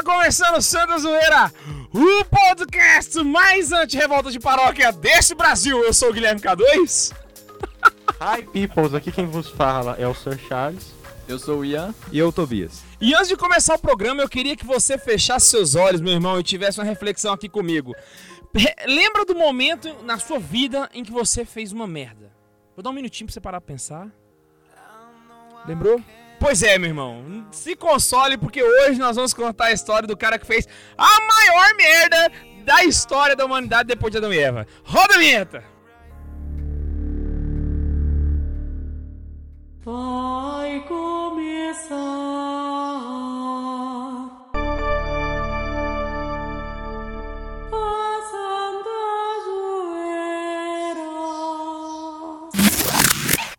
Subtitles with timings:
[0.00, 1.52] Tá começando o Santa Zoeira,
[1.92, 5.84] o podcast mais anti-revolta de paróquia desse Brasil.
[5.84, 7.12] Eu sou o Guilherme K2.
[8.18, 8.94] Hi, peoples.
[8.94, 10.94] Aqui quem vos fala é o Sir Charles.
[11.28, 11.94] Eu sou o Ian.
[12.10, 12.80] E eu, Tobias.
[12.98, 16.40] E antes de começar o programa, eu queria que você fechasse seus olhos, meu irmão,
[16.40, 17.94] e tivesse uma reflexão aqui comigo.
[18.54, 22.32] Re- Lembra do momento na sua vida em que você fez uma merda?
[22.74, 24.08] Vou dar um minutinho pra você parar pra pensar.
[25.66, 26.02] Lembrou?
[26.40, 27.46] Pois é, meu irmão.
[27.52, 30.66] Se console, porque hoje nós vamos contar a história do cara que fez
[30.96, 32.32] a maior merda
[32.64, 34.66] da história da humanidade depois de Adão e Eva.
[34.82, 35.62] Roda a vinheta!
[39.84, 41.96] Vai começar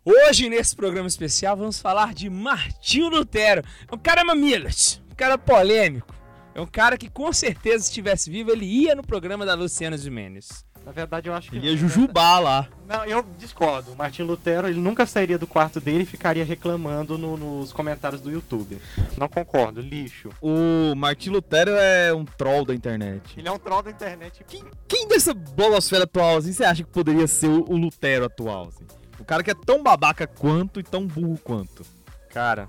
[0.04, 3.62] Hoje, nesse programa especial, vamos falar de Martinho Lutero.
[3.90, 6.12] É um cara mamilas, um cara polêmico.
[6.54, 9.96] É um cara que, com certeza, se estivesse vivo, ele ia no programa da Luciana
[9.96, 10.64] Gimenez.
[10.84, 11.56] Na verdade, eu acho que.
[11.56, 12.68] Ele ia jujubar lá.
[12.88, 13.92] Não, eu discordo.
[13.92, 18.20] O Martin Lutero, ele nunca sairia do quarto dele e ficaria reclamando no- nos comentários
[18.20, 18.78] do YouTube.
[19.16, 20.30] Não concordo, lixo.
[20.42, 23.38] O Martin Lutero é um troll da internet.
[23.38, 24.42] Ele é um troll da internet.
[24.48, 28.66] Quem, quem dessa bolosfera atual, assim, você acha que poderia ser o, o Lutero atual,
[28.68, 28.84] assim?
[29.22, 31.84] O cara que é tão babaca quanto e tão burro quanto.
[32.30, 32.68] Cara,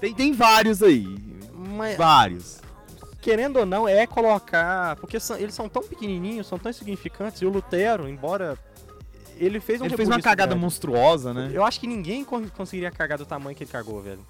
[0.00, 1.06] Tem, tem vários aí.
[1.54, 2.60] mas, Vários.
[3.22, 4.96] querendo ou não, é colocar.
[4.96, 7.40] Porque são- eles são tão pequenininhos, são tão insignificantes.
[7.40, 8.58] E o Lutero, embora.
[9.38, 10.62] Ele fez um Ele fez uma cagada grande.
[10.62, 11.50] monstruosa, né?
[11.52, 14.26] Eu acho que ninguém con- conseguiria cagar do tamanho que ele cagou, velho.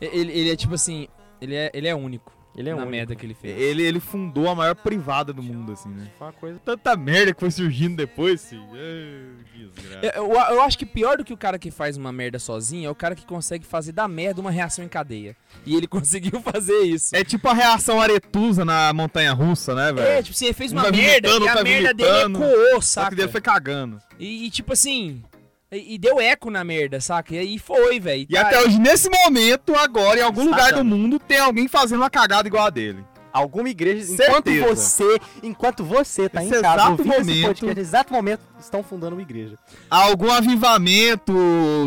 [0.00, 1.06] Ele, ele é tipo assim,
[1.40, 2.90] ele é, ele é único Ele é na único.
[2.90, 3.56] merda que ele fez.
[3.60, 6.08] Ele, ele fundou a maior privada do mundo, assim, né?
[6.18, 6.58] Foi uma coisa.
[6.64, 8.60] Tanta merda que foi surgindo depois, sim.
[8.72, 10.06] Ai, desgraça.
[10.16, 12.86] Eu, eu- eu acho que pior do que o cara que faz uma merda sozinho
[12.88, 15.36] é o cara que consegue fazer da merda uma reação em cadeia.
[15.64, 17.14] E ele conseguiu fazer isso.
[17.14, 20.22] É tipo a reação aretusa na montanha russa, né, É, velho?
[20.24, 22.74] tipo assim, ele fez Um uma vai merda vomitando, e a tá merda dele ecoou,
[22.82, 23.10] Só saca?
[23.10, 23.98] que dele foi cagando.
[24.18, 25.22] E, e, tipo assim,
[25.70, 27.34] e, e deu eco na merda, saca?
[27.34, 28.26] E aí foi, velho.
[28.28, 30.56] E até hoje, nesse momento, agora, em algum Saca?
[30.56, 33.04] lugar do mundo, tem alguém fazendo uma cagada igual a dele.
[33.38, 34.30] Alguma igreja, Certeza.
[34.30, 38.12] enquanto você, enquanto você tá Nesse em casa exato ouvindo esse momento- podcast, nesse exato
[38.12, 39.56] momento, estão fundando uma igreja.
[39.88, 41.32] Algum avivamento,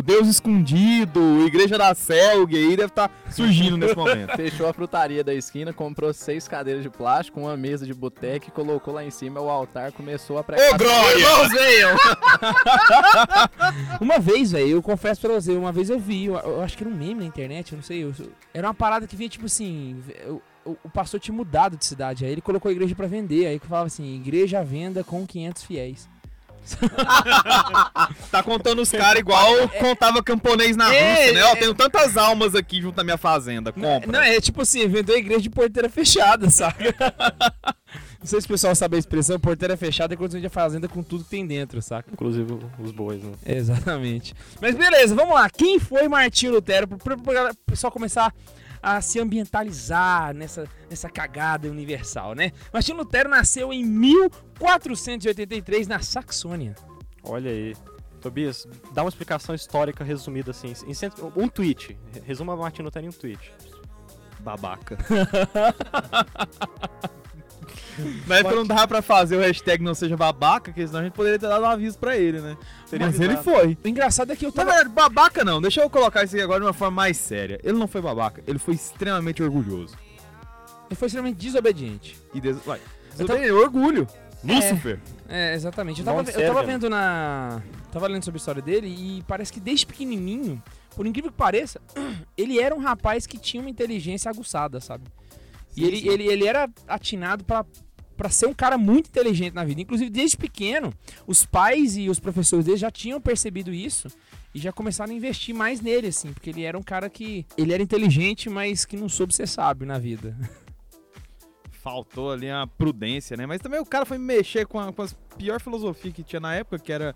[0.05, 4.33] Deus escondido, Igreja da Selg aí deve estar surgindo nesse momento.
[4.37, 8.51] Fechou a frutaria da esquina, comprou seis cadeiras de plástico, uma mesa de boteca e
[8.51, 10.73] colocou lá em cima o altar, começou a pregar.
[10.73, 11.97] Ô, Glória!
[13.99, 16.83] Uma vez, velho, eu confesso pra você, uma vez eu vi, eu, eu acho que
[16.83, 18.03] era um meme na internet, eu não sei.
[18.03, 18.13] eu-
[18.53, 20.01] era uma parada que vinha tipo assim.
[20.27, 23.45] O, o- o pastor tinha mudado de cidade, aí ele colocou a igreja pra vender,
[23.47, 26.09] aí que falava assim: igreja à venda com 500 fiéis.
[28.29, 31.43] Tá contando os caras igual contava camponês na É, Rússia, né?
[31.45, 31.55] Ó, é.
[31.55, 34.11] tenho tantas almas aqui junto à minha fazenda, compra.
[34.11, 36.83] Não, é tipo assim, vendeu a igreja de porteira fechada, saca?
[38.19, 40.51] não sei se o pessoal sabe a expressão, porteira fechada é quando você vende a
[40.51, 42.09] fazenda com tudo que tem dentro, saca?
[42.11, 43.31] Inclusive os bois, né?
[43.45, 44.33] Exatamente.
[44.61, 45.49] Mas beleza, vamos lá.
[45.49, 46.87] Quem foi Martinho Lutero?
[46.87, 48.33] Para o pessoal começar
[48.81, 52.51] a se ambientalizar nessa, nessa cagada universal, né?
[52.73, 56.75] Martinho Lutero nasceu em 1483 na Saxônia.
[57.23, 57.75] Olha aí.
[58.19, 60.73] Tobias, dá uma explicação histórica resumida assim.
[60.85, 61.97] Em cento- um tweet.
[62.23, 63.51] Resuma Martin Lutero em um tweet.
[64.41, 64.97] Babaca.
[68.27, 71.13] Na época não dava pra fazer o hashtag não seja babaca, porque senão a gente
[71.13, 72.57] poderia ter dado um aviso pra ele, né?
[72.85, 73.43] Seria Mas ele avisado.
[73.43, 73.77] foi.
[73.83, 74.69] O engraçado é que eu Na tava.
[74.71, 75.61] verdade, babaca não.
[75.61, 77.59] Deixa eu colocar isso aqui agora de uma forma mais séria.
[77.63, 79.95] Ele não foi babaca, ele foi extremamente orgulhoso.
[80.89, 82.17] Ele foi extremamente desobediente.
[82.33, 82.57] E des...
[82.65, 82.79] Vai.
[83.17, 84.07] Eu tava- Desobediente, orgulho.
[84.43, 84.99] Lúcifer.
[85.29, 85.99] É, exatamente.
[85.99, 87.61] Eu tava, eu tava vendo na.
[87.91, 90.61] Tava lendo sobre a história dele e parece que desde pequenininho,
[90.95, 91.79] por incrível que pareça,
[92.35, 95.03] ele era um rapaz que tinha uma inteligência aguçada, sabe?
[95.75, 96.09] E Sim, ele, sim.
[96.09, 97.65] ele, ele era atinado pra,
[98.17, 99.81] pra ser um cara muito inteligente na vida.
[99.81, 100.93] Inclusive, desde pequeno,
[101.25, 104.07] os pais e os professores dele já tinham percebido isso
[104.53, 107.45] e já começaram a investir mais nele, assim, porque ele era um cara que.
[107.57, 110.35] Ele era inteligente, mas que não soube ser sábio na vida.
[111.81, 113.45] Faltou ali uma prudência, né?
[113.47, 116.53] Mas também o cara foi mexer com, a, com as pior filosofia que tinha na
[116.53, 117.15] época, que era.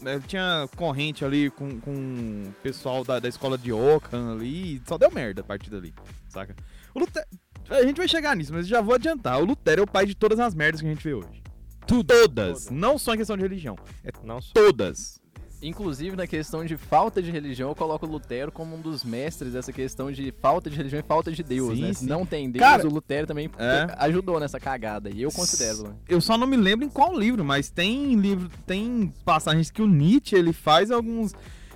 [0.00, 4.82] né, Tinha corrente ali com, com o pessoal da, da escola de Ockham ali, e
[4.86, 5.92] só deu merda a partir dali,
[6.28, 6.54] saca?
[6.94, 7.26] O Lutero,
[7.70, 9.40] a gente vai chegar nisso, mas já vou adiantar.
[9.40, 11.42] O Lutero é o pai de todas as merdas que a gente vê hoje.
[11.86, 12.68] Todas.
[12.70, 13.76] Não só em questão de religião.
[14.04, 14.50] É Não só.
[14.52, 15.20] todas.
[15.62, 19.54] Inclusive, na questão de falta de religião, eu coloco o Lutero como um dos mestres
[19.54, 21.92] dessa questão de falta de religião e falta de Deus, Sim, né?
[21.94, 22.06] sim.
[22.06, 23.86] Não tem Deus, Cara, o Lutero também é.
[23.98, 25.08] ajudou nessa cagada.
[25.10, 25.84] E eu considero.
[25.88, 25.94] né?
[26.08, 29.86] Eu só não me lembro em qual livro, mas tem livro, tem passagens que o
[29.86, 31.32] Nietzsche ele faz alguns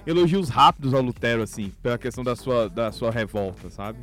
[0.06, 3.98] elogios rápidos ao Lutero, assim, pela questão da sua, da sua revolta, sabe?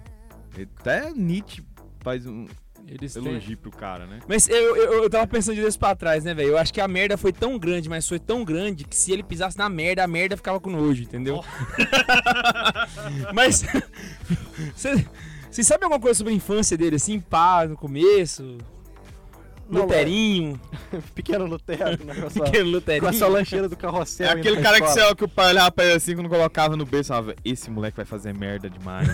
[0.79, 1.61] Até Nietzsche
[2.07, 2.45] faz um.
[2.87, 4.19] Eles têm- elogio pro cara, né?
[4.29, 6.49] Mas eu, eu, eu tava pensando disso pra trás, né, velho?
[6.51, 9.23] Eu acho que a merda foi tão grande, mas foi tão grande que se ele
[9.23, 11.43] pisasse na merda, a merda ficava com nojo, entendeu?
[13.33, 13.65] mas.
[15.51, 18.57] Vocês sabem alguma coisa sobre a infância dele, assim, pá, no começo?
[19.69, 20.57] Não, Luterinho,
[21.13, 23.09] Pequeno Lutero, né, com, a sua, pequeno com Luterinho.
[23.09, 24.27] a sua lancheira do carrossel.
[24.27, 26.85] É aquele cara que, você, que o pai olhava pra ele assim quando colocava no
[26.85, 29.09] berço e falava, esse moleque vai fazer merda demais.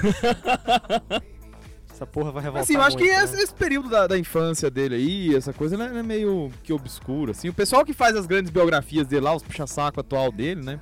[1.93, 3.43] Essa porra vai revoltar assim, eu acho que muito, esse, né?
[3.43, 7.49] esse período da, da infância dele aí, essa coisa, né, é meio que obscura, assim.
[7.49, 10.79] O pessoal que faz as grandes biografias dele lá, os puxa-saco atual dele, né?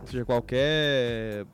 [0.00, 1.46] Ou seja, qualquer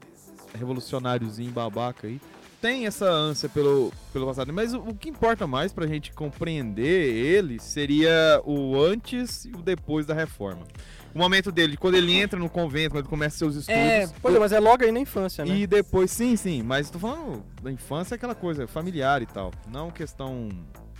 [0.54, 2.20] revolucionáriozinho babaca aí,
[2.60, 4.52] tem essa ânsia pelo, pelo passado.
[4.52, 9.62] Mas o, o que importa mais pra gente compreender ele seria o antes e o
[9.62, 10.66] depois da reforma.
[11.14, 13.80] O momento dele, quando ele entra no convento, quando ele começa seus estudos.
[13.80, 15.56] É, Pois é, mas é logo aí na infância, né?
[15.56, 19.52] E depois, sim, sim, mas tô falando da infância, é aquela coisa familiar e tal.
[19.72, 20.48] Não questão.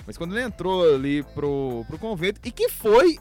[0.07, 3.19] Mas quando ele entrou ali pro, pro convento, e que foi.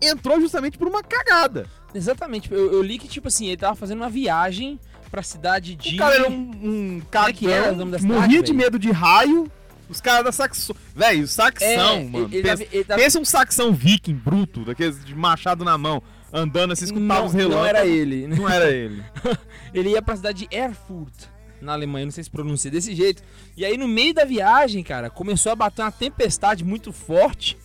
[0.00, 1.66] Entrou justamente por uma cagada.
[1.94, 4.78] Exatamente, eu, eu li que, tipo assim, ele tava fazendo uma viagem
[5.10, 5.94] pra cidade de.
[5.94, 8.52] O cara era um, um Como é que era o nome da cidade, morria de
[8.52, 9.50] medo de raio.
[9.88, 10.76] Os caras da saxão.
[10.94, 12.28] Velho, o saxão, É, mano.
[12.30, 16.02] ele, pensa, ele pensa um saxão viking bruto, daqueles de machado na mão,
[16.40, 17.60] andando assim, escutava não, os relâmpagos.
[17.62, 18.26] não era ele.
[18.26, 19.02] Não era ele.
[19.72, 21.12] Ele ia pra cidade de Erfurt,
[21.60, 23.22] na Alemanha, não sei se pronuncia desse jeito.
[23.56, 27.56] E aí, no meio da viagem, cara, começou a bater uma tempestade muito forte.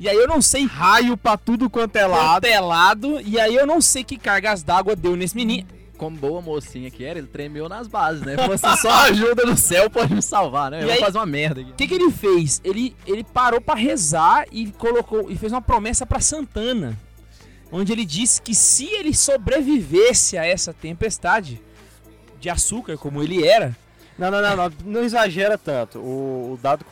[0.00, 2.42] E aí eu não sei Raio pra tudo quanto é lado.
[2.42, 3.20] telado.
[3.20, 5.68] E aí eu não sei que cargas d'água deu nesse menino.
[5.96, 8.34] Como boa mocinha que era, ele tremeu nas bases, né?
[8.34, 10.78] Falou assim, só a ajuda do céu pode me salvar, né?
[10.78, 11.70] E Eu vou aí- fazer uma merda aqui.
[11.70, 12.60] O que, que ele fez?
[12.64, 16.98] Ele, ele parou pra rezar e colocou e fez uma promessa pra Santana,
[17.72, 21.60] onde ele disse que se ele sobrevivesse a essa tempestade
[22.38, 23.74] de açúcar como ele era,
[24.18, 25.98] Não, não, não, não, não exagera tanto.
[25.98, 26.84] O, o dado,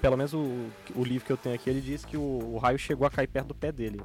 [0.00, 2.78] pelo menos o, o livro que eu tenho aqui, ele diz que o, o raio
[2.78, 4.00] chegou a cair perto do pé dele.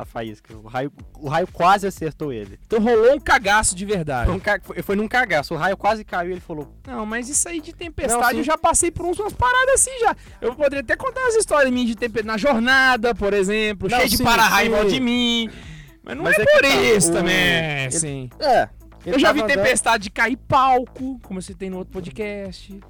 [0.00, 0.56] A faísca.
[0.56, 2.58] O raio, o raio quase acertou ele.
[2.66, 4.26] então rolou um cagaço de verdade.
[4.28, 5.52] Foi, um ca- foi- num cagaço.
[5.52, 8.38] O raio quase caiu e ele falou: Não, mas isso aí de tempestade Não, sim.
[8.38, 10.16] eu já passei por uns- umas paradas assim já.
[10.40, 14.08] Eu poderia até contar umas histórias minhas de tempestade na jornada, por exemplo, Não, cheio
[14.08, 14.74] de sim, para-raio sim.
[14.76, 15.50] volta de mim.
[16.02, 18.30] Mas não Mas é, é por tá, isso o- também, ele-.
[18.40, 18.68] É.
[19.04, 22.80] ele Eu já vi andando- tempestade de cair palco, como você tem no outro podcast.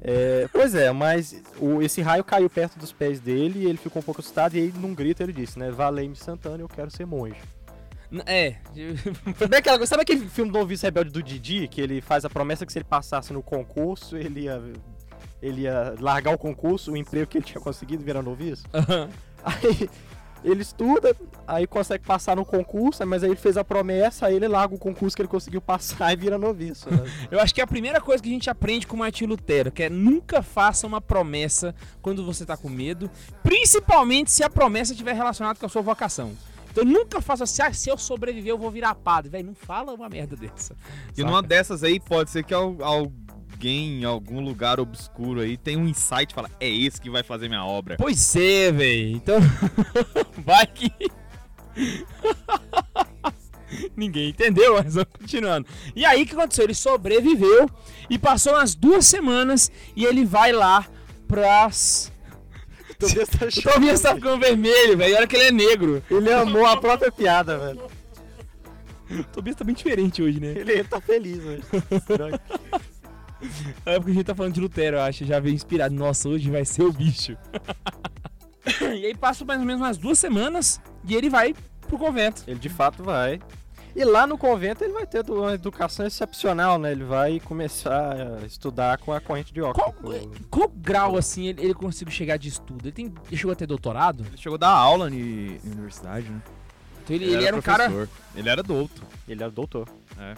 [0.00, 4.00] É, pois é, mas o, esse raio caiu perto dos pés dele e ele ficou
[4.00, 4.56] um pouco assustado.
[4.56, 5.70] E aí, num grito, ele disse, né?
[5.70, 7.40] Valei-me Santana, eu quero ser monge.
[8.24, 8.56] É,
[9.86, 11.68] Sabe, aquele filme do Noviço Rebelde do Didi?
[11.68, 14.62] Que ele faz a promessa que se ele passasse no concurso, ele ia,
[15.42, 18.64] ele ia largar o concurso, o emprego que ele tinha conseguido virar noviço?
[19.44, 19.88] Aí
[20.44, 24.48] ele estuda, aí consegue passar no concurso, mas aí ele fez a promessa, aí ele
[24.48, 26.90] larga o concurso que ele conseguiu passar e vira noviço.
[26.90, 27.04] Né?
[27.30, 29.70] eu acho que é a primeira coisa que a gente aprende com o Martin Lutero,
[29.72, 33.10] que é nunca faça uma promessa quando você tá com medo,
[33.42, 36.32] principalmente se a promessa estiver relacionada com a sua vocação.
[36.70, 39.30] Então nunca faça assim, ah, se eu sobreviver eu vou virar padre.
[39.30, 40.76] Velho, não fala uma merda dessa.
[41.12, 41.28] E saca?
[41.28, 42.76] numa dessas aí, pode ser que al-
[43.58, 47.24] alguém em algum lugar obscuro aí tenha um insight e fala, é esse que vai
[47.24, 47.96] fazer minha obra.
[47.98, 49.16] Pois é, velho.
[49.16, 49.40] Então,
[50.46, 50.92] vai que.
[53.96, 55.66] Ninguém entendeu, mas vamos continuando.
[55.94, 56.64] E aí o que aconteceu?
[56.64, 57.68] Ele sobreviveu
[58.08, 60.86] e passou umas duas semanas e ele vai lá
[61.26, 62.12] pras.
[62.98, 65.16] Tobias tá O Tobias tá ficando vermelho, velho.
[65.16, 66.02] Olha que ele é negro.
[66.08, 67.82] Ele amou a própria piada, velho.
[69.10, 70.54] O Tobias tá bem diferente hoje, né?
[70.56, 71.64] Ele tá feliz, velho.
[73.86, 75.24] É porque a gente tá falando de Lutero, eu acho.
[75.24, 75.94] Já veio inspirado.
[75.94, 77.36] Nossa, hoje vai ser o bicho.
[78.80, 81.54] e aí passa mais ou menos umas duas semanas e ele vai
[81.86, 82.42] pro convento.
[82.46, 83.40] Ele de fato vai.
[83.96, 86.92] E lá no convento ele vai ter uma educação excepcional, né?
[86.92, 90.28] Ele vai começar a estudar com a corrente de Qual, óculos.
[90.50, 92.84] qual grau, assim, ele, ele conseguiu chegar de estudo?
[92.84, 94.24] Ele, tem, ele chegou a ter doutorado?
[94.24, 96.40] Ele chegou a dar aula em universidade, né?
[97.02, 98.08] Então ele, ele era um cara...
[98.36, 99.02] Ele era douto.
[99.26, 99.88] Ele é doutor.
[100.16, 100.34] É,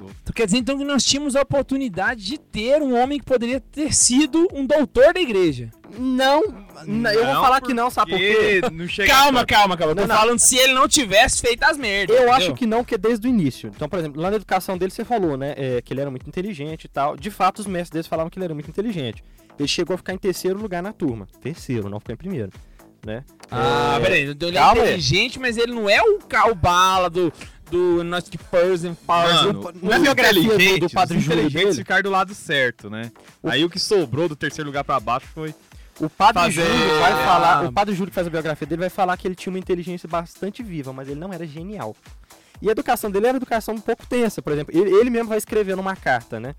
[0.00, 0.14] douto.
[0.24, 3.60] Tu quer dizer, então, que nós tínhamos a oportunidade de ter um homem que poderia
[3.60, 5.70] ter sido um doutor da igreja.
[5.98, 6.42] Não,
[6.86, 8.60] n- eu vou Não, falar que não, sabe por quê?
[8.72, 9.92] Não Calma, calma, calma.
[9.92, 10.16] Eu tô Não, não.
[10.16, 12.16] falando se ele não tivesse feito as merdas.
[12.16, 12.36] Eu entendeu?
[12.36, 13.72] acho que não, que é desde o início.
[13.74, 15.54] Então, por exemplo, lá na educação dele você falou, né?
[15.56, 17.16] é, que ele era muito inteligente e tal.
[17.16, 19.22] De fato, os mestres deles falavam que ele era muito inteligente.
[19.58, 21.26] Ele chegou a ficar em terceiro lugar na turma.
[21.40, 22.50] Terceiro, não ficou em primeiro.
[23.04, 23.24] Né?
[23.50, 24.30] Ah, É, peraí.
[24.30, 27.32] Então ele é inteligente, mas ele não é o Cal Bala do,
[27.70, 31.74] do Not Person Mano, Não é biografia do- Padre Júlio dele?
[31.74, 33.10] ficaram do lado certo, né?
[33.44, 35.54] Aí o que sobrou do terceiro lugar pra baixo foi...
[36.00, 38.88] O padre Fazer- Júlio vai falar, o padre Júlio que faz a biografia dele vai
[38.90, 41.94] falar que ele tinha uma inteligência bastante viva, mas ele não era genial.
[42.62, 45.28] E a educação dele era uma educação um pouco tensa, por exemplo, ele, ele mesmo
[45.28, 46.54] vai escrever numa carta, né?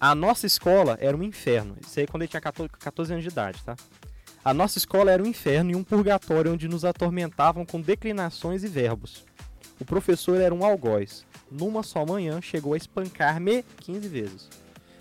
[0.00, 1.76] A nossa escola era um inferno.
[1.84, 3.74] Isso aí quando ele tinha 14, 14 anos de idade, tá?
[4.44, 8.68] A nossa escola era um inferno e um purgatório onde nos atormentavam com declinações e
[8.68, 9.24] verbos.
[9.80, 11.24] O professor era um algoz.
[11.50, 14.48] Numa só manhã, chegou a espancar-me 15 vezes.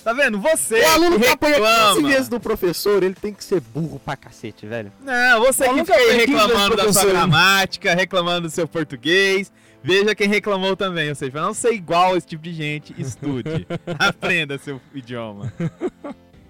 [0.03, 0.39] Tá vendo?
[0.39, 2.07] Você O aluno que apanha 15 reclama.
[2.07, 4.91] vezes do professor, ele tem que ser burro pra cacete, velho.
[5.03, 9.51] Não, você que fica aí reclamando da sua gramática, reclamando do seu português.
[9.83, 11.09] Veja quem reclamou também.
[11.09, 13.67] Ou seja, pra não ser igual esse tipo de gente, estude.
[13.99, 15.51] Aprenda seu idioma.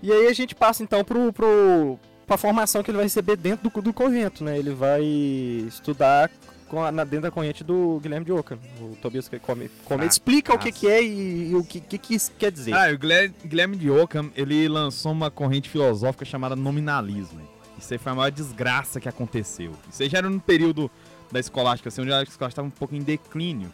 [0.02, 3.70] E aí a gente passa então pro, pro, pra formação que ele vai receber dentro
[3.70, 4.58] do, do convento, né?
[4.58, 6.30] Ele vai estudar
[6.70, 8.58] com a- na, dentro da corrente do Guilherme de Ockham.
[8.80, 11.98] O Tobias que come, come explica o que, que é e, e o que, que,
[11.98, 12.74] que isso quer dizer.
[12.74, 17.42] Ah, o Guilher- Guilherme de Ockham, ele lançou uma corrente filosófica chamada nominalismo.
[17.78, 19.72] Isso aí foi a maior desgraça que aconteceu.
[19.92, 20.90] Isso aí já era no período
[21.32, 23.72] da escolástica, assim, onde a escolástica estava um pouco em declínio.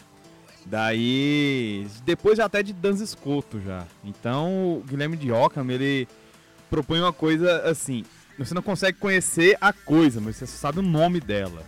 [0.66, 3.86] Daí, depois até de Dan Escoto já.
[4.04, 6.08] Então, o Guilherme de Ockham, ele
[6.70, 8.04] propõe uma coisa assim,
[8.38, 11.64] você não consegue conhecer a coisa, mas você só sabe o nome dela.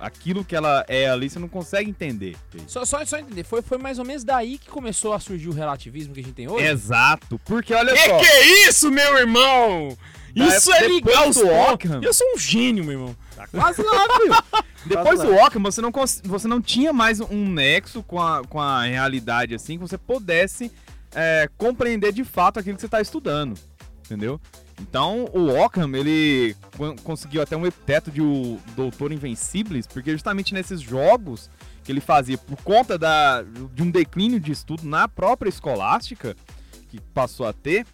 [0.00, 2.36] Aquilo que ela é ali, você não consegue entender.
[2.66, 5.52] Só, só, só entender, foi, foi mais ou menos daí que começou a surgir o
[5.52, 6.66] relativismo que a gente tem hoje?
[6.66, 8.18] Exato, porque olha Que só...
[8.18, 9.96] que é isso, meu irmão?
[10.34, 11.38] Da Isso é ligar os.
[11.38, 12.00] Ockham.
[12.02, 13.16] Eu sou um gênio, meu irmão.
[13.50, 14.64] Quase lá, filho.
[14.84, 15.90] Depois do Ockham, você não,
[16.24, 20.70] você não tinha mais um nexo com a, com a realidade, assim, que você pudesse
[21.14, 23.58] é, compreender de fato aquilo que você está estudando,
[24.04, 24.40] entendeu?
[24.80, 30.52] Então, o Ockham, ele con- conseguiu até um epiteto de o Doutor Invencíveis, porque justamente
[30.52, 31.50] nesses jogos
[31.82, 36.36] que ele fazia, por conta da, de um declínio de estudo na própria escolástica,
[36.88, 37.86] que passou a ter,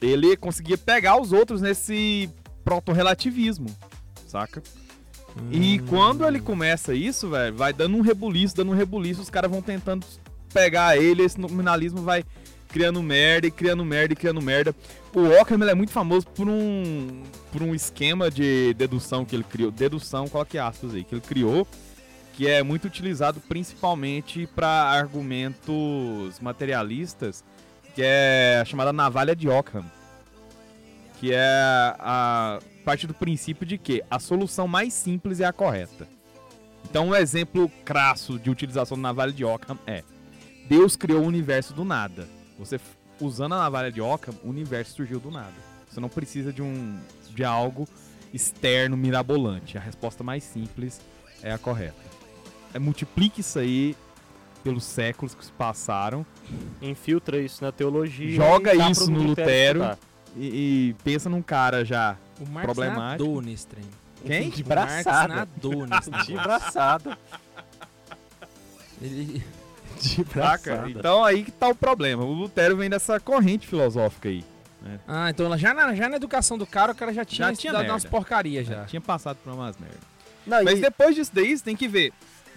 [0.00, 2.28] ele conseguia pegar os outros nesse
[2.64, 3.68] proto-relativismo,
[4.26, 4.62] saca?
[5.50, 9.50] E quando ele começa isso, velho, vai dando um rebuliço, dando um rebuliço, os caras
[9.50, 10.06] vão tentando
[10.52, 12.24] pegar ele, esse nominalismo vai
[12.74, 14.74] criando merda e criando merda e criando merda.
[15.14, 19.70] O Ockham é muito famoso por um por um esquema de dedução que ele criou,
[19.70, 21.68] dedução, coloque aspas aí, que ele criou,
[22.32, 27.44] que é muito utilizado principalmente para argumentos materialistas,
[27.94, 29.84] que é a chamada navalha de Ockham,
[31.20, 31.46] que é
[32.00, 36.08] a parte do princípio de que a solução mais simples é a correta.
[36.90, 40.02] Então, um exemplo crasso de utilização da navalha de Ockham é:
[40.68, 42.26] Deus criou o universo do nada.
[42.64, 42.80] Você
[43.20, 45.52] usando a navalha de Ockham, o universo surgiu do nada.
[45.88, 46.98] Você não precisa de um
[47.30, 47.86] de algo
[48.32, 49.76] externo mirabolante.
[49.78, 51.00] A resposta mais simples
[51.42, 51.94] é a correta.
[52.72, 53.96] É, multiplique isso aí
[54.64, 56.24] pelos séculos que se passaram
[56.80, 58.34] Infiltra isso na teologia.
[58.34, 59.96] Joga e isso no Lutero.
[60.36, 63.24] e, e pensa num cara já O Marx Problemático.
[63.24, 63.84] nadou nesse trem.
[64.24, 64.50] Quem?
[64.50, 65.34] De Marx braçada.
[65.34, 67.18] nadou nesse De braçada.
[69.00, 69.44] Ele...
[70.00, 70.32] De Saca?
[70.32, 70.90] braçada.
[70.90, 72.24] Então aí que tá o problema.
[72.24, 74.44] O Lutero vem dessa corrente filosófica aí.
[75.08, 77.56] Ah, então lá- já na, já na educação do cara, o cara já tinha Já
[77.56, 77.92] tinha merda.
[77.92, 78.74] umas porcarias já.
[78.80, 79.96] Já tinha passado por umas merda.
[80.46, 82.12] Não, Mas e- depois disso daí, você tem que ver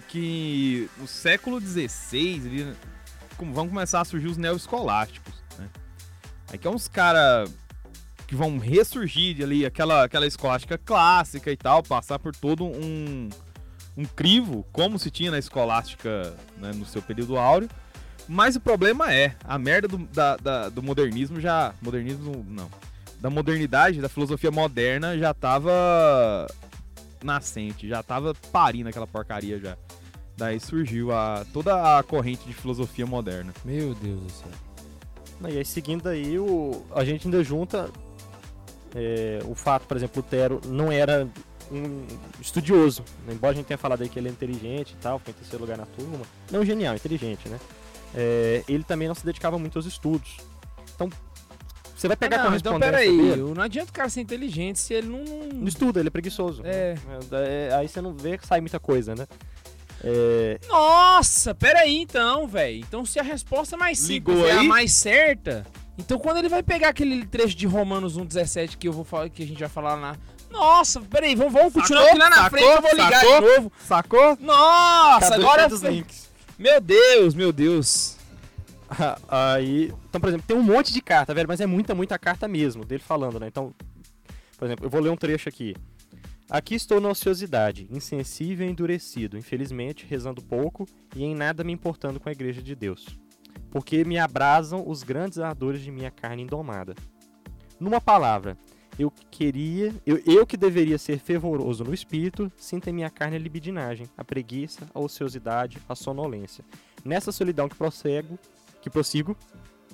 [0.08, 2.74] que o século XVI,
[3.38, 5.68] vão começar a surgir os neoescolásticos, né?
[6.52, 7.50] Aí que é uns caras
[8.26, 13.28] que vão ressurgir ali, aquela, aquela escolástica clássica e tal, passar por todo um,
[13.98, 17.68] um crivo, como se tinha na escolástica né, no seu período áureo.
[18.28, 21.74] Mas o problema é, a merda do, da- da- do modernismo já...
[21.82, 22.70] Modernismo, não.
[23.20, 26.46] Da modernidade, da filosofia moderna já tava
[27.24, 29.76] nascente, já tava parindo aquela porcaria já.
[30.36, 33.52] Daí surgiu a, toda a corrente de filosofia moderna.
[33.64, 34.50] Meu Deus do céu.
[35.50, 37.90] E aí, seguindo aí, o, a gente ainda junta
[38.94, 41.26] é, o fato, por exemplo, Lutero não era
[41.70, 42.06] um
[42.40, 43.02] estudioso.
[43.26, 43.34] né?
[43.34, 45.62] Embora a gente tenha falado aí que ele é inteligente e tal, foi em terceiro
[45.64, 46.20] lugar na turma.
[46.50, 47.58] Não genial, inteligente, né?
[48.14, 50.36] É, ele também não se dedicava muito aos estudos.
[50.94, 51.10] Então,
[51.94, 54.20] você vai pegar Ah, a não, então correspondência peraí, dele, não adianta o cara ser
[54.20, 55.24] inteligente se ele não...
[55.52, 56.62] não estuda, ele é preguiçoso.
[56.64, 56.94] É.
[57.32, 59.26] É, aí você não vê que sai muita coisa, né?
[60.02, 62.78] É, Nossa, peraí então, velho.
[62.78, 64.68] Então se a resposta mais simples Ligou é a aí?
[64.68, 65.66] mais certa,
[65.98, 69.42] então quando ele vai pegar aquele trecho de Romanos 1,17 que eu vou falar, que
[69.42, 70.16] a gente vai falar lá.
[70.50, 72.10] Nossa, peraí, vamos, vamos continuar Sacou?
[72.10, 72.50] aqui lá na Sacou?
[72.58, 73.40] frente, eu vou ligar Sacou?
[73.40, 73.72] de novo.
[73.84, 74.38] Sacou?
[74.40, 75.74] Nossa, Cadê- agora.
[75.74, 76.28] os links?
[76.58, 78.16] Meu Deus, meu Deus.
[79.28, 82.48] Aí, então, por exemplo, tem um monte de carta, velho, mas é muita, muita carta
[82.48, 83.46] mesmo, dele falando, né?
[83.46, 83.74] Então,
[84.56, 85.76] por exemplo, eu vou ler um trecho aqui.
[86.50, 92.18] Aqui estou na ociosidade, insensível e endurecido, infelizmente, rezando pouco e em nada me importando
[92.18, 93.06] com a igreja de Deus.
[93.70, 96.94] Porque me abrasam os grandes ardores de minha carne indomada.
[97.78, 98.56] Numa palavra,
[98.98, 103.36] eu que queria, eu, eu que deveria ser fervoroso no espírito, sinto em minha carne
[103.36, 106.64] a libidinagem, a preguiça, a ociosidade, a sonolência.
[107.04, 108.38] Nessa solidão que prossego,
[108.82, 109.36] que prossigo,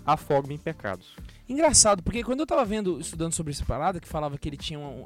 [0.07, 1.15] afogo-me em pecados.
[1.49, 4.79] Engraçado, porque quando eu tava vendo, estudando sobre essa parada, que falava que ele tinha
[4.79, 5.05] um-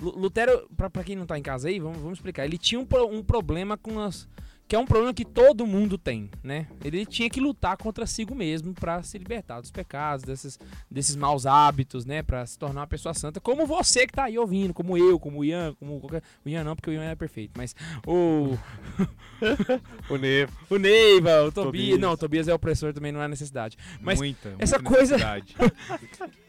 [0.00, 2.44] Lu- Lutero, pra, pra quem não tá em casa aí, vamos, vamos explicar.
[2.44, 4.28] Ele tinha um, um problema com as.
[4.68, 6.66] Que é um problema que todo mundo tem, né?
[6.84, 10.58] Ele tinha que lutar contra si mesmo pra se libertar dos pecados, desses,
[10.90, 12.20] desses maus hábitos, né?
[12.22, 15.38] Pra se tornar uma pessoa santa, como você que tá aí ouvindo, como eu, como
[15.38, 16.22] o Ian, como qualquer.
[16.44, 17.74] O Ian não, porque o Ian é perfeito, mas
[18.06, 18.56] o.
[20.08, 20.52] O Nevo.
[20.70, 21.64] O Neiva, o Tobias.
[21.64, 21.98] Tobias.
[21.98, 23.76] Não, o Tobias é opressor também, não há necessidade.
[24.00, 25.16] Mas muita, essa muita coisa-.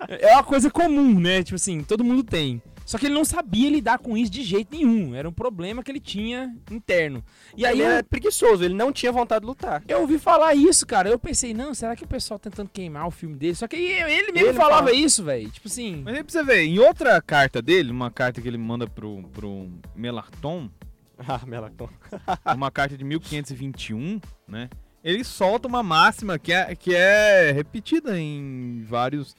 [0.07, 1.43] É uma coisa comum, né?
[1.43, 2.61] Tipo assim, todo mundo tem.
[2.87, 5.13] Só que ele não sabia lidar com isso de jeito nenhum.
[5.13, 7.21] Era um problema que ele tinha interno.
[7.57, 9.83] E aí ele eu, era preguiçoso, ele não tinha vontade de lutar.
[9.89, 11.09] eu ouvi falar isso, cara.
[11.09, 13.55] Eu pensei, não, será que o pessoal tá tentando queimar o filme dele?
[13.55, 14.93] Só que ele mesmo Ele falava fala.
[14.93, 15.49] isso, velho.
[15.49, 16.01] Tipo assim.
[16.05, 19.21] Mas aí pra você ver, em outra carta dele, uma carta que ele manda pro,
[19.33, 20.69] pro Melarton,
[21.27, 21.89] Ah, Melacton.
[22.55, 24.69] uma carta de 1521, né?
[25.03, 29.35] Ele solta uma máxima que é, que é repetida em vários.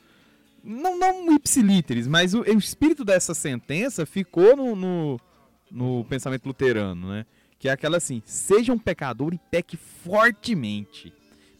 [0.69, 5.21] Não, não ipsilíteres, mas o, o espírito dessa sentença ficou no, no,
[5.71, 7.25] no pensamento luterano, né?
[7.59, 11.11] Que é aquela assim: seja um pecador e peque fortemente,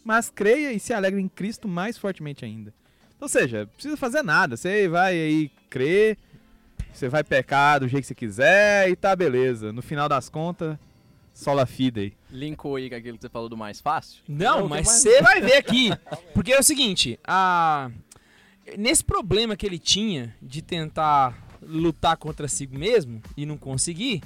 [0.03, 2.71] mas creia e se alegre em Cristo mais fortemente ainda.
[3.19, 6.15] Ou seja, não precisa fazer nada, você vai aí crer,
[6.93, 9.73] você vai pecar do jeito que você quiser e tá beleza.
[9.73, 10.77] No final das contas,
[11.33, 12.13] sola fidei.
[12.29, 14.23] Linkou aí com aquilo que você falou do mais fácil.
[14.27, 15.89] Não, Não, mas você vai ver aqui.
[16.33, 17.89] Porque é o seguinte, a...
[18.77, 24.21] nesse problema que ele tinha de tentar lutar contra si mesmo e não conseguir,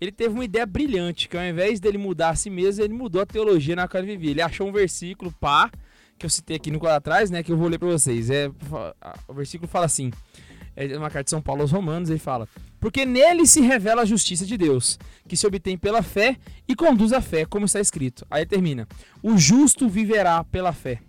[0.00, 3.22] ele teve uma ideia brilhante, que ao invés dele mudar a si mesmo, ele mudou
[3.22, 4.30] a teologia na qual ele vivia.
[4.32, 5.70] Ele achou um versículo, pá,
[6.18, 8.30] que eu citei aqui no quadro atrás, né, que eu vou ler pra vocês.
[8.30, 8.50] É,
[9.26, 10.10] o versículo fala assim,
[10.74, 12.46] é uma carta de São Paulo aos Romanos, ele fala:
[12.78, 16.36] Porque nele se revela a justiça de Deus, que se obtém pela fé
[16.68, 18.26] e conduz à fé, como está escrito.
[18.30, 18.86] Aí termina:
[19.22, 21.00] O justo viverá pela fé.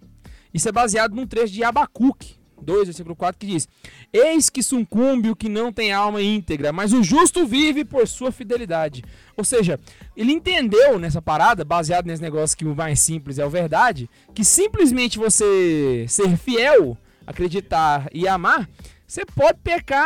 [0.54, 3.68] Isso é baseado num trecho de Abacuque 2, versículo 4, que diz:
[4.12, 8.32] Eis que sucumbe o que não tem alma íntegra, mas o justo vive por sua
[8.32, 9.04] fidelidade.
[9.36, 9.80] Ou seja,
[10.16, 14.44] ele entendeu nessa parada, baseado nesse negócio que o mais simples é o verdade, que
[14.44, 18.70] simplesmente você ser fiel, acreditar e amar,
[19.08, 20.06] você pode pecar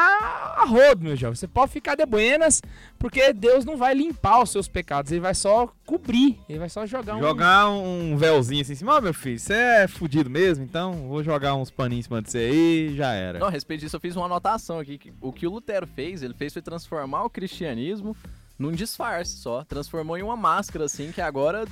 [0.60, 1.36] a rodo, meu jovem.
[1.36, 2.62] Você pode ficar de buenas,
[3.00, 6.86] porque Deus não vai limpar os seus pecados, ele vai só cobrir, ele vai só
[6.86, 7.20] jogar um.
[7.20, 11.24] Jogar um véuzinho assim em cima, ó meu filho, você é fudido mesmo, então vou
[11.24, 13.40] jogar uns paninhos em cima de você aí e já era.
[13.40, 15.00] Não, a respeito disso, eu fiz uma anotação aqui.
[15.00, 18.16] que o que o Lutero fez, ele fez foi transformar o cristianismo
[18.62, 19.64] num disfarce só.
[19.64, 21.66] Transformou em uma máscara, assim, que agora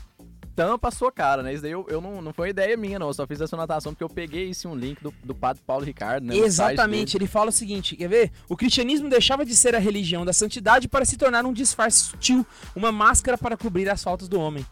[0.60, 1.54] tampa a sua cara, né?
[1.54, 3.08] Isso daí eu, eu não, não foi ideia minha, não.
[3.08, 5.63] Eu só fiz essa anotação porque eu peguei isso em um link do, do padre
[5.65, 6.36] Paulo Ricardo, né?
[6.36, 8.32] Exatamente, ele fala o seguinte, quer ver?
[8.50, 12.45] O cristianismo deixava de ser a religião da santidade para se tornar um disfarce sutil,
[12.76, 14.65] uma máscara para cobrir as faltas do homem.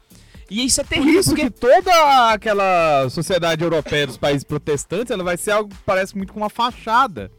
[0.51, 5.09] E isso é Por terrível, isso porque que toda aquela sociedade europeia dos países protestantes,
[5.09, 7.31] ela vai ser algo que parece muito com uma fachada.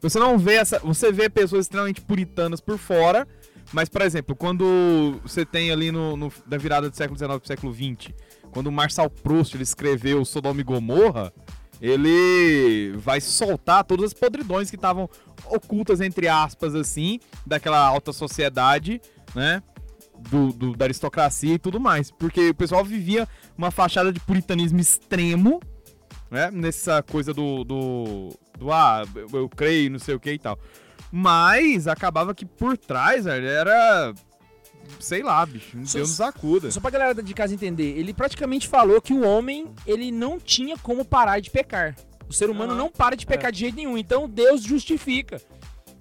[0.00, 3.26] Você não vê essa, você vê pessoas extremamente puritanas por fora,
[3.72, 7.46] mas por exemplo, quando você tem ali no, no- da virada do século XIX pro
[7.46, 8.12] século XX,
[8.50, 11.32] quando o Marcel Proust ele escreveu Sodoma e Gomorra,
[11.80, 15.08] ele vai soltar todas as podridões que estavam
[15.46, 19.00] ocultas entre aspas assim, daquela alta sociedade,
[19.34, 19.62] né?
[20.30, 22.10] do- do- da aristocracia e tudo mais.
[22.10, 25.60] Porque o pessoal vivia uma fachada de puritanismo extremo,
[26.28, 26.50] né?
[26.50, 27.62] Nessa coisa do.
[27.62, 28.28] do,
[28.58, 30.58] do, ah, eu, eu creio, não sei o que e tal.
[31.10, 34.14] Mas acabava que por trás velho, era.
[35.00, 35.76] Sei lá, bicho.
[35.76, 36.70] Um Só- Deus nos acuda.
[36.70, 40.76] Só pra galera de casa entender, ele praticamente falou que o homem, ele não tinha
[40.78, 41.94] como parar de pecar.
[42.28, 45.40] O ser humano não para de pecar de jeito nenhum, então Deus justifica.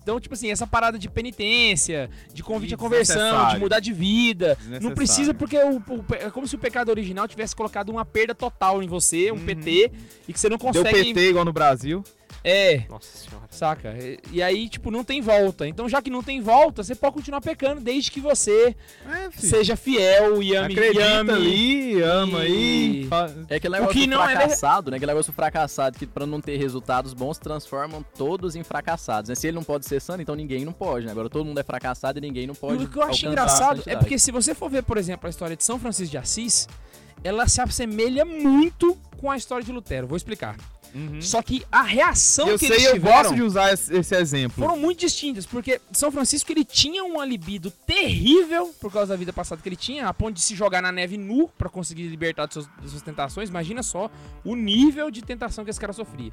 [0.02, 4.58] Então, tipo assim, essa parada de penitência, de convite à conversão, de mudar de vida,
[4.82, 8.34] não precisa porque o, o é como se o pecado original tivesse colocado uma perda
[8.34, 9.46] total em você, um Uhum.
[9.46, 9.92] PT,
[10.30, 11.14] e que você não Deu consegue...
[11.14, 12.06] PT igual no Brasil.
[12.50, 13.46] É, Nossa senhora.
[13.50, 13.90] Saca?
[13.98, 15.68] E, e aí, tipo, não tem volta.
[15.68, 19.76] Então, já que não tem volta, você pode continuar pecando desde que você É, seja
[19.76, 21.32] fiel e ame, e Acredita ame.
[21.32, 23.02] ali, ama aí.
[23.04, 24.98] e- fa- É aquele O negócio que não é fracassado, né?
[24.98, 29.30] Aquele negócio fracassado que pra não ter resultados bons transformam todos em fracassados.
[29.30, 29.36] Né?
[29.36, 31.12] Se ele não pode ser santo, então ninguém não pode, né?
[31.12, 32.82] Agora todo mundo é fracassado e ninguém não pode.
[32.82, 35.30] E o que eu acho engraçado é porque se você for ver, por exemplo, a
[35.30, 36.68] história de São Francisco de Assis,
[37.24, 40.08] ela se assemelha muito com a história de Lutero.
[40.08, 40.56] Vou explicar.
[40.94, 41.22] Uhum.
[41.22, 44.64] Só que a reação Eu que sei, eles eu tiveram gosto de usar esse, exemplo.
[44.64, 49.32] foram muito distintas, porque São Francisco ele tinha uma libido terrível por causa da vida
[49.34, 52.48] passada que ele tinha, a ponto de se jogar na neve nu pra conseguir libertar
[52.48, 53.50] de suas, de suas tentações.
[53.50, 54.10] Imagina só
[54.44, 56.32] o nível de tentação que esse cara sofria.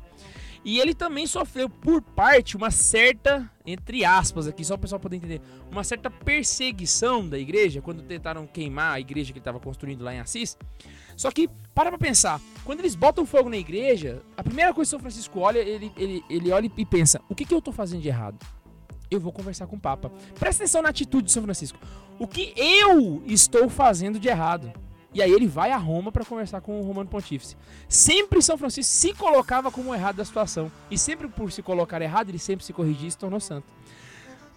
[0.64, 5.16] E ele também sofreu por parte uma certa, entre aspas aqui, só o pessoal poder
[5.16, 10.02] entender, uma certa perseguição da igreja quando tentaram queimar a igreja que ele estava construindo
[10.02, 10.56] lá em Assis.
[11.16, 14.90] Só que, para pra pensar, quando eles botam fogo na igreja, a primeira coisa que
[14.90, 18.02] São Francisco olha, ele, ele, ele olha e pensa, o que, que eu tô fazendo
[18.02, 18.38] de errado?
[19.10, 20.10] eu vou conversar com o Papa.
[20.38, 21.78] Presta atenção na atitude de São Francisco.
[22.18, 24.72] O que eu estou fazendo de errado?
[25.12, 27.56] E aí ele vai a Roma para conversar com o Romano Pontífice.
[27.88, 30.70] Sempre São Francisco se colocava como errado da situação.
[30.90, 33.66] E sempre por se colocar errado, ele sempre se corrigia e se tornou santo.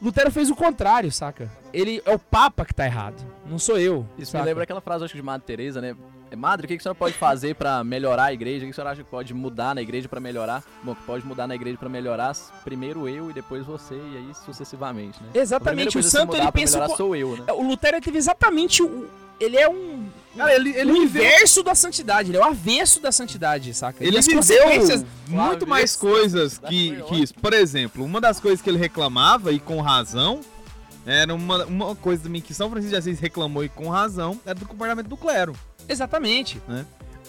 [0.01, 1.51] Lutero fez o contrário, saca?
[1.73, 4.05] Ele é o Papa que tá errado, não sou eu.
[4.17, 4.43] Isso saca?
[4.43, 5.95] me lembra aquela frase, acho que de Madre Teresa, né?
[6.29, 8.65] É, Madre, o que, que a senhora pode fazer pra melhorar a igreja?
[8.65, 10.63] O que, a senhora acha que pode mudar na igreja pra melhorar?
[10.83, 14.31] Bom, que pode mudar na igreja pra melhorar primeiro eu e depois você, e aí
[14.45, 15.29] sucessivamente, né?
[15.33, 16.77] Exatamente, o santo ele pensa.
[16.77, 17.45] melhorar sou eu, né?
[17.53, 19.07] O Lutero ele teve exatamente o.
[19.39, 20.07] Ele é um.
[20.35, 24.03] Cara, ele, ele o viveu, inverso da santidade, ele é o avesso da santidade, saca?
[24.03, 27.33] ele E as viveu muito mais coisas Foi que, que isso.
[27.35, 30.41] Por exemplo, uma das coisas que ele reclamava, e com razão,
[31.05, 34.55] era uma, uma coisa também que São Francisco de Assis reclamou e com razão, era
[34.55, 35.55] do comportamento do clero.
[35.87, 36.61] Exatamente.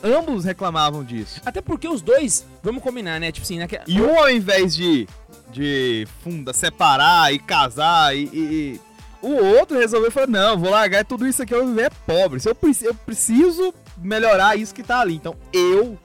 [0.02, 1.40] Ambos reclamavam disso.
[1.44, 3.32] Até porque os dois, vamos combinar, né?
[3.32, 3.78] Tipo assim, naque...
[3.86, 5.08] E um, ao invés de,
[5.50, 8.38] de funda, separar e casar, e, e-
[8.74, 8.80] e-
[9.20, 12.38] o outro resolveu falar: não, vou largar tudo isso aqui, eu vou viver pobre.
[12.38, 15.16] Se eu, eu preciso melhorar isso que tá ali.
[15.16, 15.98] Então eu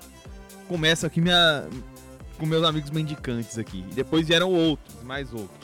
[0.68, 1.64] começo aqui minha,
[2.40, 3.86] com meus amigos mendicantes aqui.
[3.92, 5.63] E depois vieram outros, mais outros.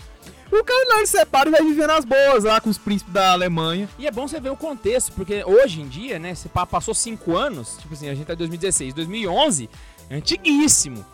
[0.52, 3.32] O cara não, ele separa e vai viver nas boas lá com os príncipes da
[3.34, 3.88] Alemanha.
[4.00, 7.38] E é bom você ver o contexto, porque hoje em dia, né, se passou cinco
[7.38, 9.70] anos, tipo assim, a gente tá em 2016, 2011,
[10.10, 11.06] é antiguíssimo,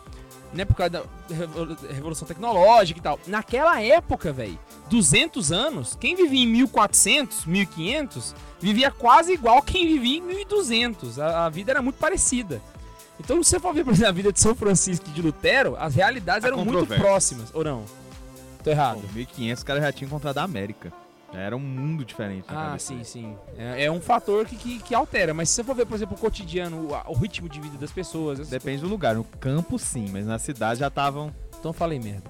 [0.54, 1.02] né, por causa da
[1.34, 3.20] revolu- revolução tecnológica e tal.
[3.26, 10.16] Naquela época, velho, 200 anos, quem vivia em 1400, 1500, vivia quase igual quem vivia
[10.18, 11.18] em 1200.
[11.18, 12.62] A, a vida era muito parecida.
[13.20, 15.76] Então, se você for ver, por exemplo, a vida de São Francisco e de Lutero,
[15.78, 17.84] as realidades Há eram muito próximas, ou não?
[18.66, 19.00] Tô errado.
[19.00, 20.92] Bom, 1500 os caras já tinham encontrado a América.
[21.32, 22.46] Era um mundo diferente.
[22.48, 23.36] Ah, sim, sim.
[23.56, 25.32] É, é um fator que, que, que altera.
[25.32, 27.92] Mas se você for ver, por exemplo, o cotidiano, o, o ritmo de vida das
[27.92, 28.48] pessoas.
[28.48, 29.14] Depende do lugar.
[29.14, 31.26] No campo, sim, mas na cidade já estavam.
[31.26, 31.46] coisas.
[31.60, 32.28] Então eu falei merda.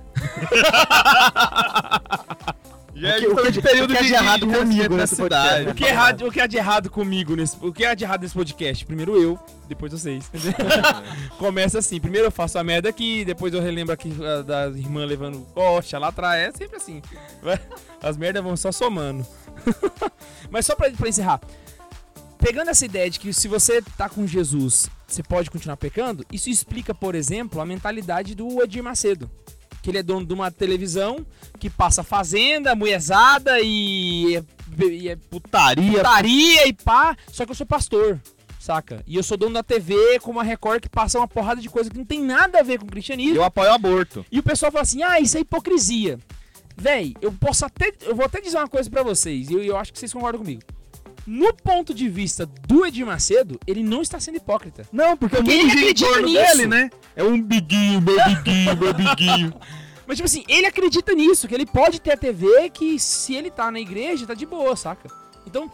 [2.98, 4.96] Já O que- o que- de período o que é de errado comigo crescimento na
[4.96, 5.48] nesse podcast?
[5.56, 5.70] cidade.
[5.70, 7.56] O que, é errado, o que é de errado comigo nesse.
[7.60, 8.86] O que é de errado nesse podcast?
[8.86, 10.30] Primeiro eu, depois vocês.
[11.38, 12.00] Começa assim.
[12.00, 15.98] Primeiro eu faço a merda aqui, depois eu relembro aqui ah, da irmã levando coxa
[15.98, 16.54] lá atrás.
[16.54, 17.02] É sempre assim.
[17.42, 17.60] Vai-
[18.02, 19.26] As merdas vão só somando.
[20.50, 21.40] Mas só pra, pra encerrar.
[22.38, 26.48] Pegando essa ideia de que se você tá com Jesus, você pode continuar pecando, isso
[26.50, 29.30] explica, por exemplo, a mentalidade do Edir Macedo.
[29.86, 31.24] Que ele é dono de uma televisão
[31.60, 34.42] que passa fazenda, mulherzada e,
[34.76, 35.92] e é Putaria.
[35.92, 37.16] putaria e pá.
[37.30, 38.20] Só que eu sou pastor,
[38.58, 39.00] saca?
[39.06, 41.88] E eu sou dono da TV com uma Record que passa uma porrada de coisa
[41.88, 43.36] que não tem nada a ver com cristianismo.
[43.36, 44.26] Eu apoio o aborto.
[44.32, 46.18] E o pessoal fala assim: ah, isso é hipocrisia.
[46.76, 47.92] Véi, eu posso até.
[48.02, 50.40] Eu vou até dizer uma coisa pra vocês, e eu, eu acho que vocês concordam
[50.40, 50.62] comigo.
[51.26, 54.86] No ponto de vista do Edir Macedo, ele não está sendo hipócrita.
[54.92, 56.56] Não, porque, Porque o ele mundo gira em acredita torno nisso.
[56.56, 56.90] dele, né?
[57.16, 59.54] É um biguinho, meu biguinho, meu biguinho.
[60.06, 63.50] Mas, tipo assim, ele acredita nisso, que ele pode ter a TV que se ele
[63.50, 65.10] tá na igreja, tá de boa, saca?
[65.44, 65.68] Então,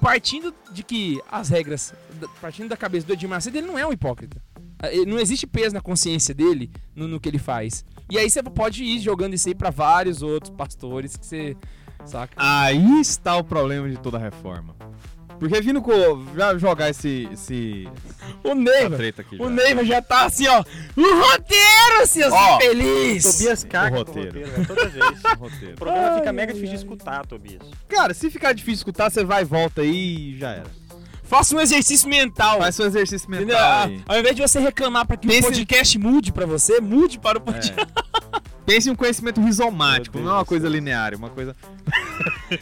[0.00, 1.92] partindo de que as regras,
[2.40, 4.40] partindo da cabeça do Edir Macedo, ele não é um hipócrita.
[4.78, 7.84] Ah, Não existe peso na consciência dele no, no que ele faz.
[8.10, 11.56] E aí você pode ir jogando isso aí pra vários outros pastores que você.
[12.08, 12.32] Saca?
[12.36, 14.74] Aí está o problema de toda reforma.
[15.38, 15.92] Porque vindo com.
[16.34, 17.28] Já jogar esse.
[17.32, 17.88] esse
[18.42, 18.96] O Neiva.
[18.96, 19.36] treta aqui.
[19.36, 19.50] O já.
[19.50, 20.64] Neiva já tá assim, ó.
[20.96, 23.22] O roteiro, seus Ó, infeliz!
[23.36, 24.26] Tobias caga O roteiro.
[24.30, 25.04] roteiro, velho, toda vez.
[25.38, 25.74] O roteiro.
[25.74, 27.62] O programa Ai, fica mega ai, difícil de escutar, Tobias.
[27.88, 30.77] Cara, se ficar difícil escutar, você vai e volta aí e já era.
[31.28, 32.58] Faça um exercício mental.
[32.58, 33.44] Faz seu exercício mental
[33.86, 34.02] Entendeu?
[34.06, 34.12] Ah.
[34.14, 37.38] Ao invés de você reclamar para que Pense- o podcast mude pra você, mude para
[37.38, 37.72] o podcast.
[37.78, 38.48] É.
[38.64, 41.56] Pense em um conhecimento rizomático, não é uma coisa linear, é uma coisa.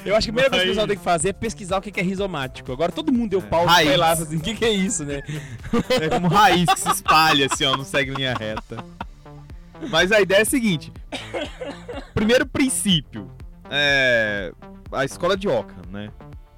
[0.04, 1.80] Eu acho que a primeira coisa que o pessoal tem que fazer é pesquisar o
[1.82, 2.70] que é rizomático.
[2.72, 3.42] Agora todo mundo deu É.
[3.42, 3.88] pau Raiz.
[3.88, 5.22] foi lá assim, o que, que é isso, né?
[6.00, 8.84] É como raiz que se espalha assim, ó, não segue linha reta.
[9.90, 10.92] Mas a ideia é a seguinte:
[12.14, 13.28] primeiro princípio,
[13.68, 14.52] é
[14.92, 16.10] a escola de Ockham, né?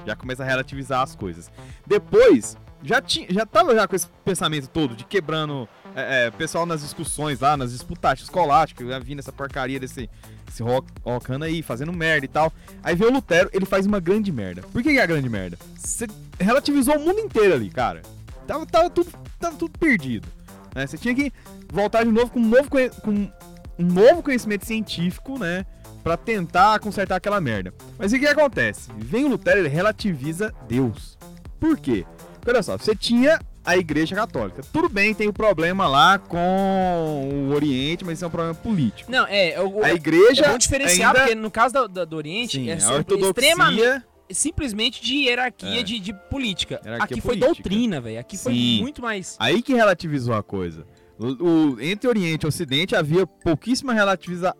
[0.08, 1.50] Já começa a relativizar as coisas.
[1.86, 6.64] Depois, já tinha, já tava já com esse pensamento todo de quebrando é, é, pessoal
[6.66, 10.08] nas discussões lá, nas disputas escolásticas, já vindo essa porcaria desse
[10.48, 12.50] esse Rock- Ockham aí, fazendo merda e tal.
[12.82, 14.62] Aí vem o Lutero, ele faz uma grande merda.
[14.62, 15.58] Por que, que é a grande merda?
[15.76, 16.06] Você
[16.40, 18.00] relativizou o mundo inteiro ali, cara.
[18.46, 20.26] Tava, tava, tudo, tava tudo perdido.
[20.74, 20.86] né?
[20.86, 21.30] Você tinha que
[21.70, 23.30] voltar de novo com um novo, com um
[23.78, 25.66] novo conhecimento científico, né?
[26.02, 27.72] Pra tentar consertar aquela merda.
[27.98, 28.88] Mas o que, acontece?
[28.96, 31.18] Vem o Lutero, ele relativiza Deus.
[31.60, 32.06] Por quê?
[32.34, 34.62] Porque olha só, você tinha a Igreja Católica.
[34.72, 39.10] Tudo bem, tem o problema lá com o Oriente, mas isso é um problema político.
[39.10, 41.20] Não, é, o, A Igreja é bom diferenciar, ainda...
[41.20, 43.28] porque no caso da- da- do Oriente, Sim, é ortodoxia...
[43.30, 45.82] extremamente, simplesmente de hierarquia É.
[45.82, 46.80] de, de política.
[46.82, 47.62] Hierarquia Aqui foi política.
[47.68, 48.20] doutrina, velho.
[48.20, 48.80] Aqui foi Sim.
[48.80, 49.36] muito mais...
[49.38, 50.86] Aí que relativizou a coisa.
[51.18, 51.26] O,
[51.74, 54.54] o- entre Oriente e Ocidente havia pouquíssima relativiza...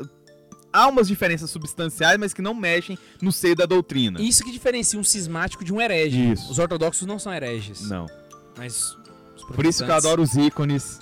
[0.73, 4.21] há umas diferenças substanciais, mas que não mexem no seio da doutrina.
[4.21, 6.33] Isso que diferencia um cismático de um herege.
[6.33, 6.51] Isso.
[6.51, 7.89] Os ortodoxos não são hereges.
[7.89, 8.07] Não.
[8.57, 8.97] Mas.
[9.37, 11.01] os Por isso que eu protestantes- adoro os ícones.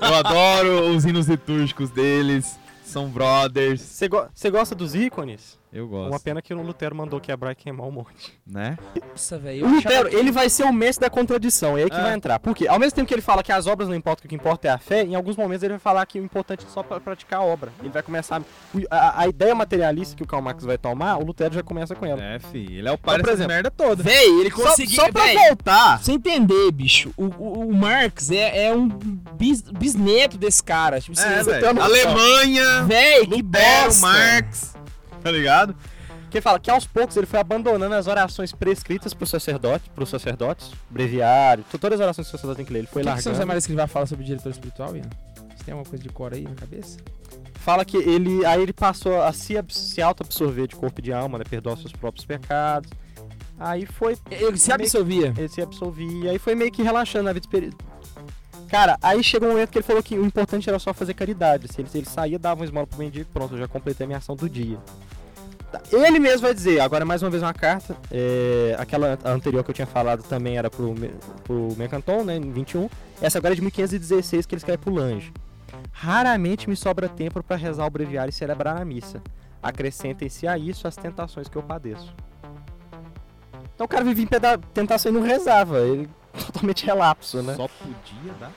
[0.00, 2.58] eu adoro os hinos litúrgicos deles.
[2.84, 3.80] São brothers.
[3.80, 5.58] Você go- você gosta dos ícones?
[5.74, 6.08] Eu gosto.
[6.12, 8.32] Uma pena que o Lutero mandou quebrar e queimar um monte.
[8.46, 8.78] Né?
[9.10, 9.66] Nossa, velho.
[9.66, 12.00] O Lutero, que- ele vai ser o mestre da contradição, é aí que É.
[12.00, 12.38] vai entrar.
[12.38, 12.68] Por quê?
[12.68, 14.68] Ao mesmo tempo que ele fala que as obras não importam, que o que importa
[14.68, 17.00] é a fé, em alguns momentos ele vai falar que o importante é só pra
[17.00, 17.72] praticar a obra.
[17.80, 18.40] Ele vai começar.
[18.40, 18.44] o-
[18.88, 22.06] A, a ideia materialista que o Karl Marx vai tomar, o Lutero já começa com
[22.06, 22.22] ela.
[22.22, 22.58] É, fi.
[22.78, 24.00] Ele é o pai Então, dessa merda toda.
[24.02, 24.94] Véi, ele Só, conseguiu.
[24.94, 25.98] só pra véi, voltar.
[26.00, 31.00] Você entender, bicho, o, o, o Marx é, é um bis- bisneto desse cara.
[31.00, 31.64] Tipo, É, assim, velho.
[31.72, 32.10] uma noção.
[32.12, 34.06] Alemanha, véi, que Lutero, bosta.
[34.06, 34.73] Marx.
[35.24, 35.74] Tá ligado?
[36.30, 40.70] Que fala que aos poucos ele foi abandonando as orações prescritas pro sacerdote, pros sacerdotes,
[40.90, 42.80] breviário, to- todas as orações que o sacerdote tem que ler.
[42.80, 43.46] Ele foi O que, que São largando.
[43.48, 45.02] Maria Escrivá fala sobre diretor espiritual, Ian?
[45.56, 46.98] Você tem alguma coisa de cor aí na cabeça?
[47.60, 48.44] Fala que ele.
[48.44, 51.44] Aí ele passou a se, se auto-absorver de corpo e de alma, né?
[51.48, 52.90] Perdoar seus próprios pecados.
[53.58, 54.18] Aí foi.
[54.30, 55.32] Ele se absolvia.
[55.38, 56.32] Ele se absolvia.
[56.32, 57.93] Aí foi meio que relaxando na vida espiritual.
[58.74, 61.72] Cara, aí chegou um momento que ele falou que o importante era só fazer caridade.
[61.72, 64.08] Se ele, se ele saía, dava um esmola pro mendigo, pronto, eu já completei a
[64.08, 64.78] minha ação do dia.
[65.70, 69.70] Tá, Ele mesmo vai dizer, agora mais uma vez uma carta, é, aquela anterior que
[69.70, 70.92] eu tinha falado também era pro,
[71.44, 72.90] pro Mercanton, né, em 21.
[73.22, 75.32] Essa agora é de 1516 que ele escreve pro Lange.
[75.92, 79.22] Raramente me sobra tempo para rezar o breviário e celebrar a missa.
[79.62, 82.12] Acrescentem-se a isso as tentações que eu padeço.
[83.72, 84.28] Então o cara vivia em
[84.74, 85.78] tentação e não rezava.
[85.78, 86.08] Ele
[86.46, 87.54] totalmente relapso, né?
[87.54, 88.52] Só podia dar.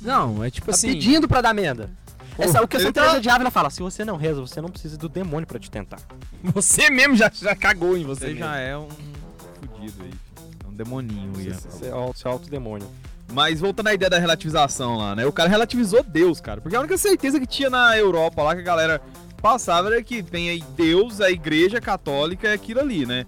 [0.00, 0.88] Não, é tipo Tá assim.
[0.94, 1.90] pedindo pra dar merda.
[2.38, 4.60] Essa, o que a ele Santa tá- de Ávila fala, se você não reza, você
[4.62, 5.98] não precisa do demônio pra te tentar.
[6.42, 8.20] Você mesmo já, já cagou em você.
[8.20, 8.40] Você mesmo.
[8.40, 10.10] já é um fudido aí.
[10.10, 10.18] filho.
[10.64, 11.38] É um demoninho.
[11.40, 11.54] Ian.
[11.54, 12.88] Você é você é auto-demônio.
[13.32, 15.26] Mas voltando à ideia da relativização lá, né?
[15.26, 16.60] O cara relativizou Deus, cara.
[16.62, 19.02] Porque a única certeza que tinha na Europa lá que a galera
[19.42, 23.26] passava era que tem aí Deus, a igreja católica é aquilo ali, né?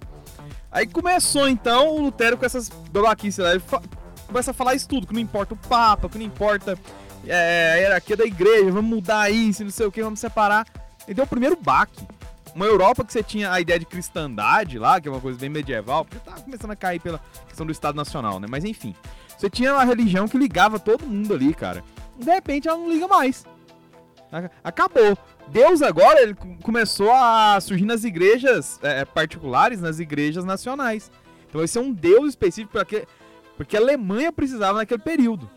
[0.73, 3.51] Aí começou então o Lutero com essas babaquices lá.
[3.53, 3.63] Ele
[4.27, 6.77] começa a falar isso tudo, que não importa o Papa, que não importa
[7.25, 10.65] é, a hierarquia da igreja, vamos mudar isso, não sei o que, vamos separar.
[11.07, 12.05] Ele deu o primeiro baque.
[12.55, 15.49] Uma Europa que você tinha a ideia de cristandade lá, que é uma coisa bem
[15.49, 18.47] medieval, porque tava começando a cair pela questão do Estado Nacional, né?
[18.49, 18.95] Mas enfim.
[19.37, 21.83] Você tinha uma religião que ligava todo mundo ali, cara.
[22.17, 23.43] De repente ela não liga mais.
[24.31, 25.17] Ac- Acabou.
[25.53, 31.11] Deus agora ele co- começou a surgir nas igrejas é, particulares, nas igrejas nacionais.
[31.47, 33.07] Então vai ser um Deus específico porque,
[33.55, 35.49] porque a Alemanha precisava naquele período.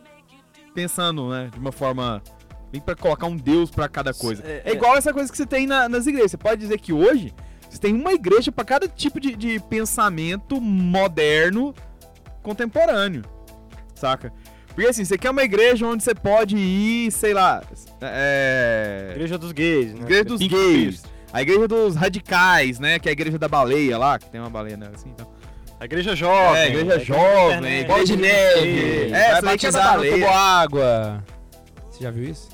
[0.75, 2.23] Pensando, né, de uma forma
[2.71, 4.43] bem para colocar um Deus para cada coisa.
[4.45, 6.33] É, É, igual essa coisa que você tem na- nas igrejas.
[6.33, 7.33] Você pode dizer que hoje
[7.71, 11.75] você tem uma igreja para cada tipo de, de pensamento moderno
[12.43, 13.23] contemporâneo,
[13.95, 14.33] saca?
[14.77, 17.63] Porque assim, você quer uma igreja onde você pode ir, sei lá,
[18.03, 19.09] é...
[19.13, 20.03] Igreja dos gays, né?
[20.03, 21.07] Igreja dos Pink gays, Priest.
[21.33, 22.99] a igreja dos radicais, né?
[22.99, 24.91] Que é a igreja da baleia lá, que tem uma baleia, né?
[24.95, 25.27] Assim, então.
[25.81, 26.61] A igreja jovem.
[26.61, 27.87] É, igreja a jovem.
[27.87, 29.13] Bola de neve.
[29.13, 30.13] É, vai é batizar no baleia.
[30.13, 31.25] tubo água.
[31.91, 32.49] Você já viu isso?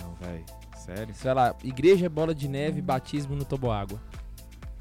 [0.00, 0.44] Não, velho,
[0.82, 1.14] sério?
[1.14, 4.00] Sei lá, igreja, bola de neve, batismo no toboágua.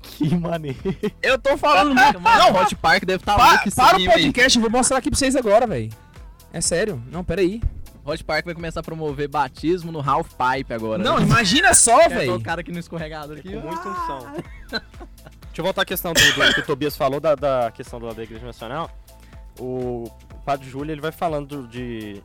[0.01, 0.77] Que maneiro.
[1.21, 2.19] Eu tô falando muito.
[2.21, 5.09] Não, Hot Park deve estar Pa- louco esse para o podcast, eu vou mostrar aqui
[5.09, 5.89] pra vocês agora, velho.
[6.55, 7.01] É sério.
[7.11, 7.61] Não, peraí.
[8.05, 11.03] Hot Park vai começar a promover batismo no Half Pipe agora.
[11.03, 11.23] Não, né?
[11.25, 12.35] imagina só, É, velho.
[12.35, 13.51] o cara aqui no escorregador aqui.
[13.53, 14.31] Com muita unção.
[14.69, 14.81] Deixa
[15.57, 18.23] eu voltar à questão do, do que o Tobias falou, da, da questão do- da
[18.23, 18.89] Igreja Nacional.
[19.59, 22.21] O, o Padre Júlio, ele vai falando de...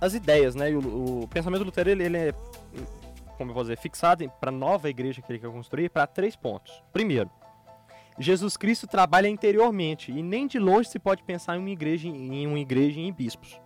[0.00, 0.70] As ideias, né?
[0.70, 2.32] E o, o pensamento do Lutero, ele, ele é,
[3.38, 6.72] como eu vou dizer, fixado para nova igreja que ele quer construir para três pontos.
[6.92, 7.30] Primeiro,
[8.18, 12.46] Jesus Cristo trabalha interiormente e nem de longe se pode pensar em uma igreja, em
[12.46, 13.60] uma igreja e em bispos.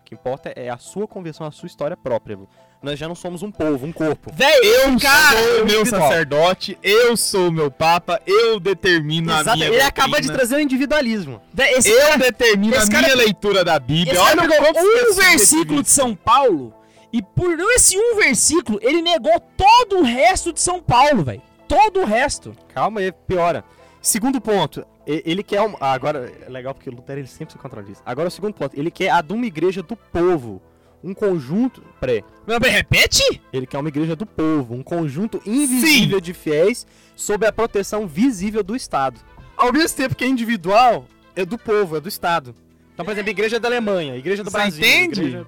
[0.00, 2.38] O que importa é a sua conversão, a sua história própria.
[2.82, 4.30] Nós já não somos um povo, um corpo.
[4.34, 5.38] Velho, eu, cara.
[5.38, 6.02] sou o meu individual.
[6.02, 10.34] sacerdote, eu sou o meu papa, eu determino a Exato, minha ele acaba de doutrina,
[10.34, 11.40] trazer o individualismo.
[11.54, 14.20] Véi, esse Eu cara, determino esse a cara- minha leitura da Bíblia.
[14.20, 15.90] Olha um versículo de.
[15.90, 16.74] São Paulo
[17.10, 21.40] e por esse um versículo ele negou todo o resto de São Paulo, velho.
[21.66, 22.54] Todo o resto.
[22.74, 23.64] Calma aí, piora.
[24.06, 27.58] Segundo ponto, ele quer um, ah, agora é legal porque o Lutero ele sempre se
[27.58, 28.02] contradiz.
[28.04, 30.60] Agora o segundo ponto, ele quer a de uma igreja do povo,
[31.02, 33.40] um conjunto, pré, Mas, mas repete?
[33.50, 36.86] ele quer uma igreja do povo, um conjunto invisível de fiéis
[37.16, 39.18] sob a proteção visível do Estado.
[39.56, 42.54] Ao mesmo tempo que é individual, é do povo, é do Estado.
[42.92, 45.20] Então, por exemplo, a igreja da Alemanha, a igreja do Você Brasil, entende?
[45.20, 45.46] igreja-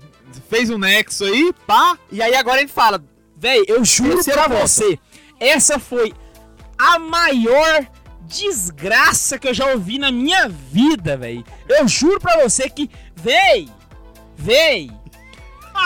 [0.49, 1.99] Fez um nexo aí, pá.
[2.11, 3.03] E aí agora ele fala,
[3.37, 4.67] Véi, eu juro Terceira pra volta.
[4.69, 4.99] você,
[5.39, 6.13] essa foi
[6.79, 7.87] a maior
[8.27, 11.45] desgraça que eu já ouvi na minha vida, véi.
[11.69, 13.69] Eu juro pra você que, véi,
[14.37, 14.91] véi,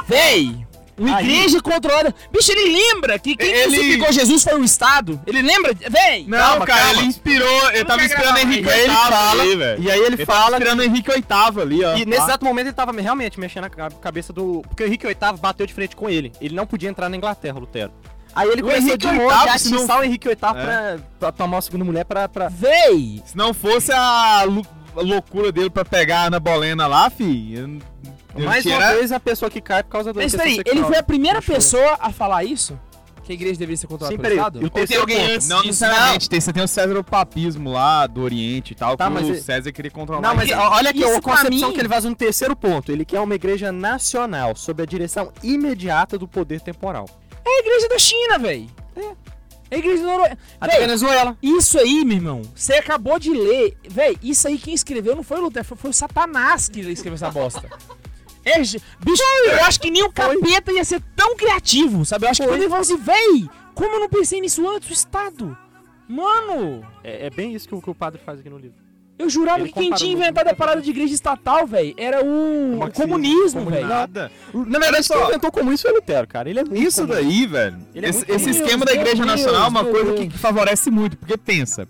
[0.07, 0.67] véi,
[0.99, 2.15] Uma Aí- igreja controlada.
[2.31, 5.19] Bicho, ele lembra que quem Ele- crucificou Jesus foi o Estado.
[5.27, 5.73] Ele lembra?
[5.89, 6.27] Véi!
[6.29, 6.99] Não, Calma, cara, calma.
[7.01, 7.71] ele inspirou.
[7.71, 8.69] Eu tava gravar Henrique.
[8.69, 9.83] E aí ele VIII fala- ali, velho.
[9.83, 10.57] E aí ele Ele tava fala.
[10.59, 11.97] esperando Henrique VIII ali, ó.
[11.97, 12.25] E nesse Tá?
[12.27, 14.61] exato momento ele tava realmente mexendo na ca- cabeça do.
[14.69, 16.33] Porque o Henrique VIII bateu de frente com ele.
[16.39, 17.93] Ele não podia entrar na Inglaterra, Lutero.
[18.35, 20.37] Aí ele O começou Henrique de novo VIII, a se não- o Henrique VIII É.
[20.39, 22.29] pra, pra tomar uma segunda mulher pra.
[22.29, 22.49] pra...
[22.49, 23.23] Véi!
[23.25, 24.65] Se não fosse a, lu-
[24.97, 27.55] a loucura dele pra pegar a Ana Bolena lá, fi.
[27.55, 27.79] eu-
[28.37, 30.21] eu Mais tinha- uma vez a pessoa que cai por causa do.
[30.21, 30.77] Mas peraí, sexual.
[30.77, 32.79] ele foi a primeira pessoa a falar isso?
[33.25, 34.35] Que a igreja deveria ser controlada Sim, pelo.
[34.35, 34.59] Estado?
[34.61, 36.29] E o Ou tem alguém antes Não necessariamente.
[36.29, 39.33] Tem, você tem o César papismo lá do Oriente e tal, Tá, que mas o
[39.33, 40.21] ele- César queria controlar.
[40.23, 42.91] Não, mas olha aqui, isso a concepção mim- que ele faz no terceiro ponto.
[42.91, 47.07] Ele quer uma igreja nacional, sob a direção imediata do poder temporal.
[47.51, 48.69] É a igreja da China, véi.
[49.71, 50.39] É a igreja da Noruega.
[50.61, 51.39] A da Véi, Venezuela.
[51.43, 53.77] Isso aí, meu irmão, você acabou de ler.
[53.89, 57.15] Véi, isso aí quem escreveu não foi o Lutero, foi, foi o Satanás que escreveu
[57.15, 57.69] essa bosta.
[58.45, 58.83] É, bicho,
[59.47, 62.25] eu acho que nem o capeta ia ser tão criativo, sabe?
[62.27, 64.93] Eu acho que quando ele falou assim, véi, como eu não pensei nisso antes, o
[64.93, 65.57] Estado?
[66.09, 68.77] Mano, É, é bem isso que o, que o padre faz aqui no livro.
[69.21, 72.81] Eu jurava Ele que quem tinha inventado a parada de igreja estatal, véi, era o,
[72.83, 73.71] o comunismo, comunismo.
[73.71, 73.87] velho.
[73.87, 74.33] Nada.
[74.55, 76.49] Na verdade, quem inventou como isso foi Lutero, cara.
[76.49, 77.23] Ele é muito Isso comunista.
[77.23, 77.77] daí, velho.
[77.95, 81.19] É esse esse esquema da Igreja Deus, Nacional é uma coisa que, que favorece muito,
[81.19, 81.87] porque pensa.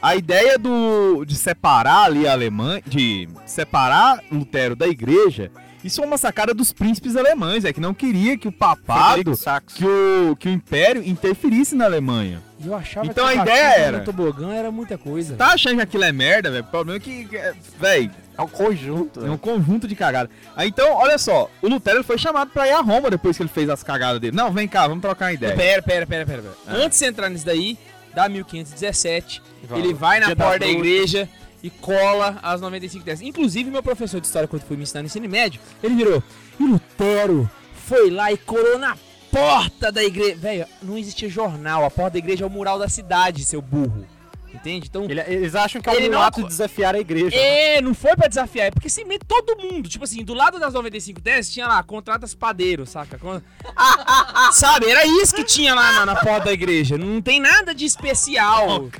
[0.00, 5.50] A ideia do, de separar ali a Alemanha, de separar Lutero da igreja,
[5.84, 9.32] isso foi uma sacada dos príncipes alemães, é que não queria que o papado,
[9.74, 12.42] que o, que o império interferisse na Alemanha.
[12.64, 15.34] Eu achava Então que a ideia era- tobogã era muita coisa.
[15.36, 16.62] Tá achando que aquilo é merda, velho?
[16.64, 19.24] O problema é que, que- velho, É um conjunto.
[19.24, 20.30] é um conjunto de cagadas.
[20.54, 23.48] Aí então, olha só, o Lutero foi chamado pra ir a Roma depois que ele
[23.50, 24.36] fez as cagadas dele.
[24.36, 25.56] Não, vem cá, vamos trocar uma ideia.
[25.56, 26.42] Pera, pera, pera, pera.
[26.42, 26.54] pera.
[26.66, 26.74] Ah.
[26.84, 27.78] Antes de entrar nisso daí,
[28.14, 29.78] dá 1517, Vai.
[29.78, 30.80] ele vai na Dia da porta da fruta.
[30.86, 31.28] igreja
[31.62, 33.26] e cola as 95 teses.
[33.26, 36.22] Inclusive, meu professor de história, quando foi me ensinar no ensino médio, ele virou,
[36.58, 37.50] e Lutero
[37.86, 38.96] foi lá e colou na
[39.30, 40.36] porta da igreja.
[40.36, 44.06] Velho, não existia jornal, a porta da igreja é o mural da cidade, seu burro.
[44.52, 44.88] Entende?
[44.90, 47.34] Então, Ele- eles acham que é um ato de desafiar a igreja.
[47.36, 50.74] é, não foi pra desafiar, é porque simplesmente todo mundo, tipo assim, do lado das
[50.74, 53.18] 95 teses tinha lá, contratas padeiro, saca?
[54.52, 56.98] Sabe, era isso que tinha lá na, na porta da igreja.
[56.98, 58.90] Não tem nada de especial.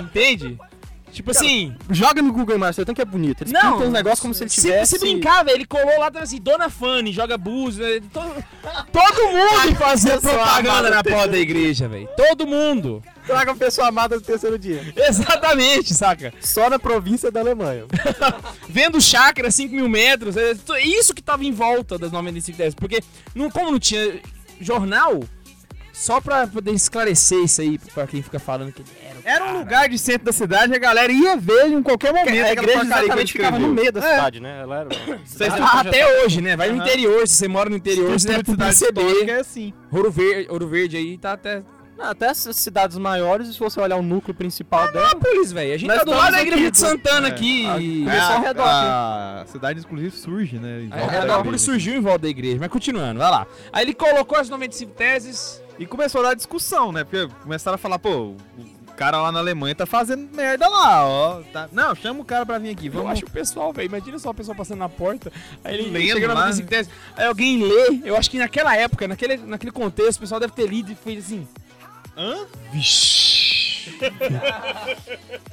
[0.00, 0.58] Entende?
[1.12, 3.42] Tipo assim, Joga no Google Imagens, tanto que é bonito.
[3.42, 3.72] Eles não.
[3.72, 4.98] pintam os negócios como se ele se, tivesse...
[4.98, 8.00] se brincar, velho, ele colou lá, tava assim, Dona Fanny, joga búzio, né?
[8.12, 8.44] todo,
[8.92, 12.08] todo mundo fazia propaganda na porta da igreja, velho.
[12.16, 13.02] Todo mundo.
[13.26, 14.92] Traga a pessoa amada do terceiro dia.
[14.96, 16.32] Exatamente, saca?
[16.40, 17.84] Só na província da Alemanha.
[18.68, 20.36] vendo chácara 5 mil metros.
[20.36, 22.74] É isso que tava em volta das 95 10.
[22.74, 23.02] Porque,
[23.34, 24.20] não, como não tinha
[24.60, 25.20] jornal,
[26.00, 29.18] só pra poder esclarecer isso aí, pra quem fica falando que ele era.
[29.18, 29.58] o Era um cara.
[29.58, 32.28] lugar de centro da cidade, a galera ia ver ele em qualquer momento.
[32.30, 34.14] a igreja exatamente ficava no meio da É.
[34.14, 34.60] cidade, né?
[34.62, 34.88] Ela era...
[35.62, 36.56] Ah, Até hoje, né?
[36.56, 39.28] Vai no interior, se você mora no interior, você deve perceber.
[39.28, 39.72] é assim.
[39.92, 41.62] Ouro Verde, Ouro Verde aí tá até.
[41.98, 45.08] Até as cidades maiores, se você olhar o núcleo principal dela...
[45.08, 45.74] Nápoles, velho.
[45.74, 47.30] A gente Nós tá do lado da igreja de Santana é.
[47.30, 47.66] aqui.
[47.66, 50.80] Ah, e- Começou ao redor, A cidade, inclusive, surge, né?
[50.84, 51.58] em A da Nápoles igreja.
[51.58, 53.46] surgiu em volta da igreja, mas continuando, vai lá.
[53.70, 55.62] Aí ele colocou as 95 teses.
[55.80, 57.04] E começou a dar discussão, né?
[57.04, 61.40] Porque começaram a falar, pô, o cara lá na Alemanha tá fazendo merda lá, ó.
[61.52, 61.70] Tá...
[61.72, 63.12] Não, chama o cara pra vir aqui, Eu vamos.
[63.12, 63.86] acho o pessoal, velho.
[63.86, 65.32] Imagina só o pessoal passando na porta.
[65.64, 66.92] Aí ele Lendo chega na lá, 95 teses.
[67.16, 68.02] Aí alguém lê.
[68.04, 71.24] Eu acho que naquela época, naquele, naquele contexto, o pessoal deve ter lido e fez
[71.24, 71.48] assim.
[72.14, 72.44] Hã?
[72.70, 73.96] Vixe.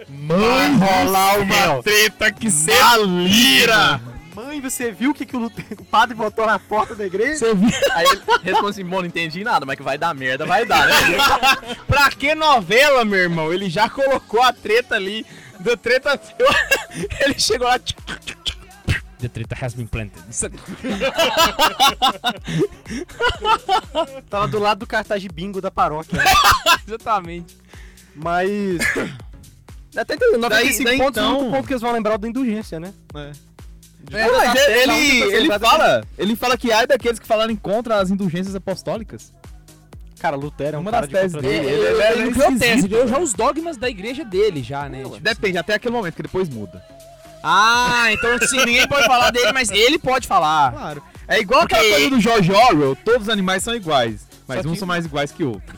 [0.09, 2.73] Mãe rolar uma treta que cê
[3.05, 4.01] Lira!
[4.37, 7.39] Mãe, você viu o que, que o, Lute- o padre botou na porta da igreja?
[7.39, 7.69] Você viu?
[7.93, 10.85] Aí ele responde assim, bom, não entendi nada, mas que vai dar merda, vai dar,
[10.85, 10.93] né?
[11.87, 13.51] pra que novela, meu irmão?
[13.51, 15.25] Ele já colocou a treta ali.
[15.59, 16.21] Da treta.
[16.37, 16.47] eu-
[17.25, 17.79] ele chegou lá.
[17.79, 20.23] The treta has been planted.
[20.29, 20.45] Isso-
[24.29, 26.21] Tava do lado do cartaz de bingo da paróquia.
[26.87, 27.57] Exatamente.
[28.15, 28.77] Mas...
[29.95, 32.27] Até entendendo, 95 daí pontos é o então- único ponto que eles vão lembrar da
[32.27, 32.93] indulgência, né?
[33.15, 33.46] É.
[34.11, 37.27] É, Não, mas ele, tá muito ele lembrado fala, ele fala que ai daqueles que
[37.27, 39.33] falaram contra as indulgências apostólicas.
[40.19, 42.47] Cara, Lutero é um Uma cara das teses dele, Ele, ele ele, era ele criou
[42.57, 43.15] tese, ele criou velho.
[43.15, 45.03] já os dogmas da igreja dele, já, né?
[45.03, 46.83] Tipo, Depende, até aquele momento, que depois muda.
[47.43, 50.71] Ah, então assim, ninguém pode falar dele, mas ele pode falar.
[50.71, 51.03] Claro.
[51.27, 54.73] É igual aquela coisa do George Orwell, todos os animais são iguais, mas Só uns
[54.73, 55.75] que- são mais iguais que outros.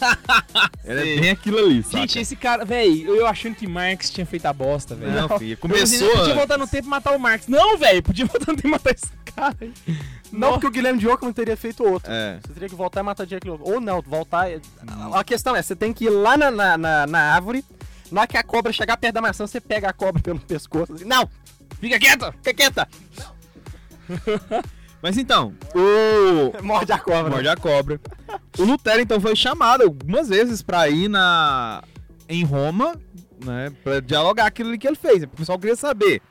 [0.83, 0.91] Sim.
[0.91, 1.97] é bem aquilo ali, saca?
[1.99, 5.11] Gente, esse cara, velho, eu achando que Marx tinha feito a bosta, velho.
[5.11, 7.47] Não, filho, Eu começou podia voltar no tempo e matar o Marx.
[7.47, 9.55] Não, velho, podia voltar no tempo e matar esse cara.
[10.31, 12.11] Não, porque o Guilherme de Ockham teria feito outro.
[12.11, 12.39] É.
[12.45, 13.63] Você teria que voltar e matar Jack Logan.
[13.65, 14.47] Ou não, voltar.
[15.13, 17.65] A questão é, você tem que ir lá na, na, na, na árvore.
[18.11, 20.93] Na hora que a cobra chegar perto da maçã, você pega a cobra pelo pescoço.
[20.93, 21.29] assim, Não!
[21.79, 22.31] Fica quieto!
[22.43, 22.87] Fica quieta!
[25.01, 26.51] Mas então, o.
[26.63, 27.29] Morde a cobra.
[27.29, 27.99] Morde a cobra.
[28.57, 31.83] O Lutero, então, foi chamado algumas vezes pra ir na.
[32.27, 32.99] em Roma,
[33.43, 33.71] né?
[33.83, 35.23] Pra dialogar aquilo que ele fez.
[35.23, 36.21] O pessoal queria saber.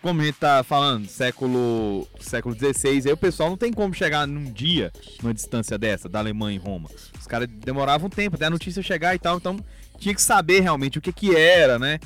[0.00, 4.28] Como a gente tá falando, século século XVI, aí o pessoal não tem como chegar
[4.28, 6.88] num dia, numa distância dessa, da Alemanha em Roma.
[7.18, 9.58] Os caras demoravam um tempo até a notícia chegar e tal, então
[9.98, 11.98] tinha que saber realmente o que que era, né?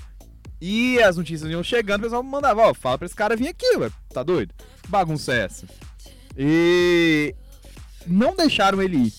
[0.59, 3.77] E as notícias iam chegando, o pessoal mandava, ó, fala pra esse cara vir aqui,
[3.77, 4.55] ué, tá doido?
[4.89, 5.67] Bagunça é essa?
[6.37, 7.35] E
[8.07, 9.13] não deixaram ele ir.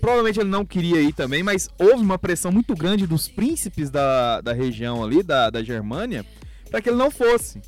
[0.00, 4.40] Provavelmente ele não queria ir também, mas houve uma pressão muito grande dos príncipes da,
[4.40, 6.24] da região ali, da, da Germânia,
[6.70, 7.60] para que ele não fosse.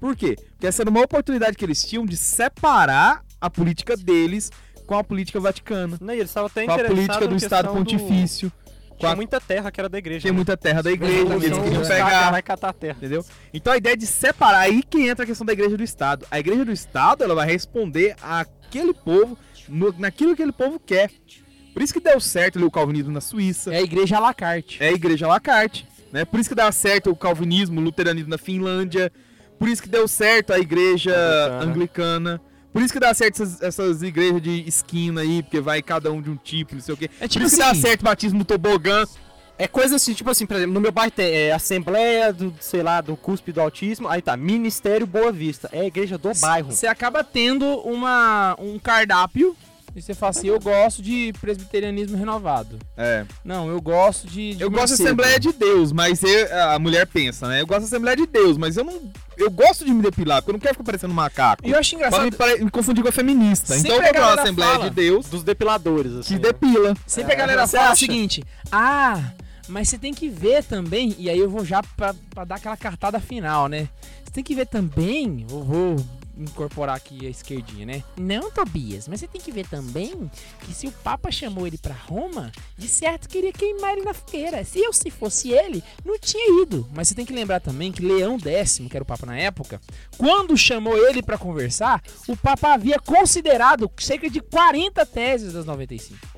[0.00, 0.36] Por quê?
[0.52, 4.50] Porque essa era uma oportunidade que eles tinham de separar a política deles
[4.86, 5.96] com a política vaticana.
[6.00, 8.52] Não, e eles estavam até Com a política do Estado do- Pontifício.
[8.90, 10.20] Com Tinha a- muita terra que era da igreja.
[10.20, 10.36] Tinha né?
[10.36, 12.30] muita terra da igreja, que eles queriam pegar.
[12.30, 12.96] vai catar a terra.
[12.98, 13.24] Entendeu?
[13.52, 16.24] Então a ideia de separar aí que entra a questão da igreja do Estado.
[16.30, 19.36] A igreja do Estado ela vai responder àquele povo
[19.68, 21.10] no- naquilo que aquele povo quer.
[21.74, 23.74] Por isso que deu certo ali o calvinismo na Suíça.
[23.74, 24.82] É a igreja à la carte.
[24.82, 25.86] É a igreja à la carte.
[26.12, 26.24] Né?
[26.24, 29.12] Por isso que dá certo o calvinismo, o luteranismo na Finlândia.
[29.58, 31.12] Por isso que deu certo a igreja
[31.60, 31.64] Anglicana.
[31.64, 32.40] anglicana.
[32.72, 36.20] Por isso que dá certo essas, essas igrejas de esquina aí, porque vai cada um
[36.22, 37.10] de um tipo, não sei o quê.
[37.20, 39.04] É Por tipo isso que dá assim- certo o batismo no tobogã.
[39.56, 42.82] É coisa assim, tipo assim, por exemplo, no meu bairro tem é, Assembleia do, sei
[42.82, 46.72] lá, do Cuspe do Autismo, aí tá, Ministério Boa Vista, é a igreja do bairro.
[46.72, 49.56] Você acaba tendo uma, um cardápio
[49.96, 52.78] e você fala assim, eu gosto de presbiterianismo renovado.
[52.96, 53.24] É.
[53.44, 55.02] Não, eu gosto de, de Eu gosto da Macedo.
[55.04, 57.60] Assembleia de Deus, mas eu- a mulher pensa, né?
[57.60, 59.00] Eu gosto da Assembleia de Deus, mas eu não.
[59.36, 61.66] Eu gosto de me depilar, porque eu não quero ficar parecendo macaco.
[61.66, 63.74] E eu acho engraçado, me, pare- me confundir com a feminista.
[63.74, 66.34] Sempre então eu vou a pra uma galera Assembleia de Deus Dos depiladores, assim.
[66.34, 66.94] que depila.
[67.06, 68.00] sempre a É, galera você fala o acha?
[68.00, 69.20] seguinte, ah,
[69.68, 72.76] mas você tem que ver também, e aí eu vou já pra, pra dar aquela
[72.76, 73.88] cartada final, né?
[74.24, 75.96] Você tem que ver também, eu vou
[76.36, 78.02] incorporar aqui a esquerdinha, né?
[78.16, 80.30] Não, Tobias, mas você tem que ver também
[80.60, 84.64] que se o Papa chamou ele pra Roma, de certo queria queimar ele na fogueira.
[84.64, 86.88] Se eu, se fosse ele, não tinha ido.
[86.92, 89.80] Mas você tem que lembrar também que Leão X, que era o Papa na época,
[90.16, 96.34] quando chamou ele pra conversar, o Papa havia considerado cerca de 40 teses das 95.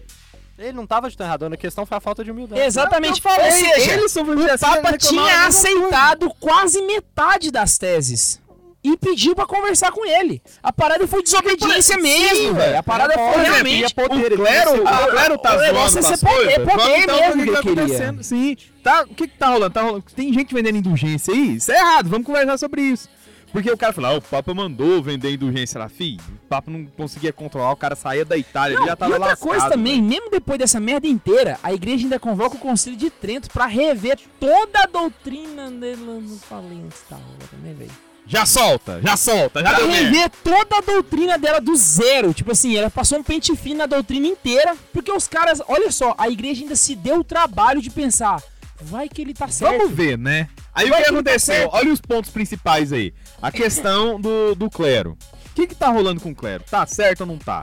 [0.58, 2.62] Ele não tava de tão errado, a questão foi a falta de humildade.
[2.62, 3.20] Exatamente.
[3.26, 8.40] Ou seja, ele o Papa tinha aceitado quase metade das teses.
[8.86, 10.40] E pediu pra conversar com ele.
[10.62, 12.78] A parada foi desobediência mesmo, velho.
[12.78, 13.92] A parada Era foi realmente.
[13.92, 16.64] poder, O clero, ele o clero tá zoando é as poder, coisas.
[16.72, 18.22] poder então mesmo o que tá ele queria.
[18.22, 18.56] Sim.
[18.84, 19.74] Tá, o que que tá rolando?
[19.74, 20.04] Tá rolando?
[20.14, 21.56] Tem gente vendendo indulgência aí?
[21.56, 23.08] Isso é errado, vamos conversar sobre isso.
[23.52, 26.18] Porque o cara fala, ah, o Papa mandou vender indulgência lá, fi.
[26.44, 29.12] O Papa não conseguia controlar, o cara saía da Itália, ele Não, já e tava
[29.14, 30.04] outra lascado, coisa também, velho.
[30.08, 34.18] mesmo depois dessa merda inteira, a igreja ainda convoca o Concílio de Trento pra rever
[34.38, 36.02] toda a doutrina dele.
[36.02, 38.05] Não falei antes da hora, né, velho?
[38.28, 42.34] Já solta, já solta, já Pra deu rever toda a doutrina dela do zero.
[42.34, 44.76] Tipo assim, ela passou um pente fino na doutrina inteira.
[44.92, 48.42] Porque os caras, olha só, a igreja ainda se deu o trabalho de pensar.
[48.80, 49.78] Vai que ele tá certo.
[49.78, 50.48] Vamos ver, né?
[50.74, 51.54] Aí Vai o que que tá aconteceu?
[51.54, 51.74] certo.
[51.74, 53.14] Olha os pontos principais aí.
[53.40, 55.16] A questão do, do clero.
[55.52, 56.64] O que que tá rolando com o clero?
[56.68, 57.62] Tá certo ou não tá?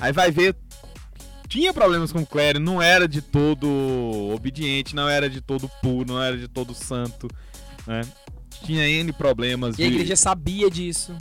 [0.00, 0.54] Aí vai ver.
[1.48, 3.68] Tinha problemas com o clero, não era de todo
[4.34, 7.28] obediente, não era de todo puro, não era de todo santo,
[7.86, 8.00] né?
[8.64, 11.14] Tinha N problemas E a de- igreja sabia disso.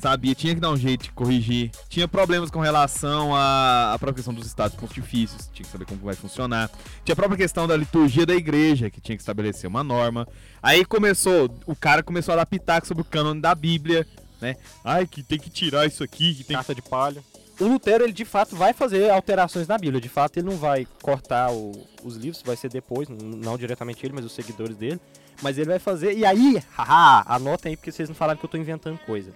[0.00, 1.70] sabia, tinha que dar um jeito de corrigir.
[1.88, 6.00] Tinha problemas com relação à, à própria questão dos estados pontifícios, tinha que saber como
[6.00, 6.70] vai funcionar.
[7.04, 10.26] Tinha a própria questão da liturgia da igreja, que tinha que estabelecer uma norma.
[10.62, 14.06] Aí começou, o cara começou a dar pitaco sobre o cânone da Bíblia,
[14.40, 14.56] né?
[14.82, 16.56] Ai, que tem que tirar isso aqui, que tem.
[16.56, 17.22] Carta de palha.
[17.60, 20.00] O Lutero, ele de fato vai fazer alterações na Bíblia.
[20.00, 21.72] De fato, ele não vai cortar o-
[22.02, 24.98] os livros, vai ser depois, não diretamente ele, mas os seguidores dele.
[25.42, 26.16] Mas ele vai fazer.
[26.16, 29.32] E aí, haha, anotem aí, porque vocês não falaram que eu tô inventando coisa.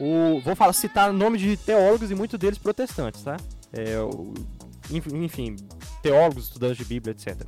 [0.00, 3.36] O, vou falar, citar nome de teólogos e muitos deles protestantes, tá?
[3.72, 4.32] É, o-
[4.90, 5.56] enf- enfim,
[6.02, 7.42] teólogos, estudantes de Bíblia, etc.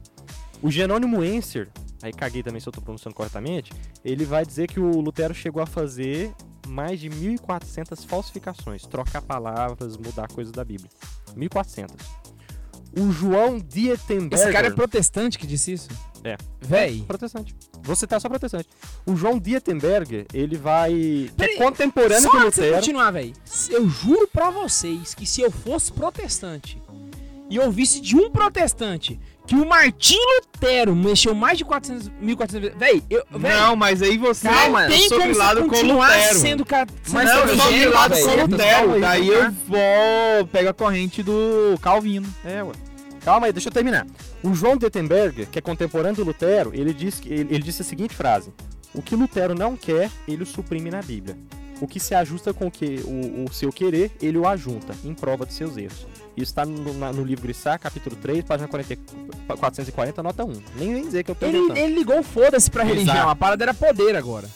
[0.61, 1.69] O Jerônimo Enser,
[2.03, 3.73] aí caguei também se eu tô pronunciando corretamente,
[4.05, 6.33] ele vai dizer que o Lutero chegou a fazer
[6.69, 10.91] mais de 1.400 falsificações, trocar palavras, mudar coisas da Bíblia.
[11.35, 11.91] 1.400.
[12.99, 14.39] O João Dietenberger...
[14.47, 15.89] Esse cara é protestante que disse isso?
[16.25, 16.37] É.
[16.61, 17.03] Véi.
[17.07, 17.55] protestante.
[17.83, 18.69] Você tá só protestante.
[19.05, 20.93] O João Dietenberger, ele vai...
[20.93, 22.77] Que é Peraí, contemporâneo Só do Lutero.
[22.77, 23.33] continuar, véi.
[23.71, 26.81] Eu juro pra vocês que se eu fosse protestante
[27.51, 32.79] e ouvisse de um protestante que o Martim Lutero mexeu mais de 400, 1400 vezes.
[32.79, 33.25] Véi, eu.
[33.31, 36.39] Véi, Não, mas aí você não é tem como você lado com Lutero.
[36.39, 36.89] sendo cara.
[37.11, 38.37] Mas sendo eu sou véi.
[38.37, 40.47] com Lutero, aí, daí eu vou...
[40.51, 42.27] Pego a corrente do Calvino.
[42.45, 42.73] É, ué.
[43.25, 44.07] Calma aí, deixa eu terminar.
[44.43, 47.85] O João Dietenberger, que é contemporâneo do Lutero, ele, diz que, ele, ele disse a
[47.85, 48.53] seguinte frase:
[48.95, 51.37] O que Lutero não quer, ele o suprime na Bíblia.
[51.81, 55.15] o que se ajusta com o, que, o, o seu querer, ele o ajunta, em
[55.15, 56.07] prova de seus erros.
[56.37, 58.97] Isso está no, na- no livro Grissá, capítulo 3, página 40,
[59.59, 60.63] 440, nota 1.
[60.77, 63.15] Nem vem dizer que eu tô Ele, ele ligou foda-se pra religião.
[63.15, 63.29] Exato.
[63.31, 64.49] A parada era poder agora.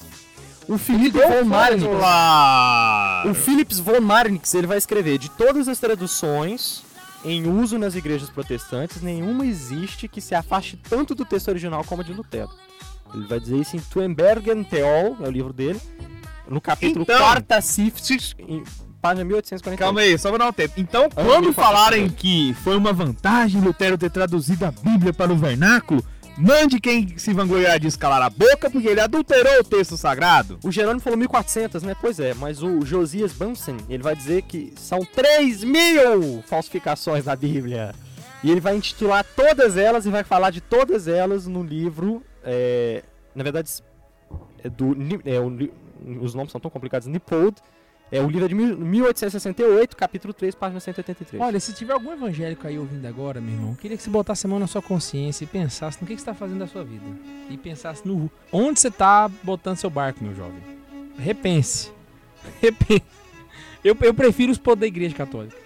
[0.69, 3.31] O Ligou von o Marnix, Claro!
[3.31, 6.83] o Philips von Marnix, ele vai escrever de todas as traduções
[7.25, 12.03] em uso nas igrejas protestantes, nenhuma existe que se afaste tanto do texto original como
[12.03, 12.51] a de Lutero.
[13.15, 15.81] Ele vai dizer isso em Tuembergen Theol, é o livro dele,
[16.49, 17.61] no capítulo Então- Quarta
[18.41, 18.65] em
[19.09, 19.79] página 1840.
[19.83, 20.75] Calma aí, só pra dar um tempo.
[20.77, 21.55] Então, Ah, quando 1400.
[21.55, 26.05] falarem que foi uma vantagem Lutero ter traduzido a Bíblia para o vernáculo,
[26.37, 30.59] mande quem se vangloriar de escalar a boca, porque ele adulterou o texto sagrado.
[30.65, 31.95] O Jerônimo falou 1400, né?
[32.01, 37.35] Pois é, mas o Josias Bunsen, ele vai dizer que são 3 mil falsificações da
[37.37, 37.95] Bíblia.
[38.45, 42.23] E ele vai intitular todas elas e vai falar de todas elas no livro.
[42.45, 43.03] é,
[43.35, 43.71] na verdade,
[44.63, 45.87] é do, é, o
[46.23, 47.09] os nomes são tão complicados.
[47.09, 47.57] Nipold.
[48.11, 51.43] É o livro é de mil- 1868, capítulo 3, página 183.
[51.43, 54.49] Olha, se tiver algum evangélico aí ouvindo agora, meu irmão, queria que você botasse a
[54.49, 57.05] mão na sua consciência e pensasse no que, que você tá fazendo da sua vida.
[57.51, 60.63] E pensasse no onde você tá botando seu barco, meu jovem.
[61.19, 61.91] Repense.
[62.63, 63.03] Repense.
[63.83, 65.57] Eu, eu prefiro os podres da igreja católica.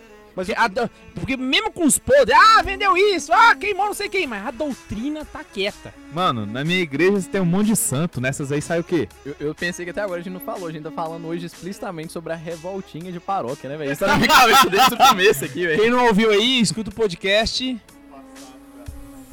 [0.49, 4.27] Mas do- porque mesmo com os podres, ah, vendeu isso, ah, queimou não sei quem,
[4.27, 5.93] mas a doutrina tá quieta.
[6.13, 9.09] Mano, na minha igreja tem um monte de santo, nessas aí sai o quê?
[9.25, 11.47] Eu, eu pensei que até agora a gente não falou, a gente tá falando hoje
[11.47, 13.93] explicitamente sobre a revoltinha de paróquia, né, velho?
[13.93, 15.81] Isso tá na minha cabeça desde o começo aqui, velho.
[15.81, 17.81] Quem não ouviu aí, escuta o podcast,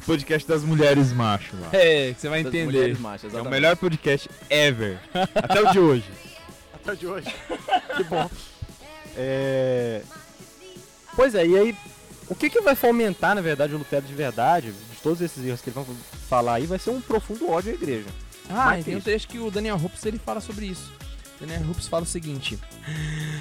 [0.06, 1.68] Podcast das mulheres macho lá.
[1.72, 2.64] é, que você vai Das entender.
[2.72, 4.98] mulheres machas, É o melhor podcast ever.
[5.34, 6.04] Até o de hoje.
[6.72, 7.34] Até de hoje.
[7.96, 8.30] que bom.
[9.14, 10.00] É...
[11.18, 11.76] Pois é, e aí,
[12.28, 15.60] o que, que vai fomentar, na verdade, o Lutero de verdade, de todos esses erros
[15.60, 15.96] que eles vão
[16.28, 18.06] falar aí, vai ser um profundo ódio à igreja.
[18.48, 20.92] Ah, tem um trecho que o Daniel Rups ele fala sobre isso.
[21.40, 22.56] Daniel Rups fala o seguinte: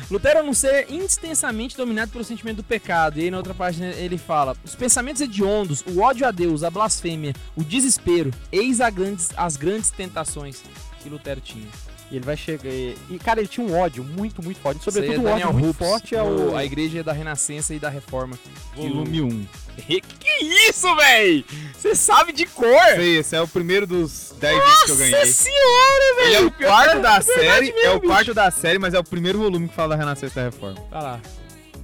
[0.09, 3.19] Lutero não ser intensamente dominado pelo sentimento do pecado.
[3.19, 6.71] E aí na outra página ele fala: os pensamentos hediondos, o ódio a Deus, a
[6.71, 10.63] blasfêmia, o desespero, eis a grandes, as grandes tentações
[10.99, 11.67] que Lutero tinha.
[12.10, 12.66] E ele vai chegar.
[12.70, 14.80] E, e, cara, ele tinha um ódio muito, muito forte.
[14.80, 16.30] Isso aí Sobretudo um é ódio Daniel muito forte ao.
[16.32, 18.38] no- a igreja da Renascença e da Reforma.
[18.76, 19.45] Volume 1.
[19.78, 21.45] Que, que isso, véi?
[21.78, 22.66] Você sabe de cor!
[22.95, 25.12] Sei, esse é o primeiro dos 10 vídeos que eu ganhei.
[25.20, 26.28] Nossa senhora, velho!
[26.28, 28.12] Ele é o quarto da série, verdade mesmo, é o bicho.
[28.12, 30.84] quarto da série, mas é o primeiro volume que fala da Renascença da Reforma.
[30.89, 31.22] Vai lá.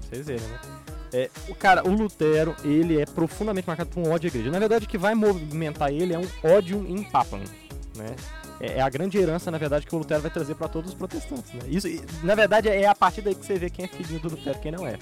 [0.09, 0.59] Vocês verem, né?
[1.13, 4.49] É, o cara, o Lutero, ele é profundamente marcado por um ódio à igreja.
[4.49, 7.41] Na verdade, o que vai movimentar ele é um ódio em papam,
[7.95, 8.15] né?
[8.59, 10.95] É é a grande herança, na verdade, que o Lutero vai trazer para todos os
[10.95, 11.61] protestantes, né?
[11.67, 11.87] Isso,
[12.23, 14.61] na verdade, é a partir daí que você vê quem é filhinho do Lutero e
[14.61, 14.97] quem não é.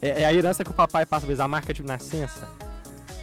[0.00, 0.22] é.
[0.22, 2.48] é a herança que o papai passa, a marca de nascença.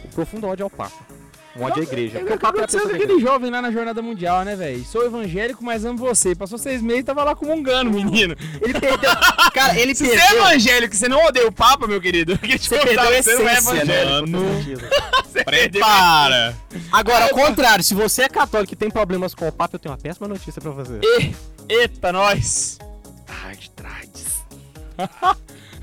[0.04, 1.17] O profundo ódio ao Papa.
[1.56, 2.18] Um ódio à igreja.
[2.20, 3.32] Porque o Papa é a pessoa com da aquele igreja.
[3.32, 4.84] jovem lá na Jornada Mundial, né, velho?
[4.84, 6.34] Sou evangélico, mas amo você.
[6.34, 8.36] Passou seis meses e tava lá comungando, menino.
[8.60, 9.10] Ele perdeu.
[9.52, 10.38] Cara, ele Se você é perdeu.
[10.44, 12.36] evangélico, você não odeia o Papa, meu querido.
[12.38, 14.02] Queria te Você perdeu a você não é essência, né?
[14.02, 14.26] evangélico.
[14.26, 14.88] do protestantismo.
[15.24, 16.56] Você perdeu- Prepara!
[16.92, 19.92] Agora, ao contrário, se você é católico e tem problemas com o Papa, eu tenho
[19.92, 21.00] uma péssima notícia pra você.
[21.02, 21.34] E-
[21.68, 22.78] Eita, nós.
[23.26, 24.38] Tarde, trades.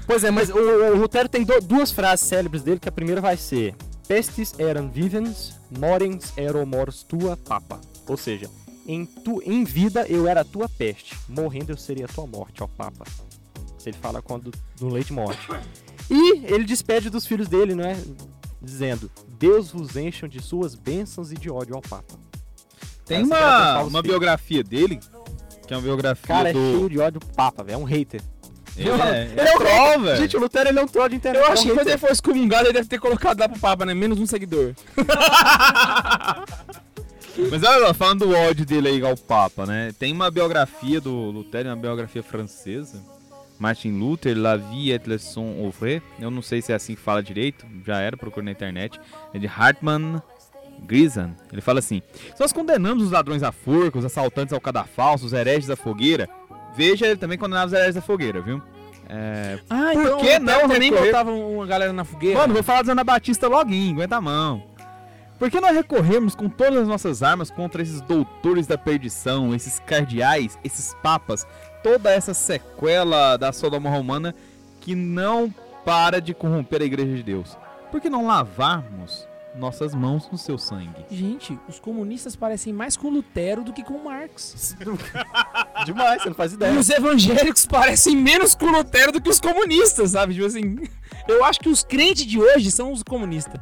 [0.08, 3.20] Pois é, mas o, o Lutero tem do- duas frases célebres dele, que a primeira
[3.20, 3.74] vai ser
[4.08, 7.82] Pestis eram vivens, morens ero mors tua papa.
[8.08, 8.50] Ou seja,
[8.88, 12.62] em, tu, em vida eu era a tua peste, morrendo eu seria a tua morte,
[12.62, 13.06] ó papa.
[13.84, 15.48] Ele fala quando no leite morte.
[16.10, 17.96] E ele despede dos filhos dele, não é?
[18.62, 22.16] Dizendo, Deus vos encham de suas bênçãos e de ódio ao papa.
[23.06, 25.00] Tem Essa é uma, uma biografia dele,
[25.68, 26.60] que é uma biografia Cara, é do...
[26.60, 28.22] cheio de ódio papa, velho, é um hater.
[28.78, 30.18] Ele é, Ele é um troll, velho.
[30.18, 31.42] Gente, o Lutero ele é um troll de internet.
[31.42, 33.86] Eu é acho que quando ele for excomungado, ele deve ter colocado lá pro Papa,
[33.86, 33.94] né?
[33.94, 34.74] Menos um seguidor.
[37.52, 39.94] Mas olha lá, falando do ódio dele aí ao Papa, né?
[40.00, 43.04] Tem uma biografia do Lutero, uma biografia francesa.
[43.58, 46.02] Martin Luther, La Vie et le Son Ouvre.
[46.20, 49.00] Eu não sei se é assim que fala direito, já era, procura na internet.
[49.34, 50.22] É de Hartmann
[50.84, 51.32] Grison.
[51.52, 52.02] Ele fala assim:
[52.40, 56.30] nós condenamos os ladrões à forca, os assaltantes ao cadafalso, os hereges à fogueira,
[56.76, 58.62] veja ele também condenava os hereges à fogueira, viu?
[59.08, 59.60] É...
[59.70, 62.40] Ah, Por então que não também recorrer- botava uma galera na fogueira?
[62.40, 64.64] Mano, vou falar do Ana Batista loguinho, aguenta a mão.
[65.38, 69.80] Por que nós recorremos com todas as nossas armas contra esses doutores da perdição, esses
[69.80, 71.46] cardeais, esses papas,
[71.84, 74.34] toda essa sequela da Sodoma Romana
[74.82, 75.54] que não
[75.84, 77.58] para de corromper a igreja de Deus?
[77.92, 79.28] Por que não lavarmos
[79.58, 81.06] nossas mãos no seu sangue?
[81.10, 84.76] Gente, os comunistas parecem mais com Lutero do que com Marx.
[85.86, 86.80] Demais, você não faz E ideia.
[86.80, 90.34] os evangélicos parecem menos com Lutero do que os comunistas, sabe?
[90.34, 90.78] Tipo assim,
[91.28, 93.60] eu acho que os crentes de hoje são os comunistas.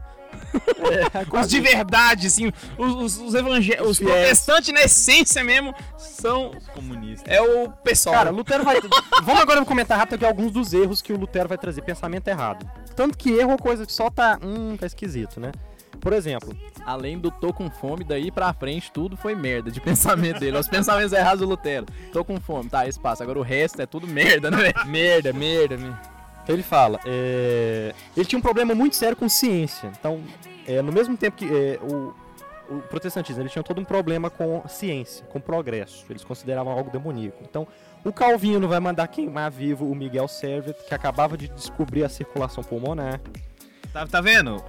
[1.41, 6.52] os de verdade, assim, os, os, os evangé- os protestantes na essência mesmo são.
[6.74, 7.30] Comunista.
[7.32, 8.16] É o pessoal.
[8.16, 8.80] Cara, Lutero vai.
[9.24, 11.82] Vamos agora comentar rápido aqui alguns dos erros que o Lutero vai trazer.
[11.82, 12.70] Pensamento errado.
[12.96, 14.39] Tanto que erro é coisa que só tá.
[14.44, 15.52] Hum, tá esquisito, né?
[16.00, 20.39] Por exemplo, Além do tô com fome, daí pra frente tudo foi merda de pensamento
[20.39, 20.58] dele.
[20.58, 21.86] Os pensamentos errados do Lutero.
[22.12, 23.24] Tô com fome, tá, esse passa.
[23.24, 26.00] Agora o resto é tudo merda, né, merda, merda, merda.
[26.48, 27.00] ele fala.
[27.06, 29.91] é, Ele tinha um problema muito sério com ciência.
[29.98, 30.22] Então,
[30.68, 32.14] é, no mesmo tempo que é, o,
[32.70, 36.06] o protestantismo, ele tinha todo um problema com ciência, com progresso.
[36.10, 37.38] Eles consideravam algo demoníaco.
[37.44, 37.66] Então,
[38.04, 42.62] o Calvino vai mandar queimar vivo o Miguel Servet, que acabava de descobrir a circulação
[42.62, 43.22] pulmonar.
[43.94, 44.62] Tá, tá vendo?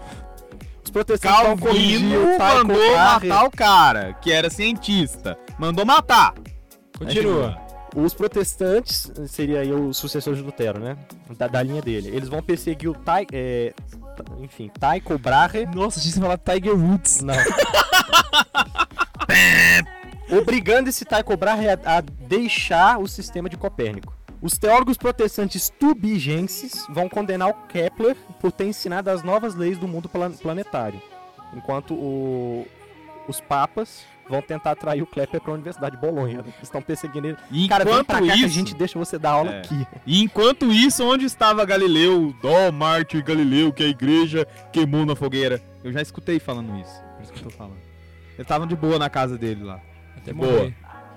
[0.85, 5.39] Os protestantes Calvino o Tycho mandou matar o cara, que era cientista.
[5.59, 6.35] Mandou matar.
[6.99, 7.59] Continua.
[7.97, 10.97] Os protestantes, seria aí o sucessor de Lutero, né?
[11.39, 12.09] Da, da linha dele.
[12.09, 13.73] Eles vão perseguir o Tai, é,
[14.41, 15.65] enfim, Tycho Brahe.
[15.67, 17.23] Nossa, tinha que falar Tiger Woods.
[17.23, 17.35] Não.
[20.39, 24.13] Obrigando esse Tycho Brahe a, a deixar o sistema de Copérnico.
[24.45, 29.89] Os teólogos protestantes tubigenses vão condenar o Kepler por ter ensinado as novas leis do
[29.89, 31.01] mundo plan- planetário.
[31.55, 32.67] Enquanto o-
[33.27, 36.39] os papas vão tentar atrair o Kepler para a Universidade de Bolonha.
[36.43, 36.45] né?
[36.49, 37.39] Eles estão perseguindo ele.
[37.51, 39.59] E Cara, vem enquanto pra cá que a isso, gente deixa você dar aula É.
[39.61, 39.87] aqui.
[40.07, 45.63] E enquanto isso, onde estava Galileu, Dó, Mártir Galileu, que a igreja queimou na fogueira?
[45.83, 47.03] Eu já escutei falando isso.
[47.17, 47.79] Por isso que eu tô falando.
[48.37, 49.81] Eu tava de boa na casa dele lá.
[50.19, 50.53] Até boa.
[50.53, 50.75] morrer.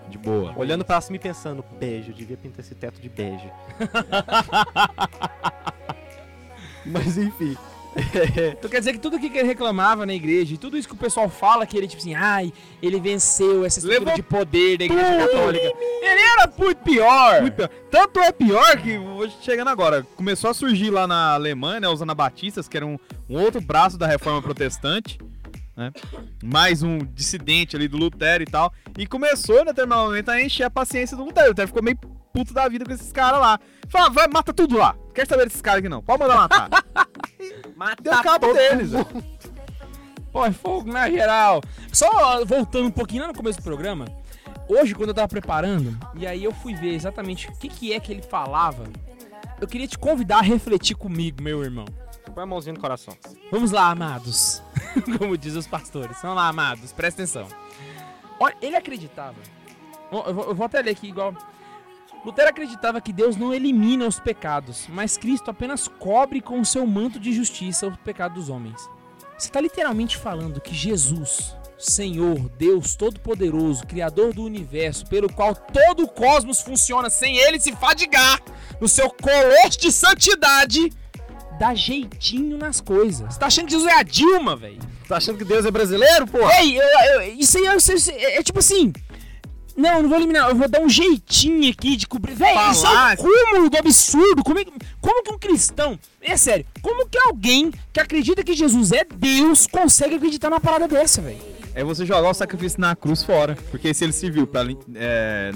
[0.08, 0.54] De boa.
[0.56, 3.52] Olhando pra cima e pensando, bege, eu devia pintar esse teto de bege.
[6.86, 7.58] Mas enfim.
[8.58, 10.98] Então quer dizer que tudo que ele reclamava na igreja, e tudo isso que o
[10.98, 14.86] pessoal fala, que ele, tipo assim, ai, ele venceu essa estrutura Levou de poder da
[14.86, 15.66] igreja católica.
[15.66, 17.42] Ele era muito pior.
[17.42, 17.70] Muito pior.
[17.90, 19.00] Tanto é pior que,
[19.42, 22.98] chegando agora, começou a surgir lá na Alemanha, né, os anabatistas, que era um,
[23.30, 25.20] um outro braço da reforma protestante,
[25.78, 25.92] né?
[26.44, 28.74] Mais um dissidente ali do Lutero e tal.
[28.98, 31.46] E começou, em determinado momento, a encher a paciência do Lutero.
[31.46, 31.98] O Lutero ficou meio
[32.34, 33.60] puto da vida com esses caras lá.
[33.88, 34.96] Fala, vai, mata tudo lá.
[34.98, 36.02] Não quero saber desses caras aqui não.
[36.02, 36.70] Pode mandar matar.
[38.02, 38.92] Deu cabo deles.
[40.32, 41.62] Pô, é fogo na geral.
[41.94, 44.06] Só voltando um pouquinho lá no começo do programa,
[44.68, 48.00] hoje quando eu tava preparando, e aí eu fui ver exatamente o que, que é
[48.00, 48.84] que ele falava,
[49.62, 51.86] eu queria te convidar a refletir comigo, meu irmão.
[52.38, 53.18] Põe a mãozinha no coração.
[53.52, 54.62] Vamos lá, amados.
[55.18, 56.18] Como dizem os pastores.
[56.22, 56.94] Vamos lá, amados.
[56.94, 57.48] Presta atenção.
[58.40, 59.38] Olha, ele acreditava.
[60.12, 61.34] Eu vou até ler aqui igual.
[62.24, 66.86] Lutero acreditava que Deus não elimina os pecados, mas Cristo apenas cobre com o seu
[66.86, 68.88] manto de justiça o pecado dos homens.
[69.36, 76.04] Você está literalmente falando que Jesus, Senhor, Deus Todo-Poderoso, Criador do universo, pelo qual todo
[76.04, 78.40] o cosmos funciona sem ele se fadigar,
[78.80, 80.92] no seu colosso de santidade,
[81.60, 83.34] dá jeitinho nas coisas.
[83.34, 84.80] Você tá achando que Jesus é a Dilma, velho?
[85.08, 86.38] Tá achando que Deus é brasileiro, pô?
[86.52, 88.94] Ei, eu- eu- isso aí é, isso- é- é tipo assim.
[89.76, 92.34] Não, não vou eliminar, eu vou dar um jeitinho aqui de cobrir.
[92.34, 94.44] Véi, isso é o cúmulo do absurdo.
[94.44, 96.00] Como, é que- como que um cristão.
[96.20, 100.88] É sério, como que alguém que acredita que Jesus é Deus consegue acreditar numa parada
[100.88, 101.38] dessa, velho?
[101.76, 103.56] É você jogar o sacrifício na cruz fora.
[103.70, 105.52] Porque se ele serviu pra é,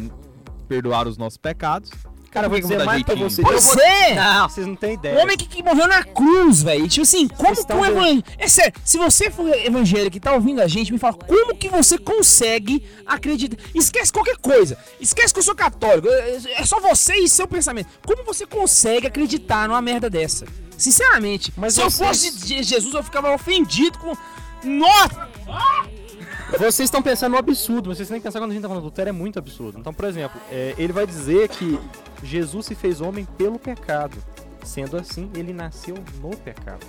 [0.70, 1.90] perdoar os nossos pecados.
[2.32, 3.46] Cara, eu vou que eu dizer vou dar mais pra vocês.
[3.46, 4.14] Vou- Você!
[4.16, 5.20] Não, vocês não têm O ideia.
[5.22, 6.88] homem que, que morreu na cruz, velho.
[6.88, 8.30] Tipo assim, como que um evangélico.
[8.38, 11.68] É sério, se você for evangélico e tá ouvindo a gente, me fala, como que
[11.68, 13.62] você consegue acreditar?
[13.76, 14.78] Esquece qualquer coisa.
[15.00, 16.08] Esquece que eu sou católico.
[16.08, 17.90] É é só você e seu pensamento.
[18.08, 20.46] Como você consegue acreditar numa merda dessa?
[20.78, 24.16] Sinceramente, Mas se eu fosse de Jesus, eu ficava ofendido com.
[24.64, 25.30] Nossa!
[26.58, 28.88] Vocês estão pensando no absurdo, vocês têm que pensar quando a gente tá falando do
[28.88, 29.80] Lutero é muito absurdo.
[29.80, 31.80] Então, por exemplo, é, ele vai dizer que
[32.24, 34.18] Jesus se fez homem pelo pecado.
[34.64, 36.86] Sendo assim, ele nasceu no pecado.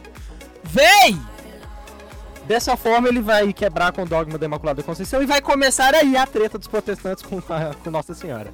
[0.62, 1.16] Véi!
[2.46, 6.16] Dessa forma, ele vai quebrar com o dogma da Imaculada Conceição e vai começar aí
[6.16, 8.52] a treta dos protestantes com, a- com Nossa Senhora.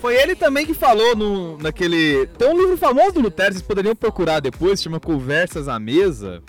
[0.00, 2.26] Foi ele também que falou no, naquele.
[2.36, 6.42] Tem um livro famoso do Lutero, vocês poderiam procurar depois, chama Conversas à Mesa.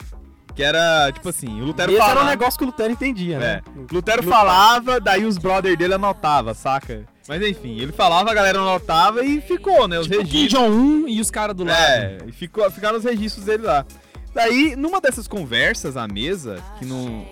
[0.56, 2.28] Que era, tipo assim, o Lutero Esse era falava.
[2.28, 3.62] um negócio que o Lutero entendia, né?
[3.66, 7.04] É, Lutero falava, daí os brother dele anotava, saca?
[7.28, 10.00] Mas enfim, ele falava, a galera anotava e ficou, né?
[10.00, 10.52] Os Kim registros.
[10.52, 11.78] Jong-un e os caras do lado.
[11.78, 13.86] É, e ficou, ficaram os registros dele lá.
[14.34, 17.26] Daí, numa dessas conversas à mesa, que não.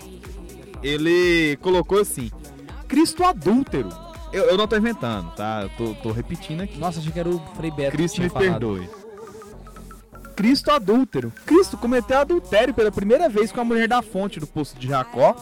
[0.82, 2.30] Ele colocou assim:
[2.88, 3.88] Cristo adúltero.
[4.32, 5.60] Eu, eu não tô inventando, tá?
[5.62, 6.76] Eu tô, tô repetindo aqui.
[6.76, 7.92] Nossa, achei que era o Frei Beto.
[7.96, 8.50] Cristo me falado.
[8.50, 8.88] perdoe.
[10.36, 11.32] Cristo adúltero.
[11.46, 15.36] Cristo cometeu adultério pela primeira vez com a mulher da fonte do poço de Jacó,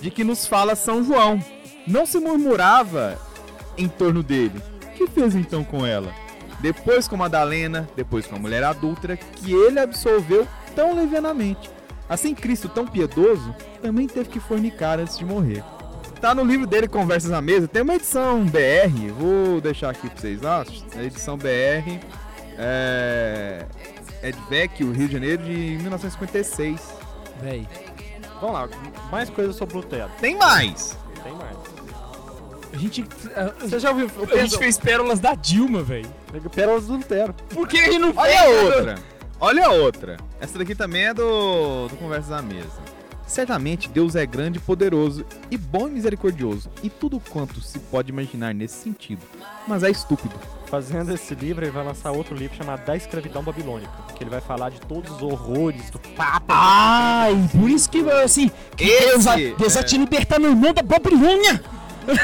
[0.00, 1.42] de que nos fala São João.
[1.86, 3.18] Não se murmurava
[3.76, 4.60] em torno dele.
[4.82, 6.12] O que fez então com ela?
[6.60, 11.70] Depois com Madalena, depois com a mulher adúltera, que ele absolveu tão levianamente.
[12.08, 15.62] Assim, Cristo, tão piedoso, também teve que fornicar antes de morrer.
[16.20, 20.20] Tá no livro dele, Conversas à Mesa, tem uma edição BR, vou deixar aqui pra
[20.20, 20.64] vocês, ó,
[20.96, 22.00] a edição BR,
[22.58, 23.64] é...
[24.22, 26.80] de Vecchio, Rio de Janeiro, de 1956.
[27.40, 27.66] Véi.
[28.40, 28.68] Vamos lá,
[29.10, 30.10] mais coisas sobre Lutero.
[30.20, 30.96] Tem mais!
[31.22, 31.56] Tem mais.
[32.72, 33.04] A gente.
[33.34, 36.08] A, Você já ouviu o a gente fez pérolas da Dilma, velho.
[36.54, 37.34] Pérolas do Lutero.
[37.50, 38.62] Por que a gente não Olha a fez?
[38.64, 38.94] outra.
[39.40, 40.16] Olha a outra.
[40.40, 42.68] Essa daqui também é do, do Conversas à Mesa.
[43.28, 48.54] Certamente Deus é grande, poderoso e bom e misericordioso, e tudo quanto se pode imaginar
[48.54, 49.20] nesse sentido,
[49.66, 50.34] mas é estúpido.
[50.66, 54.40] Fazendo esse livro, ele vai lançar outro livro chamado Da Escravidão Babilônica, que ele vai
[54.40, 56.54] falar de todos os horrores do Papa.
[56.54, 59.86] Ai, por isso que, assim, que Deus, vai, Deus vai é.
[59.86, 61.62] te libertar, meu irmão, da Babilônia.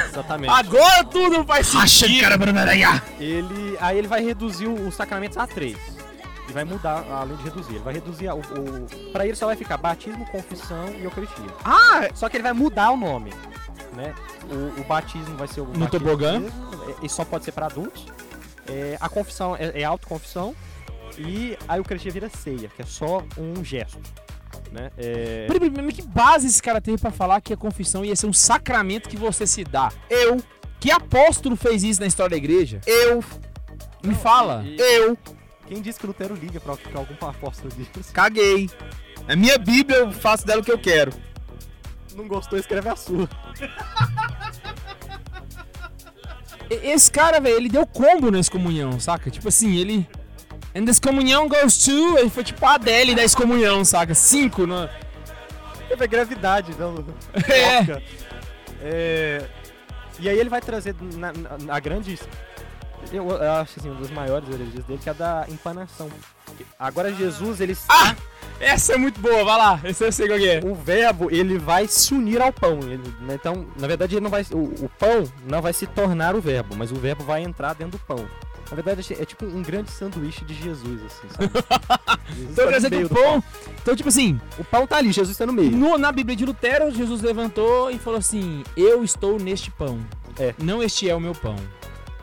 [0.08, 0.50] Exatamente.
[0.50, 1.82] Agora tudo faz sentido.
[3.20, 5.76] Ele, aí ele vai reduzir os sacramentos a três.
[6.48, 7.74] E vai mudar, além de reduzir.
[7.74, 9.10] Ele vai reduzir a- o, o.
[9.12, 11.46] Pra ele só vai ficar batismo, confissão e eucaristia.
[11.64, 13.30] Ah, Só que ele vai mudar o nome.
[13.94, 14.12] Né?
[14.50, 15.64] O, o batismo vai ser o.
[15.64, 16.42] batismo tobogã?
[16.42, 18.06] é- E só pode ser pra adultos.
[18.68, 20.54] É, a confissão é, é autoconfissão.
[21.18, 24.00] E a eucaristia vira ceia, que é só um gesto.
[24.72, 24.90] Né?
[24.98, 25.46] É,
[25.92, 29.16] que base esse cara teve pra falar que a confissão ia ser um sacramento que
[29.16, 29.92] você se dá?
[30.10, 30.38] Eu,
[30.80, 32.80] Que apóstolo fez isso na história da igreja?
[32.86, 33.22] eu,
[34.02, 34.64] Me fala.
[34.66, 35.16] E- eu
[35.66, 38.10] Quem disse que Lutero liga pra que algum apóstolo diz?
[38.12, 38.70] caguei.
[39.26, 41.12] É minha Bíblia, eu faço dela o que eu quero.
[42.14, 43.28] Não gostou, escreve a sua.
[46.70, 49.30] Esse cara, velho, ele deu combo na excomunhão, saca?
[49.30, 50.06] Tipo assim, ele.
[50.74, 52.18] And this comunhão goes to.
[52.18, 54.14] Ele foi tipo a Adele da excomunhão, saca?
[54.14, 54.88] Cinco, no...
[55.88, 57.04] Teve a gravidade, não.
[57.48, 57.84] É.
[57.84, 58.02] Foca.
[58.82, 59.46] É,
[60.18, 62.18] E aí ele vai trazer na, na- na grande.
[63.16, 66.08] Eu, eu acho assim, um dos maiores heresias dele, que é a da empanação.
[66.78, 67.76] Agora Jesus, ele.
[67.88, 68.14] Ah!
[68.60, 69.80] Essa é muito boa, vai lá.
[69.84, 70.60] Esse eu sei qual é.
[70.64, 72.78] O verbo, ele vai se unir ao pão.
[72.82, 74.44] Ele- né, então, na verdade, ele não vai.
[74.52, 77.98] O, o pão não vai se tornar o verbo, mas o verbo vai entrar dentro
[77.98, 78.24] do pão.
[78.70, 81.50] Na verdade, é tipo um grande sanduíche de Jesus, assim, sabe?
[82.34, 83.44] Jesus Então quer dizer que o do pão.
[83.82, 85.70] Então, tipo assim, O pão tá ali, Jesus tá no meio.
[85.70, 89.98] no- na Bíblia de Lutero, Jesus levantou e falou assim: Eu estou neste pão.
[90.38, 90.54] É.
[90.58, 91.56] Não este é o meu pão.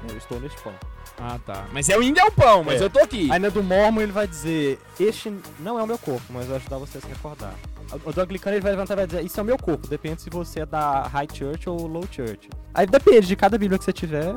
[0.10, 0.74] Eu estou neste pão.
[1.20, 1.66] Ah, tá.
[1.72, 2.86] Mas é ainda é o pão, mas É.
[2.86, 3.32] eu tô aqui.
[3.32, 6.58] Aí na do Mormon ele vai dizer, este não é o meu corpo, mas vai
[6.58, 7.54] ajudar você a se recordar.
[8.06, 10.22] O do anglicano ele vai levantar e vai dizer, isso é o meu corpo, depende
[10.22, 12.49] se você é da High Church ou Low Church.
[12.74, 14.34] Aí depende de cada bíblia que você tiver,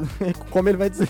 [0.50, 1.08] como ele vai dizer.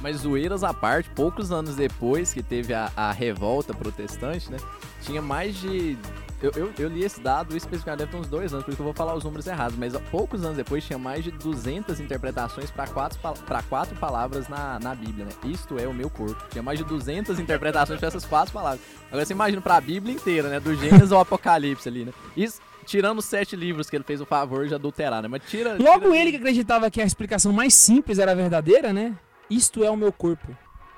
[0.00, 4.58] Mas zoeiras à parte, poucos anos depois que teve a, a revolta protestante, né?
[5.02, 5.96] Tinha mais de.
[6.42, 8.82] Eu, eu, eu li esse dado especificamente deve ter uns dois anos, por isso que
[8.82, 12.70] eu vou falar os números errados, mas poucos anos depois tinha mais de 200 interpretações
[12.70, 15.30] para quatro, pra quatro palavras na, na Bíblia, né?
[15.44, 16.36] Isto é o meu corpo.
[16.50, 18.80] Tinha mais de 200 interpretações para essas quatro palavras.
[19.08, 20.60] Agora você imagina para a Bíblia inteira, né?
[20.60, 22.12] Do Gênesis ao Apocalipse ali, né?
[22.36, 25.28] Isso, tirando os sete livros que ele fez o favor de adulterar, né?
[25.28, 25.76] Mas tira.
[25.80, 29.14] Logo tira- ele que acreditava que a explicação mais simples era verdadeira, né?
[29.48, 30.54] Isto é o meu corpo.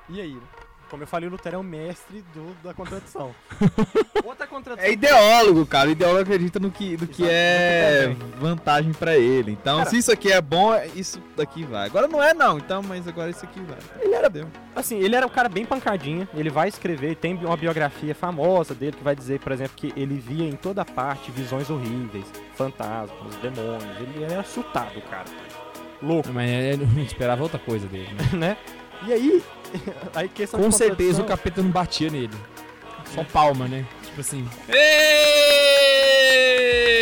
[0.09, 0.37] E aí?
[0.89, 3.33] Como eu falei, o Lutero é o mestre do, da contradição.
[4.25, 4.89] Outra contradição.
[4.89, 5.89] É ideólogo, cara.
[5.89, 9.51] O ideólogo acredita no que, no que é vantagem pra ele.
[9.51, 11.85] Então, Cara- se isso aqui é bom, isso daqui vai.
[11.85, 13.77] Agora não é não, então, mas agora isso aqui vai.
[14.01, 14.49] Ele era Entendeu?
[14.75, 16.27] Assim, ele era um cara bem pancadinha.
[16.35, 20.15] Ele vai escrever, tem uma biografia famosa dele que vai dizer, por exemplo, que ele
[20.15, 22.25] via em toda parte visões horríveis,
[22.55, 23.99] fantasmas, demônios.
[23.99, 25.25] Ele era chutado, cara.
[26.01, 28.09] Louco, Mas eu não esperava outra coisa dele.
[28.13, 28.29] né?
[28.37, 28.57] né?
[29.07, 29.43] E aí,
[30.15, 32.33] aí questão Com certeza o capeta não batia nele.
[33.13, 33.85] Só palma, né?
[34.03, 34.47] Tipo assim.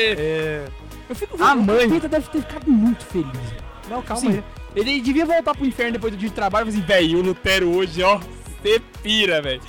[0.07, 0.65] É...
[1.09, 3.53] Eu fico A vendo, mãe- O capeta deve ter ficado muito feliz.
[3.89, 4.30] Não, calma Sim.
[4.38, 4.43] aí.
[4.76, 7.22] Ele devia voltar pro inferno depois do dia de trabalho e falar assim, velho, o
[7.22, 8.20] Lutero hoje, ó,
[8.61, 9.61] você pira, velho.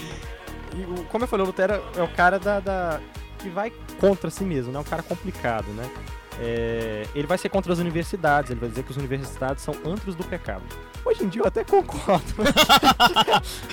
[1.09, 3.01] Como eu falei, o Lutero é o cara da, da-
[3.39, 4.79] que vai contra si mesmo, né?
[4.79, 5.89] Um cara complicado, né?
[6.41, 10.15] É, ele vai ser contra as universidades, ele vai dizer que as universidades são antros
[10.15, 10.63] do pecado.
[11.05, 12.25] Hoje em dia eu até concordo.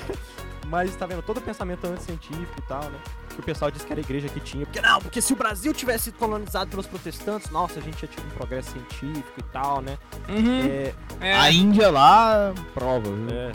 [0.67, 2.97] Mas tá vendo, todo o pensamento anticientífico e tal, né?
[3.29, 4.65] Que o pessoal disse que era a igreja que tinha.
[4.65, 8.09] Porque não, porque se o Brasil tivesse sido colonizado pelos protestantes, nossa, a gente tinha
[8.09, 9.97] tido um progresso científico e tal, né?
[10.27, 10.61] Uhum.
[10.65, 11.35] É, É.
[11.37, 13.27] A Índia lá, prova, viu?
[13.29, 13.51] é,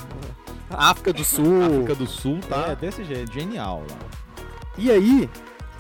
[0.71, 1.65] África do Sul.
[1.65, 3.33] África do Sul tá É, desse jeito.
[3.33, 3.97] genial lá.
[4.79, 5.29] E aí,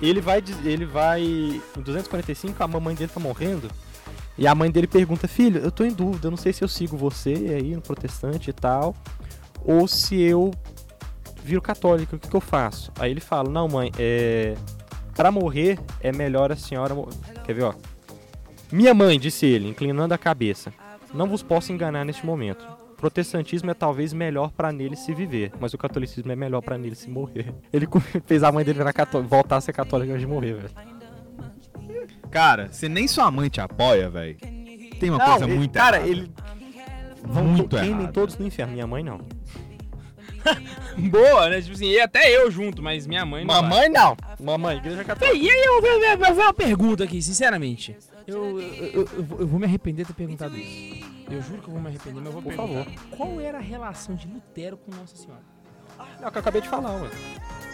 [0.09, 1.23] ele vai, ele vai.
[1.23, 3.71] Em 245, a mamãe dele tá morrendo.
[4.39, 6.69] E a mãe dele pergunta: Filho, eu tô em dúvida, eu não sei se eu
[6.69, 8.95] sigo você aí no protestante e tal,
[9.65, 10.51] ou se eu
[11.45, 12.91] viro católico, o que, que eu faço?
[12.99, 14.55] Aí ele fala: Não, mãe, é.
[15.15, 16.95] Pra morrer é melhor a senhora.
[16.95, 17.09] mo-"
[17.45, 17.75] Quer ver, ó?
[18.73, 20.73] Minha mãe, disse ele, inclinando a cabeça,
[21.13, 22.65] não vos posso enganar neste momento.
[23.01, 26.95] Protestantismo é talvez melhor pra nele se viver, mas o catolicismo é melhor pra nele
[26.95, 27.53] se morrer.
[27.73, 27.89] Ele
[28.27, 30.71] fez a mãe dele virar cató- voltar a ser católica antes de morrer, velho.
[32.31, 34.37] Cara, se nem sua mãe te apoia, velho.
[35.01, 36.11] Tem uma coisa ele- muito cara, errada.
[36.11, 36.31] ele
[37.25, 38.13] vão Muito to- queimem errado.
[38.13, 38.73] todos no inferno.
[38.75, 39.19] Minha mãe não.
[41.11, 41.61] Boa, né?
[41.61, 43.63] Tipo assim, e até eu junto, mas minha mãe não vai.
[43.63, 44.17] Mamãe não.
[44.39, 45.37] Mamãe, igreja católica.
[45.37, 47.97] E aí eu vou eu vou uma pergunta aqui, sinceramente.
[48.27, 49.09] Eu, eu, eu-
[49.41, 51.20] eu vou me arrepender de ter perguntado isso.
[51.31, 52.91] Eu juro que eu vou me arrepender, mas eu vou Por perguntar.
[53.16, 55.43] Qual era a relação de Lutero com Nossa Senhora?
[56.20, 57.11] É o que eu acabei de falar, ué.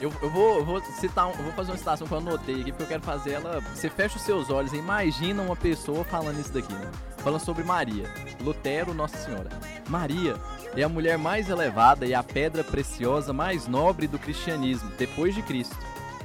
[0.00, 2.61] Eu, eu vou, eu vou citar, um- eu vou fazer uma citação que eu anotei
[2.61, 3.61] aqui, porque eu quero fazer ela.
[3.61, 6.90] Você fecha os seus olhos e imagina uma pessoa falando isso daqui, né?
[7.18, 8.04] Falando sobre Maria,
[8.42, 9.48] Lutero, Nossa Senhora.
[9.88, 10.36] Maria
[10.76, 15.42] é a mulher mais elevada e a pedra preciosa mais nobre do cristianismo, depois de
[15.42, 15.76] Cristo.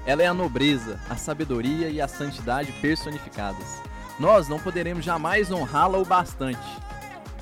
[0.05, 3.81] Ela é a nobreza, a sabedoria e a santidade personificadas.
[4.19, 6.59] Nós não poderemos jamais honrá-la o bastante.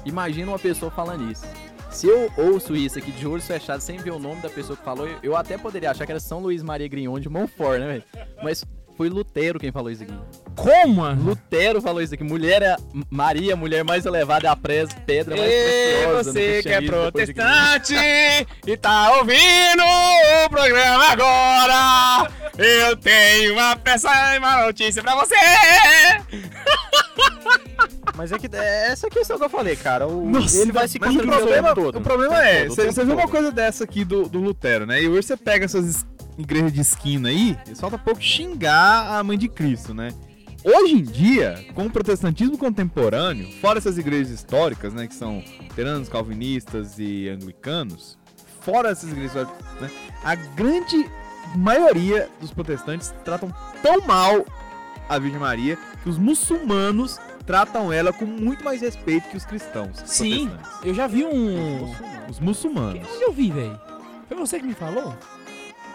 [0.06, 1.46] Imagina uma pessoa falando isso.
[1.90, 4.84] Se eu ouço isso aqui de olhos fechados sem ver o nome da pessoa que
[4.84, 8.04] falou, eu, até poderia achar que era São Luís Maria Grignon de Montfort, né, velho?
[8.44, 8.64] Mas
[8.96, 10.14] foi Lutero quem falou isso aqui.
[10.56, 11.04] Como?
[11.16, 12.24] Lutero falou isso aqui.
[12.24, 12.76] Mulher é
[13.10, 16.32] Maria, mulher mais elevada, é a pres- pedra mais Ei, preciosa.
[16.34, 17.96] você que é protestante
[18.68, 19.84] e tá ouvindo
[20.46, 25.36] o programa agora, eu tenho uma peça e uma notícia pra você.
[28.20, 30.06] Mas é que é essa questão que eu falei, cara.
[30.06, 32.00] O, Nossa, ele vai se o problema, todo.
[32.00, 35.02] o problema é, todo, o você viu uma coisa dessa aqui do, do Lutero, né?
[35.02, 36.06] E hoje você pega essas es-
[36.38, 40.10] igrejas de esquina aí, e falta pouco xingar a mãe de Cristo, né?
[40.66, 46.10] Hoje em dia, com o protestantismo contemporâneo, fora essas igrejas históricas, né, que são luteranos,
[46.10, 48.20] calvinistas e anglicanos,
[48.60, 49.90] fora essas igrejas históricas, né,
[50.26, 51.10] a grande
[51.56, 54.46] maioria dos protestantes tratam tão mal
[55.08, 57.18] a Virgem Maria que os muçulmanos
[57.50, 60.52] tratam ela com muito mais respeito que os cristãos Sim.
[60.84, 61.92] Eu já vi um...
[62.30, 63.02] Os muçulmanos.
[63.12, 63.82] Onde eu vi, velho?
[64.28, 65.18] Foi você que me falou?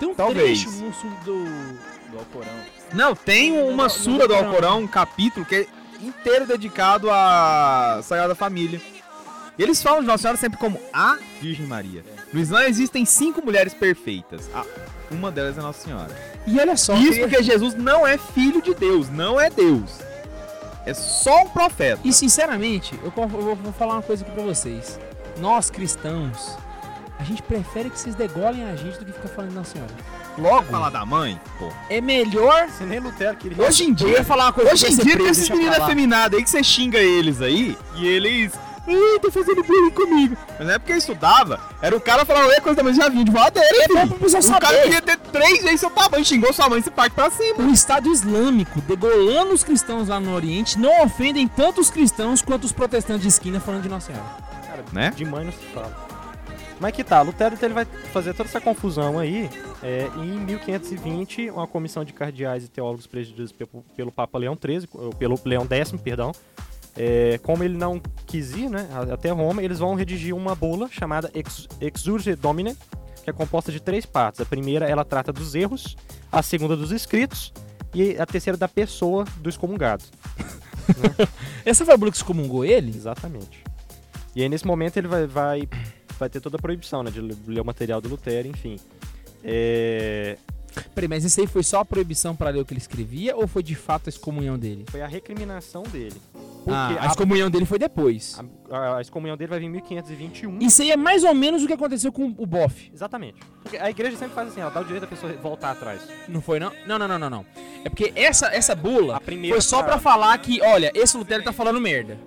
[0.00, 0.62] Tem um Talvez.
[0.64, 1.44] trecho muçul do...
[2.10, 2.52] Do Alcorão.
[2.92, 4.80] Não, tem uma No- sura do Alcorão.
[4.80, 5.66] Um capítulo que é
[6.02, 8.80] inteiro dedicado à Sagrada Família.
[9.56, 12.04] E eles falam de Nossa Senhora sempre como a Virgem Maria.
[12.32, 14.50] No Islã existem cinco mulheres perfeitas.
[15.08, 16.10] Uma delas é Nossa Senhora.
[16.48, 20.00] E olha só, Isso porque Jesus não é filho de Deus, não é Deus.
[20.86, 22.00] É só um profeta.
[22.04, 24.98] E sinceramente, eu, vou- falar uma coisa aqui pra vocês.
[25.38, 26.56] Nós cristãos,
[27.18, 29.92] a gente prefere que vocês degolem a gente do que ficar falando Nossa Senhora.
[30.36, 31.40] Logo, Falar da mãe?
[31.58, 31.70] Pô.
[31.88, 32.68] é melhor.
[32.70, 33.62] Se nem Lutero queria.
[33.64, 35.48] Hoje em Eu dia, ia falar uma coisa hoje que em dia tem preso, esses
[35.48, 38.52] meninos afeminados aí que você xinga eles aí e eles.
[38.86, 40.36] Ai, tô fazendo bullying comigo.
[40.58, 43.24] Mas na época que eu estudava, era o cara falando qualquer coisa, mas já vinha
[43.24, 44.16] de voadeira, hein, É filho?
[44.16, 44.82] O cara saber.
[44.82, 47.64] queria ter três vezes seu tamanho, xingou sua mãe, você parte pra cima.
[47.64, 52.64] O Estado Islâmico, degolando os cristãos lá no Oriente, não ofendem tanto os cristãos quanto
[52.64, 54.84] os protestantes de esquina falando de Nossa Senhora.
[54.92, 55.10] Né?
[55.16, 56.04] De mãe não se fala.
[56.80, 59.48] Mas que tá, Lutero ele vai fazer toda essa confusão aí.
[59.82, 64.58] é, e em 1520, uma comissão de cardeais e teólogos presididos pelo, pelo Papa Leão
[64.60, 66.32] XIII, ou pelo Leão X, perdão,
[66.96, 71.30] é, como ele não quis ir né, até Roma, eles vão redigir uma bula chamada
[71.34, 72.76] Ex, Exurge Domine,
[73.22, 74.40] que é composta de três partes.
[74.40, 75.96] A primeira, ela trata dos erros,
[76.30, 77.52] a segunda dos escritos
[77.92, 80.04] e a terceira da pessoa do excomungado.
[81.64, 82.90] Essa foi a bula que excomungou ele?
[82.94, 83.64] Exatamente.
[84.36, 85.68] E aí, nesse momento, ele vai, vai,
[86.18, 87.10] vai ter toda a proibição, né?
[87.10, 88.76] De ler o material do Lutero, enfim.
[89.44, 90.36] É,
[90.94, 93.46] Peraí, mas esse aí foi só a proibição pra ler o que ele escrevia ou
[93.46, 94.84] foi de fato a excomunhão dele?
[94.90, 96.20] Foi a recriminação dele.
[96.64, 98.40] Porque Ah, a a, excomunhão dele foi depois.
[98.70, 100.58] a- a excomunhão dele vai vir em 1521.
[100.60, 102.90] Isso aí é mais ou menos o que aconteceu com o Boff.
[102.92, 103.38] Exatamente.
[103.62, 106.00] Porque a igreja sempre faz assim, ela dá o direito da pessoa voltar atrás.
[106.28, 106.72] Não foi, não?
[106.86, 107.46] Não, não, não, não, não.
[107.84, 111.44] É porque essa, essa bula A primeira foi só pra falar que, olha, esse Lutero
[111.44, 112.18] tá falando merda.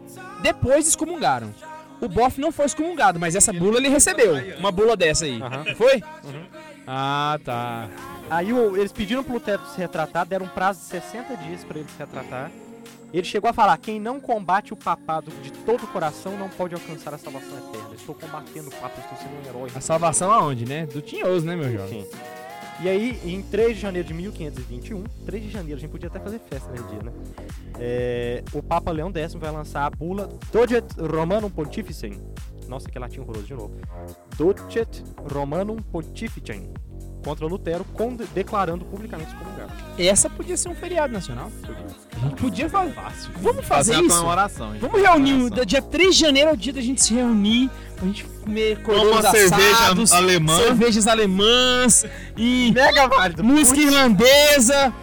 [0.42, 1.54] Depois excomungaram.
[2.00, 4.34] O Boff não foi excomungado, mas essa bula ele recebeu.
[4.60, 5.42] Uma bula dessa aí.
[5.42, 5.66] Aham.
[5.76, 5.96] Foi?
[6.24, 6.46] Uhum.
[6.86, 7.90] Ah, tá.
[8.30, 11.80] Aí o- eles pediram pro Lutero se retratar, deram um prazo de 60 dias pra
[11.80, 12.52] ele se retratar.
[13.14, 16.74] Ele chegou a falar: quem não combate o papado de todo o coração não pode
[16.74, 17.96] alcançar a salvação eterna.
[17.96, 19.72] Estou combatendo o papa, estou sendo um herói.
[19.76, 20.86] A salvação aonde, né?
[20.86, 22.04] Do tinhoso, né, meu jovem?
[22.04, 22.10] Sim.
[22.80, 26.20] E aí, em 3 de janeiro de 1521, 3 de janeiro, a gente podia até
[26.20, 27.12] fazer festa nesse dia, né?
[27.80, 32.22] É, o Papa Leão X vai lançar a bula Docet Romanum Pontificem.
[32.68, 33.74] Nossa, que latim horroroso de novo.
[34.38, 35.04] Docet
[35.34, 36.72] Romanum Pontificem.
[37.28, 39.72] Contra Lutero, con- declarando publicamente excomungado.
[40.00, 41.52] Essa podia ser um feriado nacional.
[42.16, 42.94] A gente podia fazer.
[43.42, 44.24] Vamos fazer Fazer a isso?
[44.74, 44.80] hein?
[44.80, 45.66] Vamos reunir, Comemoração.
[45.66, 49.26] dia 3 de janeiro é o dia da gente se reunir, pra gente comer coroas
[49.26, 50.58] uma cerveja assados, alemã.
[50.58, 52.06] cervejas alemãs
[52.38, 53.44] e Mega válido.
[53.44, 54.94] música irlandesa.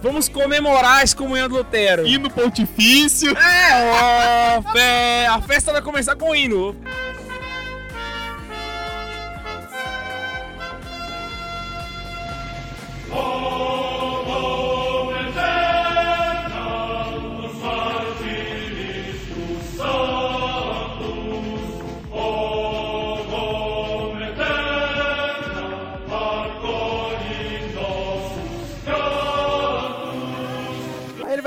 [0.00, 2.06] Vamos comemorar a excomunhão do Lutero.
[2.06, 3.36] Hino pontifício.
[3.36, 6.76] É, ó, fé, a festa vai começar com o hino.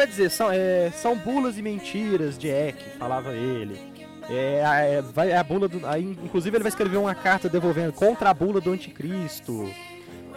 [0.01, 3.79] vai dizer, são, é, são bulas e mentiras de Eck, falava ele.
[4.27, 4.63] É,
[4.95, 5.85] é, vai, é a bula do.
[5.85, 9.69] Aí, inclusive ele vai escrever uma carta devolvendo contra a bula do anticristo.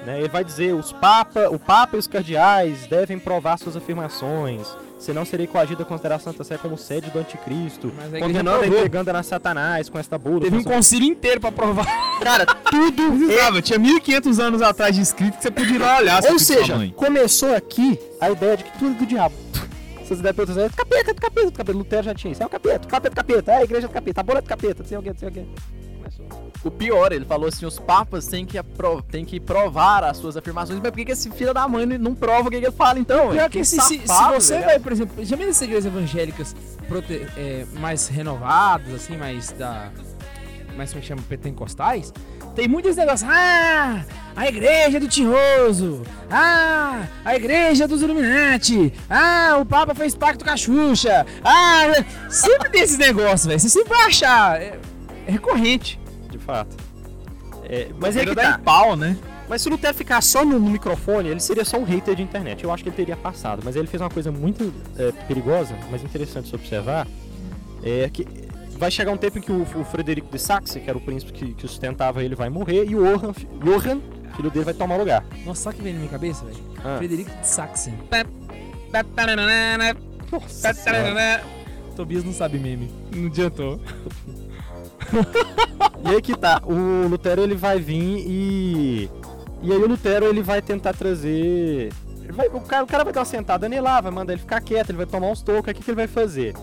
[0.04, 0.18] Né?
[0.20, 4.66] Ele vai dizer, os papa, o Papa e os cardeais devem provar suas afirmações,
[4.98, 8.20] senão serei coagido a considerar a Santa Sé como sede do anticristo, Mas a igreja
[8.26, 10.40] condenando a entregando a Satanás com esta bula.
[10.42, 11.86] Teve um com- concílio inteiro pra provar.
[12.22, 16.22] Cara, tudo Precisava, tinha 1500 anos atrás de escrito que você podia ir lá olhar.
[16.24, 19.34] Ou sua seja, começou aqui a ideia de que tudo é do diabo.
[20.00, 21.78] Essas ideias para outras capeta, do capeta, do capeta.
[21.78, 22.42] Lutero já tinha isso.
[22.42, 23.52] É o capeta, capeta do capeta.
[23.52, 25.28] É a igreja do capeta, a bola do capeta, não sei o que, não sei
[25.30, 25.46] o que.
[26.62, 28.56] O pior, ele falou assim, os papas têm que,
[29.10, 32.14] têm que provar as suas afirmações, mas por que, que esse filho da mãe não
[32.14, 33.28] prova o que, que ele fala então?
[33.28, 33.50] Pior velho?
[33.50, 34.64] que se, se- se safado, você velho.
[34.66, 36.56] vai, por exemplo, já viu essas igrejas evangélicas
[36.88, 39.90] prote- é, mais renovadas, assim, mais da.
[40.74, 41.22] Mais como é que chama?
[41.28, 42.12] Pentecostais?
[42.56, 43.28] Tem muitos negócios.
[43.30, 44.02] Ah!
[44.34, 46.02] A igreja do Tinhoso!
[46.30, 47.06] Ah!
[47.24, 48.92] A igreja dos Illuminati!
[49.08, 49.58] Ah!
[49.60, 51.26] O Papa fez pacto com a Xuxa!
[51.44, 51.82] Ah!
[52.28, 53.60] Sempre tem esses negócios, velho.
[53.60, 54.60] Você sempre vai achar.
[54.60, 54.78] É,
[55.26, 56.00] é recorrente.
[56.44, 56.76] Fato.
[57.64, 58.58] É, mas é que Era tá.
[58.58, 59.16] pau, né?
[59.48, 62.22] Mas se o Lutero ficar só no, no microfone, ele seria só um hater de
[62.22, 62.62] internet.
[62.64, 63.62] Eu acho que ele teria passado.
[63.64, 67.06] Mas ele fez uma coisa muito é, perigosa, mas interessante de se observar.
[67.82, 68.26] É que
[68.78, 71.32] vai chegar um tempo em que o, o Frederico de Saxe, que era o príncipe
[71.32, 72.84] que, que sustentava ele, vai morrer.
[72.88, 74.00] E o Johann, fi- Johann,
[74.36, 75.24] filho dele, vai tomar o lugar.
[75.44, 76.58] Nossa, sabe o que vem na minha cabeça, velho?
[76.82, 76.96] Ah.
[76.98, 77.92] Frederico de Saxon.
[80.32, 80.72] Nossa.
[81.96, 82.90] Tobias não sabe meme.
[83.14, 83.78] Não adiantou.
[86.04, 89.10] E aí que tá, o Lutero ele vai vir e.
[89.62, 91.90] E aí o Lutero ele vai tentar trazer.
[92.30, 94.60] vai- o, cara, o cara vai dar uma sentada nele lá, vai mandar ele ficar
[94.60, 96.54] quieto, ele vai tomar uns tocos, o que, que ele vai fazer?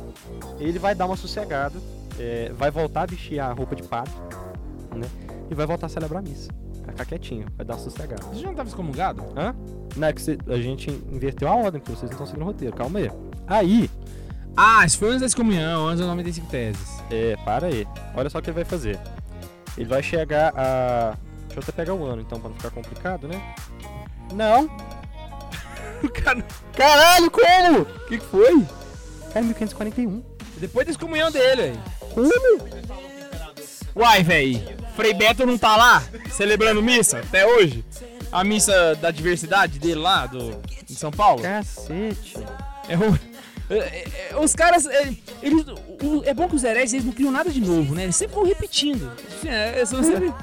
[0.59, 1.79] Ele vai dar uma sossegada,
[2.19, 4.13] é, vai voltar a vestir a roupa de padre,
[4.95, 5.07] né?
[5.49, 6.51] E vai voltar a celebrar a missa.
[6.85, 8.21] Vai ficar quietinho, vai dar uma sossegada.
[8.23, 9.23] Você já não tava excomungado?
[9.35, 9.55] Hã?
[9.95, 12.45] Não, é que cê- a gente inverteu a ordem, porque vocês não estão seguindo o
[12.45, 13.11] roteiro, calma aí.
[13.47, 13.89] Aí,
[14.55, 16.81] Ah, isso foi antes da excomunhão, antes das 95 teses.
[17.09, 17.87] É, para aí.
[18.15, 18.99] Olha só o que ele vai fazer.
[19.77, 21.15] Ele vai chegar a.
[21.47, 23.41] Deixa eu até pegar o ano então, pra não ficar complicado, né?
[24.33, 24.69] Não.
[26.23, 26.43] Cara,
[26.75, 27.81] Caralho, como?
[27.81, 28.65] o que, que foi?
[29.33, 30.23] Cara, 1541.
[30.57, 31.83] Depois da excomunhão dele, velho.
[32.13, 32.69] Como?
[33.95, 34.61] Uai, velho.
[34.95, 37.83] Frei Beto não tá lá, celebrando missa, até hoje?
[38.31, 41.41] A missa da diversidade dele lá, do, em São Paulo?
[41.41, 42.35] Cacete.
[42.87, 43.30] É o- é-
[44.41, 47.61] os caras, é, eles, o- é bom que os hereges eles não criam nada de
[47.61, 48.03] novo, né?
[48.03, 49.11] Eles sempre vão repetindo.
[49.45, 50.33] É, são sempre-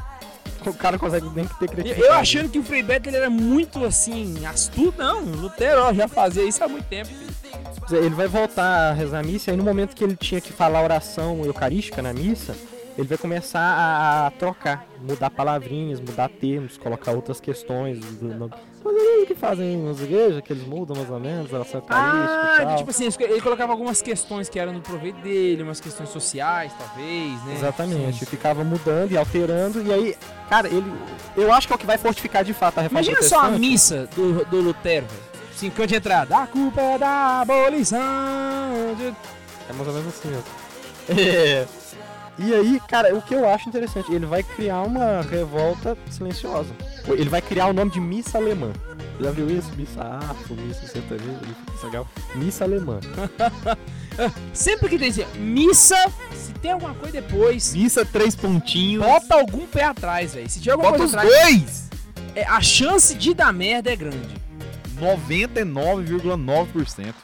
[0.66, 2.01] O cara consegue nem ter criatividade.
[2.03, 5.20] eu achando que o Frei Beto ele era muito assim, astuto, não.
[5.22, 7.09] Lutero ó, já fazia isso há muito tempo.
[7.09, 8.05] filho.
[8.05, 10.53] Ele vai voltar a rezar a missa, e aí no momento que ele tinha que
[10.53, 12.55] falar a oração eucarística na missa,
[12.99, 13.61] ele vai começar
[14.26, 17.99] a trocar, mudar palavrinhas, mudar termos, colocar outras questões.
[18.93, 21.82] Mas é o que fazem nas igrejas, que eles mudam mais ou menos, a e
[21.91, 26.72] Ah, tipo assim, ele colocava algumas questões que eram do proveito dele, umas questões sociais,
[26.78, 27.55] talvez, né?
[27.55, 30.16] Exatamente, ficava mudando e alterando, e aí,
[30.49, 30.93] cara, ele.
[31.36, 33.51] Eu acho que é o que vai fortificar de fato a reforma Imagina só a
[33.51, 35.07] missa do, do Lutero.
[35.55, 36.36] Assim, cante de entrada.
[36.36, 37.99] A culpa é da abolição.
[38.97, 39.14] de-"
[39.68, 41.12] É mais ou menos assim, ó.
[41.12, 41.66] É.
[42.39, 46.70] E aí, cara, o que eu acho interessante, ele vai criar uma revolta silenciosa.
[47.09, 48.72] Ele vai criar o nome de missa alemã.
[49.20, 49.72] Já viu isso?
[49.76, 51.41] Missa afro, missa sertaneja,
[51.72, 52.07] missa legal.
[52.36, 53.01] Missa alemã.
[54.55, 55.97] Sempre que tem assim, missa,
[56.32, 59.05] se tem alguma coisa depois, Missa, três pontinhos.
[59.05, 60.49] bota algum pé atrás, velho.
[60.49, 61.89] Se tiver alguma Bota os coisa atrás, dois!
[62.36, 64.36] é, a chance de dar merda é grande.
[65.01, 67.14] 99,9%.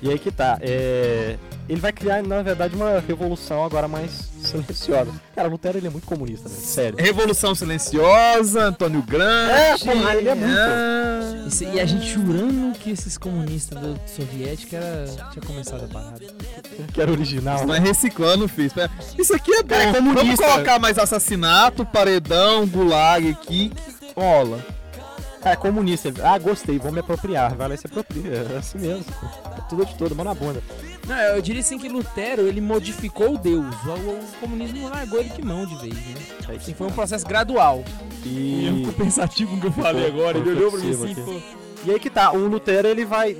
[0.00, 1.36] E aí que tá, é...
[1.68, 5.12] Ele vai criar, na verdade, uma revolução agora mais silenciosa.
[5.34, 6.54] Cara, Lutero, ele é muito comunista, né?
[6.54, 6.96] Sério.
[6.98, 9.52] Revolução Silenciosa, Antônio Grande.
[9.52, 10.54] É, porra, ele é muito.
[10.58, 15.84] Ah, E, se- e a gente jurando que esses comunistas do soviético era, tinha começado
[15.84, 16.20] a parada.
[16.92, 17.78] Que era original, Isso né?
[17.78, 18.66] não é reciclando, filho.
[18.66, 18.90] Espera.
[19.18, 19.74] Isso aqui é bom.
[19.74, 23.70] É Vamos colocar mais assassinato, paredão, gulag aqui.
[23.70, 24.64] que rola.
[25.44, 26.12] É comunista.
[26.22, 27.54] Ah, gostei, vou me apropriar.
[27.54, 28.46] Vai lá e se apropria.
[28.54, 29.04] É assim mesmo.
[29.56, 30.62] É tudo de todo, mão na bunda.
[31.06, 33.74] Não, eu diria assim que Lutero, ele modificou Deus.
[33.74, 36.56] O, comunismo largou ele de mão de vez, né?
[36.56, 37.82] Assim, foi um processo gradual.
[38.24, 38.84] E eu E...
[38.84, 40.38] fico pensativo com o que eu falei agora.
[40.38, 41.40] Ele olhou pra mim assim, pô.
[41.84, 43.36] e aí que tá, o Lutero ele vai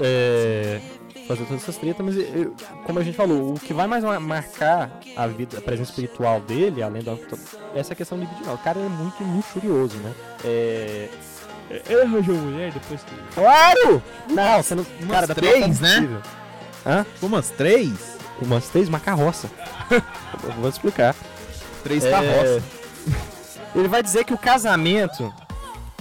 [0.00, 0.80] é,
[1.26, 2.54] fazer todas essas tretas, mas eu-
[2.84, 6.40] como a gente falou, o que vai mais ma- marcar a vida, a presença espiritual
[6.40, 8.54] dele, além da é essa questão libidinal.
[8.54, 10.12] O cara é muito luxurioso, né?
[10.44, 11.08] É...
[11.88, 13.14] Ele arranjou mulher depois que.
[13.34, 14.00] Claro!
[14.30, 14.86] Não, você não.
[15.02, 15.94] Umas cara, três, né?
[15.94, 16.22] possível.
[16.86, 17.06] Hã?
[17.20, 18.16] Umas três?
[18.40, 19.50] Umas três, uma carroça.
[20.60, 21.14] Vou explicar.
[21.82, 22.62] Três É, carroças.
[23.74, 25.34] Ele vai dizer que o casamento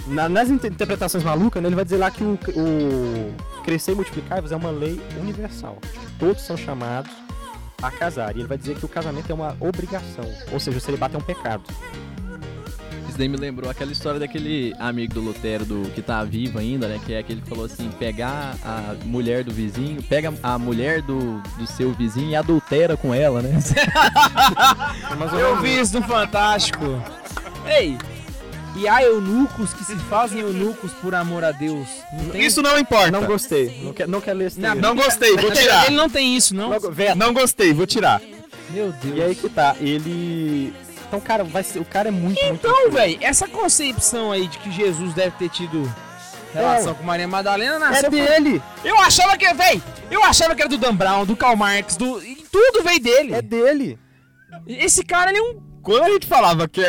[0.07, 3.95] Na- nas inter- interpretações malucas, né, ele vai dizer lá que o, o crescer e
[3.95, 5.77] multiplicar é uma lei universal.
[6.19, 7.11] Todos são chamados
[7.81, 8.35] a casar.
[8.35, 10.25] E ele vai dizer que o casamento é uma obrigação.
[10.51, 11.63] Ou seja, o celibato é um pecado.
[13.07, 16.85] Isso daí me lembrou aquela história daquele amigo do Lutero do, que tá vivo ainda,
[16.87, 16.99] né?
[17.05, 21.39] Que é aquele que falou assim: pegar a mulher do vizinho, pega a mulher do,
[21.57, 23.57] do seu vizinho e adultera com ela, né?
[25.39, 26.83] Eu vi isso no Fantástico.
[27.65, 27.97] Ei,
[28.75, 31.87] e há eunucos que se fazem eunucos por amor a Deus.
[32.13, 32.45] Não tem?
[32.45, 33.11] Isso não importa.
[33.11, 33.79] não gostei.
[33.83, 34.81] Não quero, não quero ler esse Não, texto.
[34.83, 35.85] Não gostei, vou tirar.
[35.87, 36.69] Ele não tem isso, não?
[36.69, 37.15] Não.
[37.15, 38.21] Não gostei, vou tirar.
[38.69, 39.17] Meu Deus.
[39.17, 40.73] E aí que tá, ele.
[41.07, 42.39] Então, cara, vai ser, o cara é muito.
[42.43, 45.89] Então, velho, essa concepção aí de que Jesus deve ter tido
[46.51, 46.95] relação É.
[46.95, 48.09] com Maria Madalena É nasceu.
[48.09, 48.61] dele!
[48.83, 52.21] Eu achava que, velho, eu achava que era do Dan Brown, do Karl Marx, do.
[52.23, 53.33] e Tudo veio dele.
[53.35, 53.99] É dele!
[54.67, 55.61] Esse cara, ele é um.
[55.83, 56.81] Quando a gente falava que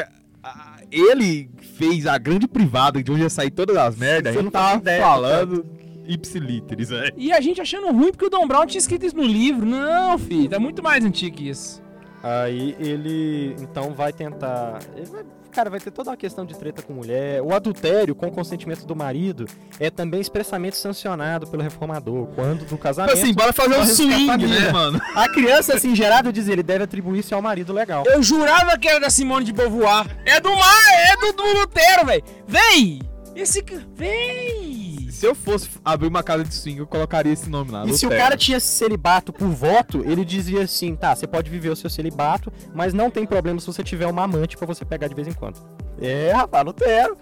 [0.90, 4.44] ele fez a grande privada de onde ia sair todas as merdas, a Você gente
[4.44, 5.66] não faz tava ideia, falando
[6.08, 7.12] ipsilíteres, velho.
[7.16, 9.66] E a gente achando ruim porque o Dan Brown tinha escrito isso no livro.
[9.66, 11.82] Não, filho, tá muito mais antigo que isso.
[12.26, 14.80] Aí ele então vai tentar.
[15.12, 17.40] Vai, cara, vai ter toda uma questão de treta com mulher.
[17.40, 19.46] O adultério com consentimento do marido
[19.78, 22.26] é também expressamente sancionado pelo reformador.
[22.34, 23.14] Quando do casamento.
[23.16, 25.00] Assim, bora fazer um swing, né, mano?
[25.14, 28.02] A criança, assim, gerada, diz ele deve atribuir-se ao marido legal.
[28.06, 30.06] Eu jurava que era da Simone de Beauvoir.
[30.24, 32.24] É do Mar, é do, do Lutero, velho.
[32.48, 32.98] Véi!
[33.36, 33.64] Esse.
[33.94, 34.85] Véi!
[35.16, 37.84] Se eu fosse abrir uma casa de swing, eu colocaria esse nome lá.
[37.86, 38.22] E se o Lutero.
[38.22, 42.52] cara tinha celibato por voto, ele dizia assim: tá, você pode viver o seu celibato,
[42.74, 45.32] mas não tem problema se você tiver uma amante pra você pegar de vez em
[45.32, 45.58] quando.
[46.00, 47.16] É, rapaz, Lutero.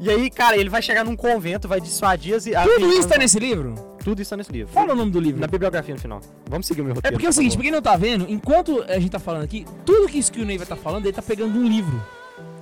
[0.00, 2.46] E aí, cara, ele vai chegar num convento, vai dissuadir as.
[2.46, 3.74] as- Tudo isso as- tá nesse livro?
[4.04, 4.72] Tudo isso tá nesse livro.
[4.72, 5.40] Fala o nome do livro.
[5.40, 6.20] Na bibliografia no final.
[6.48, 7.14] Vamos seguir o meu É roteiro.
[7.16, 7.58] porque é o por seguinte, favor.
[7.58, 10.56] pra quem não tá vendo, enquanto a gente tá falando aqui, tudo que o Ney
[10.58, 12.00] vai tá falando, ele tá pegando um livro.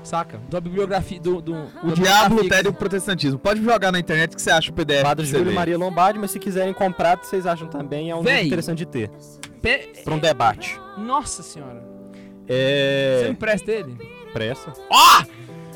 [0.07, 0.41] Saca?
[0.49, 1.41] Da bibliografia do.
[1.43, 3.39] do O Diabo, Lutero e o Protestantismo.
[3.39, 5.03] Pode jogar na internet que você acha o PDF.
[5.03, 5.55] Padre pra você Júlio e.
[5.55, 8.47] Maria Lombardi, mas se quiserem comprar, vocês acham também, é um livro Véi.
[8.47, 9.11] interessante de ter.
[9.61, 9.93] Pe...
[10.05, 10.79] Pra um debate.
[10.97, 11.83] Nossa senhora.
[12.47, 13.29] Você É.
[13.29, 13.97] empresta ele?
[14.33, 14.73] Pressa.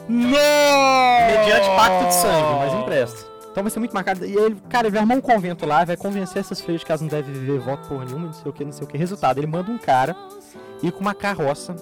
[0.08, 1.26] Não!
[1.26, 3.30] Mediante pacto de sangue, mas empresta.
[3.50, 4.24] Então vai ser muito marcado.
[4.24, 6.92] E ele, cara, ele vai arrumar um convento lá, vai convencer essas freiras de que
[6.92, 8.96] elas não devem viver voto por nenhuma, não sei o que, não sei o que.
[8.96, 10.14] Resultado, ele manda um cara
[10.82, 11.74] ir com uma carroça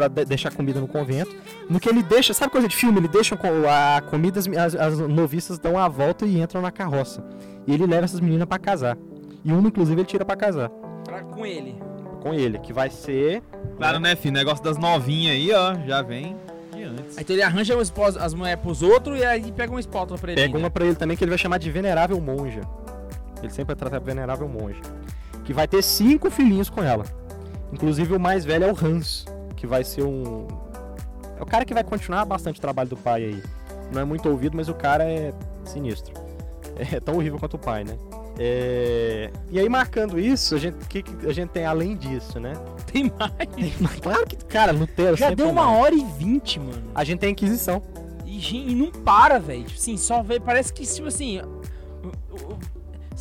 [0.00, 1.34] pra de- deixar comida no convento.
[1.68, 2.98] No que ele deixa, sabe coisa de filme?
[2.98, 7.22] Ele deixa a comida, as, as, as noviças dão a volta e entram na carroça.
[7.66, 8.96] E ele leva essas meninas pra casar.
[9.44, 10.68] E uma, inclusive, ele tira pra casar.
[11.04, 11.76] Pra- com ele.
[12.22, 13.42] Com ele, que vai ser.
[13.76, 14.34] Claro, né, filho?
[14.34, 15.74] Negócio das novinhas aí, ó.
[15.86, 16.36] Já vem
[16.74, 17.16] de antes.
[17.16, 20.18] Aí então ele arranja uma esposa- as mulheres pros outros e aí pega uma espátula
[20.18, 20.40] pra ele.
[20.40, 20.58] Pega ainda.
[20.66, 22.60] uma pra ele também que ele vai chamar de Venerável Monja.
[23.42, 24.80] Ele sempre vai tratar de Venerável Monja.
[25.44, 27.04] Que vai ter cinco filhinhos com ela.
[27.72, 29.24] Inclusive o mais velho é o Hans,
[29.60, 30.46] que vai ser um.
[31.38, 33.42] É o cara que vai continuar bastante o trabalho do pai aí.
[33.92, 35.32] Não é muito ouvido, mas o cara é
[35.64, 36.14] sinistro.
[36.92, 37.94] É tão horrível quanto o pai, né?
[38.38, 42.40] É, E aí, marcando isso, a gente, o que, que a gente tem além disso,
[42.40, 42.54] né?
[42.90, 43.34] Tem mais.
[44.00, 45.78] Claro que, cara, Lutero Já deu uma mais.
[45.78, 46.84] hora e vinte, mano.
[46.94, 47.82] A gente tem a Inquisição.
[48.24, 49.64] E, e não para, velho.
[49.64, 50.40] Tipo assim, só vê.
[50.40, 51.42] Parece que, tipo assim.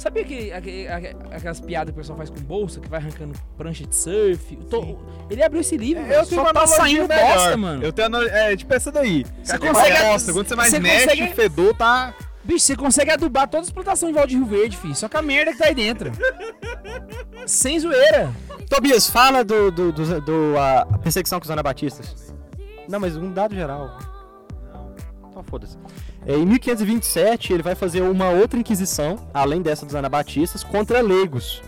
[0.08, 3.96] Aquele- aque- aquelas piadas que o pessoal faz com bolsa, que vai arrancando prancha de
[3.96, 4.56] surf?
[4.70, 4.98] Tô-
[5.30, 6.14] ele abriu esse livro, velho.
[6.22, 7.34] Eu tenho Só uma tá saindo melhor.
[7.34, 7.84] bosta, mano.
[7.84, 9.26] Eu tenho anal- é tipo essa daí.
[9.44, 10.34] Você É consegue- bosta.
[10.34, 12.14] Quando você mais você mexe, consegue- o fedor tá.
[12.44, 14.96] Bicho, você consegue adubar todas as plantações em Val de Rio Verde, filho.
[14.96, 16.12] Só que a merda que tá aí dentro.
[17.46, 18.32] Sem zoeira.
[18.70, 22.34] Tobias, fala do, do, do, do, a a perseguição com os anabatistas.
[22.88, 23.98] Não, mas um dado geral.
[25.30, 25.78] Então foda-se.
[26.26, 31.62] É, em 1527, ele vai fazer uma outra inquisição, além dessa dos anabatistas, contra leigos.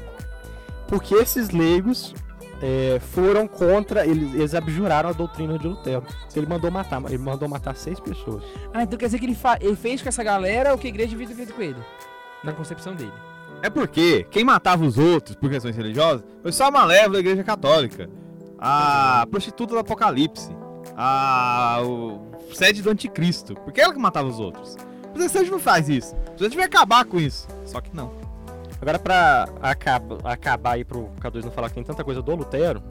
[0.87, 2.13] Porque esses leigos
[2.61, 4.05] é, foram contra.
[4.05, 6.03] Eles, eles abjuraram a doutrina de Lutero.
[6.35, 8.43] Ele mandou matar, ele mandou matar seis pessoas.
[8.73, 11.09] Ah, então quer dizer que ele, ele fez com essa galera o que a igreja
[11.09, 11.79] devia ter feito com ele.
[12.43, 13.13] Na concepção dele.
[13.63, 17.43] É porque quem matava os outros por questões religiosas foi só a malévola da igreja
[17.43, 18.09] católica.
[18.59, 20.55] A prostituta do apocalipse.
[20.95, 22.21] A o
[22.53, 23.55] sede do anticristo.
[23.55, 24.75] Porque ela que matava os outros.
[25.05, 26.15] O protestante não faz isso.
[26.15, 27.47] O protestante vai acabar com isso.
[27.65, 28.11] Só que não.
[28.81, 32.81] Agora, pra acaba, acabar aí pro K2 não falar que tem tanta coisa do Lutero,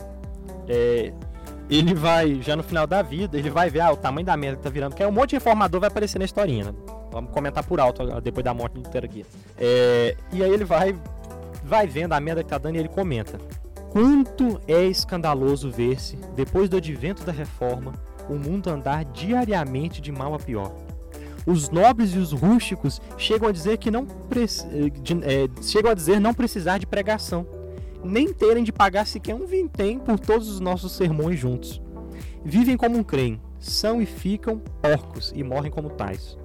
[0.69, 1.13] é,
[1.69, 4.59] ele vai, já no final da vida, ele vai ver ah, o tamanho da merda
[4.59, 6.75] que tá virando, porque um monte de reformador vai aparecer na historinha, né?
[7.11, 9.27] Vamos comentar por alto depois da morte do Lutero aqui.
[9.59, 10.97] É, e aí ele vai,
[11.65, 13.39] vai vendo a merda que tá dando e ele comenta.
[13.91, 17.93] Quanto é escandaloso ver-se, depois do advento da reforma,
[18.29, 20.73] o mundo andar diariamente de mal a pior.
[21.45, 25.95] Os nobres e os rústicos chegam a dizer que não eh, de- eh, chegam a
[25.95, 27.47] dizer não precisar de pregação,
[28.05, 31.83] nem terem de pagar sequer um vintém por todos os nossos sermões juntos.
[32.45, 36.39] Vivem como um creem, são e ficam porcos e morrem como tais.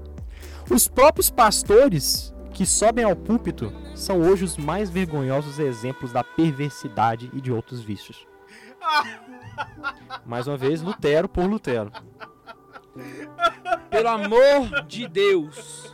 [0.69, 7.29] Os próprios pastores que sobem ao púlpito são hoje os mais vergonhosos exemplos da perversidade
[7.33, 8.25] e de outros vícios.
[10.25, 11.91] Mais uma vez, Lutero por Lutero.
[13.89, 15.93] Pelo amor de Deus.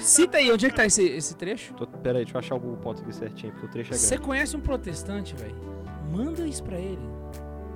[0.00, 1.74] Cita aí, onde é que tá esse, esse trecho?
[1.74, 4.16] Tô, pera aí, deixa eu achar o ponto aqui certinho, porque o trecho é Você
[4.16, 4.26] grande.
[4.26, 5.54] conhece um protestante, velho?
[6.10, 7.08] Manda isso pra ele.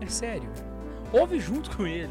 [0.01, 0.51] É sério.
[1.13, 2.11] Ouve junto com ele.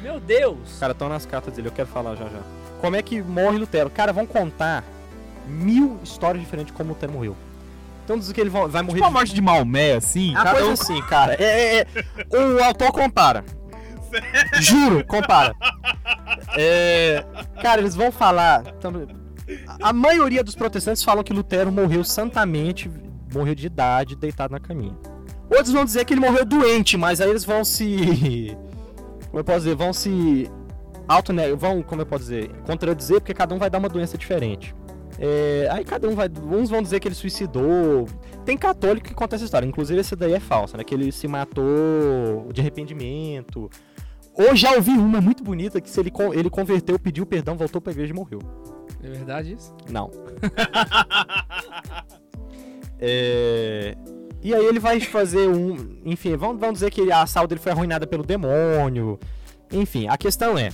[0.00, 0.78] Meu Deus.
[0.80, 2.40] Cara, estão nas cartas dele, eu quero falar já já.
[2.84, 3.88] Como é que morre Lutero?
[3.90, 4.84] Cara, vão contar
[5.48, 7.36] mil histórias diferentes de como Lutero morreu.
[8.04, 10.32] Então diz que ele va- vai morrer Tipo a de morte de Maomé, assim.
[10.34, 11.34] A cada coisa um- assim, cara.
[11.42, 11.86] É, é, é.
[12.38, 13.44] O autor compara.
[14.60, 15.54] Juro, compara.
[16.56, 17.24] É,
[17.62, 18.62] cara, eles vão falar.
[18.78, 18.92] então,
[19.66, 22.90] a a maioria dos protestantes falam que Lutero morreu santamente,
[23.32, 24.96] morreu de idade, deitado na caminha.
[25.50, 28.56] Outros vão dizer que ele morreu doente, mas aí eles vão se.
[29.28, 29.74] Como eu posso dizer?
[29.74, 30.50] Vão se.
[31.06, 32.50] Auto, vão, como eu posso dizer?
[32.66, 34.74] Contradizer, porque cada um vai dar uma doença diferente.
[35.18, 36.28] É, aí cada um vai.
[36.28, 38.06] Uns vão dizer que ele suicidou.
[38.44, 39.66] Tem católico que conta essa história.
[39.66, 40.84] Inclusive, essa daí é falsa, né?
[40.84, 43.70] Que ele se matou de arrependimento.
[44.34, 47.92] Ou já ouvi uma muito bonita que se ele, ele converteu, pediu perdão, voltou pra
[47.92, 48.40] igreja e morreu.
[49.02, 49.72] É verdade isso?
[49.88, 50.10] Não.
[52.98, 53.94] É,
[54.42, 55.98] E aí ele vai fazer um.
[56.04, 59.18] Enfim, vão, vão dizer que a saúde dele foi arruinada pelo demônio.
[59.72, 60.70] Enfim, a questão é.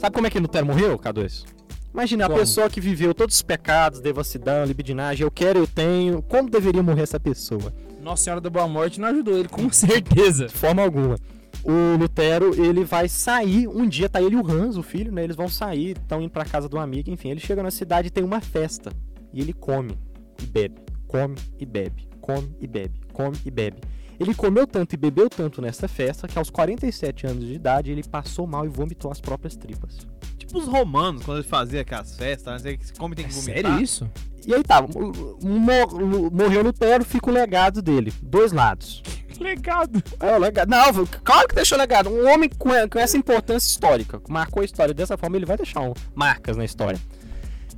[0.00, 1.44] Sabe como é que Lutero morreu, K2?
[1.92, 2.40] Imagina a Como?
[2.40, 6.22] pessoa que viveu todos os pecados, devassidão, libidinagem, eu quero, eu tenho.
[6.22, 7.70] Como deveria morrer essa pessoa?
[8.00, 10.46] Nossa Senhora da Boa Morte não ajudou ele, com certeza.
[10.46, 11.16] De forma alguma.
[11.62, 15.22] O Lutero, ele vai sair, um dia tá ele e o Hans, o filho, né?
[15.22, 17.28] Eles vão sair, estão indo pra casa do amigo, enfim.
[17.32, 18.90] Ele chega na cidade e tem uma festa.
[19.34, 19.98] E ele come
[20.42, 23.76] e bebe, come e bebe, come e bebe, come e bebe.
[24.20, 28.02] Ele comeu tanto e bebeu tanto nessa festa que aos 47 anos de idade ele
[28.04, 30.06] passou mal e vomitou as próprias tripas.
[30.36, 32.76] Tipo os romanos, quando eles faziam aquelas festas, né?
[32.76, 33.62] Que come tem que vomitar.
[33.62, 34.10] Sério isso?
[34.46, 38.12] E aí tá, mo- mo- morreu Lutero, fica o legado dele.
[38.22, 39.02] Dois lados.
[39.38, 40.02] Legado.
[40.20, 40.68] É, o legado.
[40.68, 42.10] Não, claro que deixou legado.
[42.10, 45.80] Um homem com, com essa importância histórica, marcou a história dessa forma, ele vai deixar
[45.80, 47.00] um- marcas na história.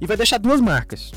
[0.01, 1.13] E vai deixar duas marcas.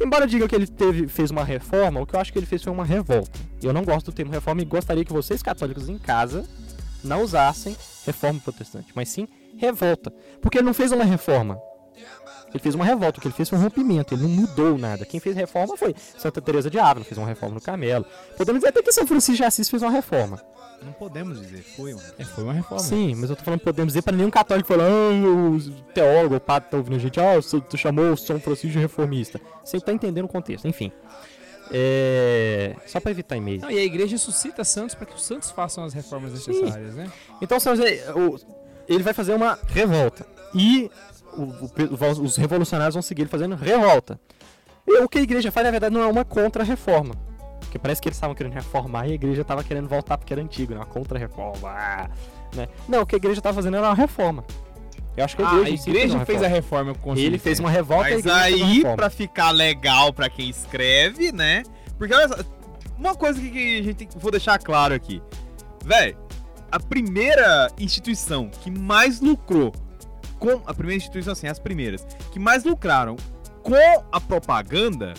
[0.00, 2.62] Embora diga que ele teve, fez uma reforma, o que eu acho que ele fez
[2.62, 3.38] foi uma revolta.
[3.62, 6.48] Eu não gosto do termo reforma e gostaria que vocês católicos em casa
[7.04, 9.28] não usassem reforma protestante, mas sim
[9.58, 10.10] revolta.
[10.40, 11.60] Porque ele não fez uma reforma.
[12.48, 15.04] Ele fez uma revolta, o que ele fez foi um rompimento, ele não mudou nada.
[15.04, 18.04] Quem fez reforma foi Santa Teresa de Ávila, fez uma reforma no Carmelo.
[18.36, 20.42] Podemos dizer até que São Francisco de Assis fez uma reforma.
[20.84, 22.06] Não podemos dizer, foi, mano.
[22.18, 22.82] É, foi uma reforma.
[22.82, 25.60] Sim, mas eu tô falando, podemos dizer para nenhum católico falar, ah, o
[25.92, 28.78] teólogo, o padre tá ouvindo a gente, ah, você- tu chamou o São Francisco de
[28.78, 29.40] reformista.
[29.64, 30.90] Você tá entendendo o contexto, enfim.
[31.72, 32.74] É...
[32.86, 33.60] Só para evitar e-mail.
[33.60, 37.10] Não, e a igreja suscita santos para que os santos façam as reformas necessárias, né?
[37.40, 38.36] Então, São José, o-
[38.88, 40.26] ele vai fazer uma revolta.
[40.54, 40.90] E
[41.34, 41.88] o- o pe-
[42.20, 44.18] os revolucionários vão seguir ele fazendo revolta.
[44.86, 47.14] E o que a igreja faz, na verdade, não é uma contra-reforma.
[47.70, 50.42] Porque parece que eles estavam querendo reformar e a igreja estava querendo voltar porque era
[50.42, 50.80] antigo, né?
[50.80, 51.68] Uma contra-reforma.
[51.68, 52.10] ah,
[52.52, 52.66] Né?
[52.88, 54.44] Não, o que a igreja estava fazendo era uma reforma.
[55.16, 56.96] Eu acho que a Ah, igreja, a em si igreja uma fez a reforma.
[57.16, 61.30] Ele fez uma revolta e a Mas fez aí, pra ficar legal pra quem escreve,
[61.30, 61.62] né?
[61.96, 62.34] Porque olha só,
[62.98, 65.22] uma coisa que a gente tem que vou deixar claro aqui.
[65.84, 66.16] Véi,
[66.72, 69.72] a primeira instituição que mais lucrou
[70.40, 70.60] com.
[70.66, 73.14] A primeira instituição, assim, as primeiras, que mais lucraram
[73.62, 75.14] com a propaganda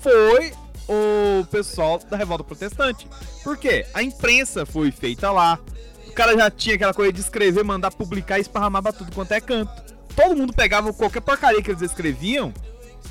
[0.00, 0.52] foi
[0.88, 3.06] o pessoal da Revolta Protestante.
[3.42, 3.86] Por quê?
[3.94, 5.58] A imprensa foi feita lá.
[6.06, 9.32] O cara já tinha aquela coisa de escrever, mandar publicar e esparramar pra tudo quanto
[9.32, 9.72] é canto.
[10.14, 12.52] Todo mundo pegava qualquer porcaria que eles escreviam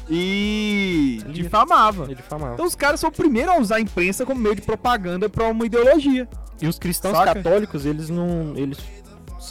[0.09, 2.07] e difamava.
[2.07, 2.53] Difamava.
[2.53, 5.47] Então os caras são o primeiro a usar a imprensa como meio de propaganda pra
[5.47, 6.27] uma ideologia.
[6.61, 7.33] E os cristãos Saca?
[7.33, 8.53] católicos, eles não.
[8.55, 8.77] Eles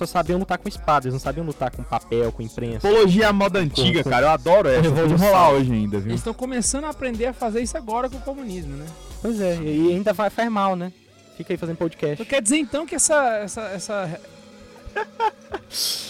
[0.01, 2.86] só sabiam lutar com espada, eles não sabiam lutar com papel, com imprensa.
[2.89, 4.27] Apologia à moda antiga, com- cara.
[4.27, 4.82] Eu adoro essa.
[4.82, 5.27] Pode revolução.
[5.27, 6.09] rolar hoje ainda, viu?
[6.10, 8.86] Eles estão começando a aprender a fazer isso agora com o comunismo, né?
[9.20, 10.93] Pois é, e ainda vai, faz mal, né?
[11.36, 12.14] Fica aí fazendo podcast.
[12.14, 13.35] Então quer dizer então que essa.
[13.39, 14.20] essa, essa...
[14.97, 15.05] Eu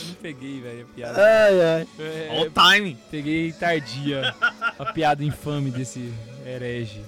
[0.08, 1.22] não peguei, velho, a piada.
[1.22, 1.86] Ai, ai.
[1.98, 2.96] É, All timing.
[3.10, 4.34] peguei tardia
[4.78, 6.12] a piada infame desse
[6.46, 7.02] herege.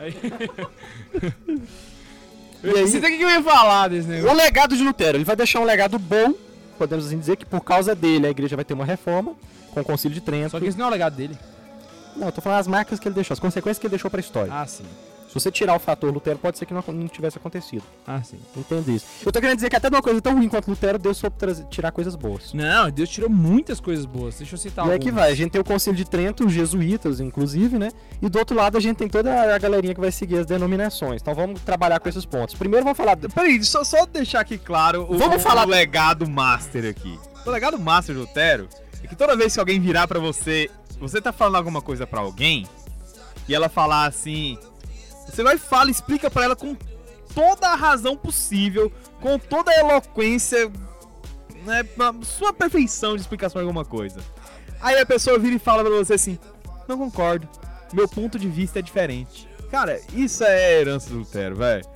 [0.00, 0.14] Aí...
[2.62, 4.34] E aí- Você tem que ia falar desse negócio.
[4.34, 6.32] O legado de Lutero, ele vai deixar um legado bom,
[6.78, 9.34] podemos assim dizer que por causa dele a igreja vai ter uma reforma
[9.72, 10.50] com o Concílio de Trento.
[10.50, 11.36] Só que esse não é o legado dele.
[12.16, 14.20] Não, eu tô falando as marcas que ele deixou, as consequências que ele deixou pra
[14.20, 14.52] história.
[14.52, 14.84] Ah, sim.
[15.32, 17.82] Se você tirar o fator Lutero, pode ser que não, não tivesse acontecido.
[18.06, 18.38] Ah, sim.
[18.54, 19.06] Entende isso.
[19.24, 21.36] Eu tô querendo dizer que até de uma coisa tão ruim quanto Lutero, Deus soube
[21.38, 22.52] trazer- tirar coisas boas.
[22.52, 24.36] Não, Deus tirou muitas coisas boas.
[24.36, 26.52] Deixa eu citar e aí que vai, a gente tem o Conselho de Trento, os
[26.52, 27.90] jesuítas, inclusive, né?
[28.20, 31.22] E do outro lado a gente tem toda a galerinha que vai seguir as denominações.
[31.22, 32.54] Então vamos trabalhar com esses pontos.
[32.54, 33.16] Primeiro vamos falar.
[33.16, 37.18] Peraí, só, só deixar aqui claro o, Vamos o- falar- o legado master aqui.
[37.46, 38.68] O legado master do Lutero
[39.02, 42.20] é que toda vez que alguém virar pra você, você tá falando alguma coisa pra
[42.20, 42.66] alguém,
[43.48, 44.56] e ela falar assim,
[45.32, 46.76] você vai fala, explica pra ela com
[47.34, 50.70] toda a razão possível, com toda a eloquência,
[51.64, 51.84] né,
[52.22, 54.20] sua perfeição de explicação de alguma coisa.
[54.80, 56.38] Aí a pessoa vira e fala pra você assim,
[56.86, 57.48] não concordo,
[57.92, 59.48] meu ponto de vista é diferente.
[59.70, 61.86] Cara, isso é herança do Lutero, velho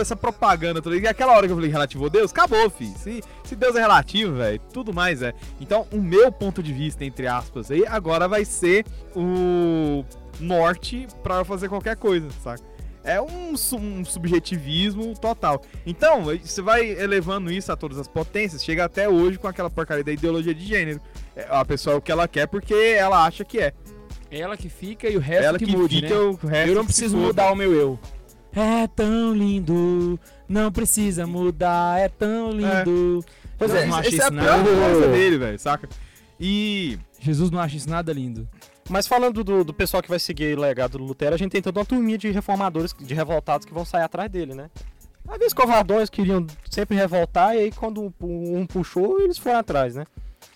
[0.00, 0.96] essa propaganda toda.
[0.96, 2.86] E aquela hora que eu falei relativo Deus, acabou, fi.
[2.86, 5.34] Se, se Deus é relativo, velho, tudo mais é.
[5.60, 8.84] Então, o meu ponto de vista, entre aspas, aí, agora vai ser
[9.14, 10.04] o
[10.40, 12.62] norte eu fazer qualquer coisa, saca?
[13.08, 15.62] É um, um subjetivismo total.
[15.86, 20.04] Então, você vai elevando isso a todas as potências, chega até hoje com aquela porcaria
[20.04, 21.00] da ideologia de gênero.
[21.34, 23.72] É, A pessoa é o que ela quer porque ela acha que é.
[24.30, 26.20] Ela que fica e o resto ela que, que, mude, fica né?
[26.20, 27.98] o resto Eu não preciso mudar o meu eu.
[28.52, 33.24] É tão lindo, não precisa mudar, é tão lindo.
[33.56, 34.90] Pois Eu é, não acho Essa é a isso pior nada.
[34.92, 35.88] coisa dele, velho, saca?
[36.38, 38.46] E Jesus não acha isso nada lindo.
[38.88, 41.60] Mas falando do, do pessoal que vai seguir o legado do Lutero, a gente tem
[41.62, 44.70] toda uma turminha de reformadores, de revoltados que vão sair atrás dele, né?
[45.28, 49.94] Às vezes covardões queriam sempre revoltar e aí quando um, um puxou, eles foram atrás,
[49.94, 50.04] né?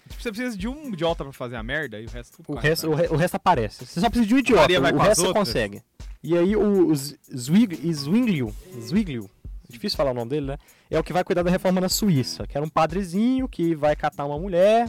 [0.09, 2.91] Tipo, você precisa de um idiota pra fazer a merda e o resto O resto,
[2.91, 3.85] o, re- o resto aparece.
[3.85, 5.83] Você só precisa de um idiota, o resto você consegue.
[6.23, 9.29] E aí o, Zwig, Zwinglio, Zwinglio,
[9.69, 10.59] difícil falar o nome dele, né?
[10.91, 13.95] É o que vai cuidar da reforma na Suíça, que era um padrezinho que vai
[13.97, 14.89] catar uma mulher,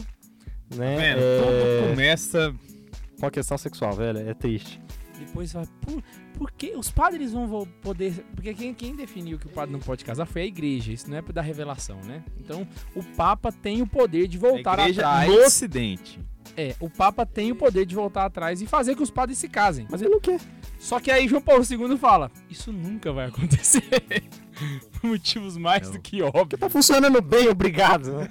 [0.74, 0.96] né?
[0.96, 1.20] Vendo?
[1.20, 1.38] é,
[1.80, 2.54] Tudo começa.
[3.18, 4.80] Com a questão sexual, velho, é triste.
[5.18, 6.02] Depois vai, por,
[6.36, 8.12] por que os padres não vão poder.
[8.34, 11.16] Porque quem, quem definiu que o padre não pode casar foi a igreja, isso não
[11.16, 12.24] é da revelação, né?
[12.38, 15.30] Então o Papa tem o poder de A voltar igreja atrás.
[15.30, 16.20] no ocidente.
[16.56, 19.48] É, o Papa tem o poder de voltar atrás e fazer que os padres se
[19.48, 19.86] casem.
[19.90, 20.40] Mas ele não quer.
[20.78, 23.82] Só que aí João Paulo II fala: Isso nunca vai acontecer.
[25.00, 26.60] Por motivos mais do que óbvios.
[26.60, 28.12] Tá funcionando bem, obrigado.
[28.12, 28.28] né?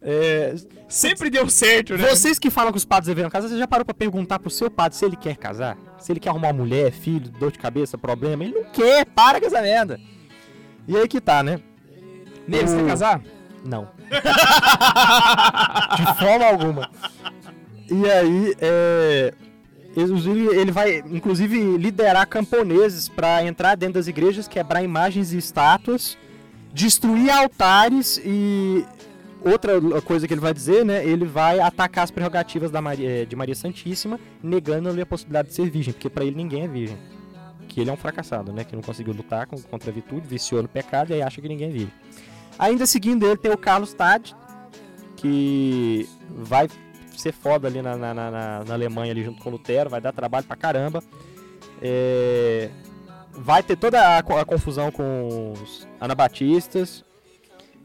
[0.00, 0.54] É,
[0.88, 2.08] Sempre deu certo, né?
[2.08, 4.70] Vocês que falam que os padres deveriam casar, você já parou pra perguntar pro seu
[4.70, 5.76] padre se ele quer casar?
[5.98, 8.44] Se ele quer arrumar uma mulher, filho, dor de cabeça, problema?
[8.44, 10.00] Ele não quer, para com essa merda.
[10.86, 11.60] E aí que tá, né?
[12.46, 13.22] Nele, você quer casar?
[13.64, 13.88] Não.
[15.96, 16.90] De forma alguma.
[17.88, 19.32] E aí, é.
[19.94, 26.16] Ele vai, inclusive, liderar camponeses pra entrar dentro das igrejas, quebrar imagens e estátuas,
[26.72, 28.84] destruir altares e
[29.44, 31.04] outra coisa que ele vai dizer, né?
[31.04, 35.68] Ele vai atacar as prerrogativas da Maria, de Maria Santíssima, negando-lhe a possibilidade de ser
[35.68, 36.96] virgem, porque pra ele ninguém é virgem.
[37.68, 38.64] Que ele é um fracassado, né?
[38.64, 41.68] Que não conseguiu lutar contra a virtude, viciou no pecado e aí acha que ninguém
[41.68, 41.92] é virgem.
[42.58, 44.34] Ainda seguindo ele tem o Carlos Tad,
[45.16, 46.68] que vai
[47.22, 48.30] ser foda ali na, na, na-
[48.64, 51.02] na- Alemanha ali junto com o Lutero, vai dar trabalho pra caramba.
[51.80, 52.68] É,
[53.32, 57.04] vai ter toda a, a confusão com os anabatistas.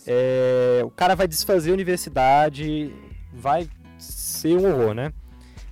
[0.06, 2.94] É, o cara vai desfazer a universidade,
[3.34, 5.12] vai ser um horror, né?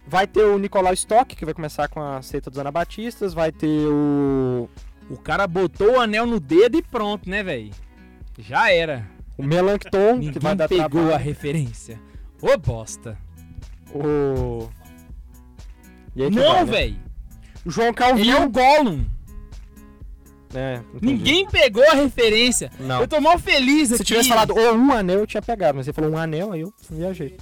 [0.07, 3.87] Vai ter o Nicolau Stock, que vai começar com a seita dos anabatistas, vai ter
[3.87, 4.69] o,
[5.09, 7.71] O cara botou o anel no dedo e pronto, né, velho?
[8.37, 9.07] Já era.
[9.37, 11.13] o Melanchthon, que vai dar pegou trabalho.
[11.15, 11.99] a referência.
[12.41, 13.17] Ô bosta.
[13.95, 14.69] O...
[16.15, 16.65] E Não, né?
[16.65, 16.95] velho.
[17.65, 18.37] O João Ele Calvino.
[18.37, 19.05] é o Gollum.
[20.53, 20.81] É.
[21.01, 22.71] Ninguém pegou a referência.
[22.79, 23.01] Não.
[23.01, 23.97] Eu tô mal feliz aqui.
[23.97, 26.61] Se tivesse falado ou um anel, eu tinha pegado, mas você falou um anel, aí
[26.61, 27.35] eu viajei.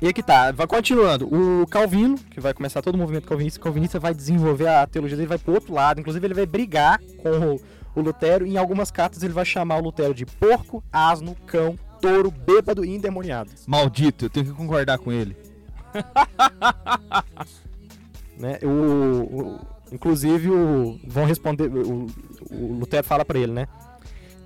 [0.00, 1.26] E aqui tá, vai continuando.
[1.32, 5.16] O Calvino, que vai começar todo o movimento calvinista, o calvinista vai desenvolver a teologia
[5.16, 6.00] dele, vai pro outro lado.
[6.00, 7.60] Inclusive, ele vai brigar com o,
[7.94, 8.44] o Lutero.
[8.46, 12.84] E em algumas cartas, ele vai chamar o Lutero de porco, asno, cão, touro, bêbado
[12.84, 13.50] e endemoniado.
[13.66, 15.36] Maldito, eu tenho que concordar com ele.
[18.38, 18.58] Né?
[18.62, 19.60] O, o-
[19.92, 21.68] inclusive, o, vão responder.
[21.68, 22.06] O,
[22.50, 23.66] o Lutero fala pra ele, né?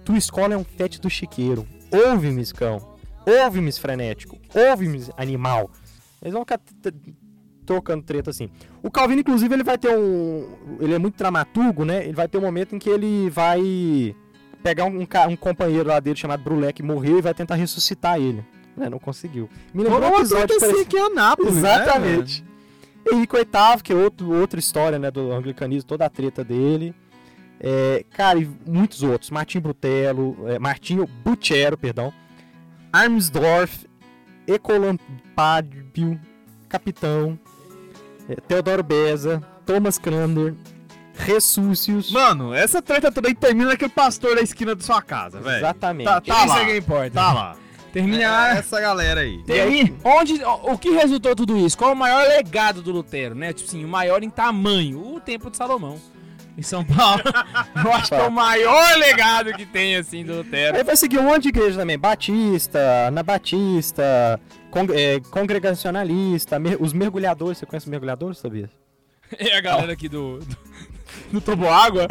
[0.05, 1.67] Tua escola é um fete do chiqueiro.
[1.93, 2.97] Ouve-me, cão.
[3.27, 4.39] Ouve-me, frenético.
[4.55, 5.71] Ouve-me, animal.
[6.23, 6.61] Eles vão ficar
[7.65, 8.49] trocando treta assim.
[8.83, 10.49] O Calvino, inclusive, ele vai ter um.
[10.81, 12.05] Ele é muito dramaturgo, né?
[12.05, 14.15] Ele vai ter um momento em que ele vai
[14.63, 18.19] pegar um, um um companheiro lá dele chamado Brulé que morreu e vai tentar ressuscitar
[18.19, 18.45] ele.
[18.77, 18.89] Né?
[18.91, 19.49] Não conseguiu.
[19.73, 22.45] Me lembrou um episódio aqui em Anápolis, né, Exatamente.
[23.11, 26.95] Henrique VIII, que é outro, outra história né, do anglicanismo, toda a treta dele.
[27.61, 29.31] É, cara, e muitos outros.
[29.31, 32.13] Martinho Brutelo, é, Martinho Butchero, perdão.
[32.93, 33.87] Armsdorf,
[34.47, 36.21] Ecolampádio,
[36.69, 37.39] Capitão,
[38.29, 40.55] é, Teodoro Beza, Thomas Cranmer,
[41.15, 42.11] Ressúcios.
[42.11, 45.57] Mano, essa treta toda aí termina naquele pastor da esquina da sua casa, velho.
[45.57, 46.07] Exatamente.
[46.07, 46.61] Tá, tá Isso lá.
[46.61, 47.11] é que importa.
[47.11, 47.57] Tá lá.
[47.97, 48.49] Termina É lá.
[48.59, 49.43] essa galera aí.
[49.45, 49.97] Termina.
[50.05, 51.79] Onde, o o que resultou tudo isso?
[51.79, 53.53] Qual o maior legado do Lutero, né?
[53.55, 55.99] Tipo assim, o maior em tamanho, o Templo de Salomão.
[56.59, 57.23] Em São Paulo.
[57.85, 60.77] Eu acho que é o maior legado que tem, assim, do Lutero.
[60.77, 61.99] Aí vai seguir um monte de igreja também.
[61.99, 64.41] Batista, Anabatista,
[64.71, 67.59] con é, congregacionalista, mer- os mergulhadores.
[67.59, 68.71] Você conhece os mergulhadores, sabia?
[69.39, 70.57] É a galera aqui do, do,
[71.33, 72.07] do Toboágua.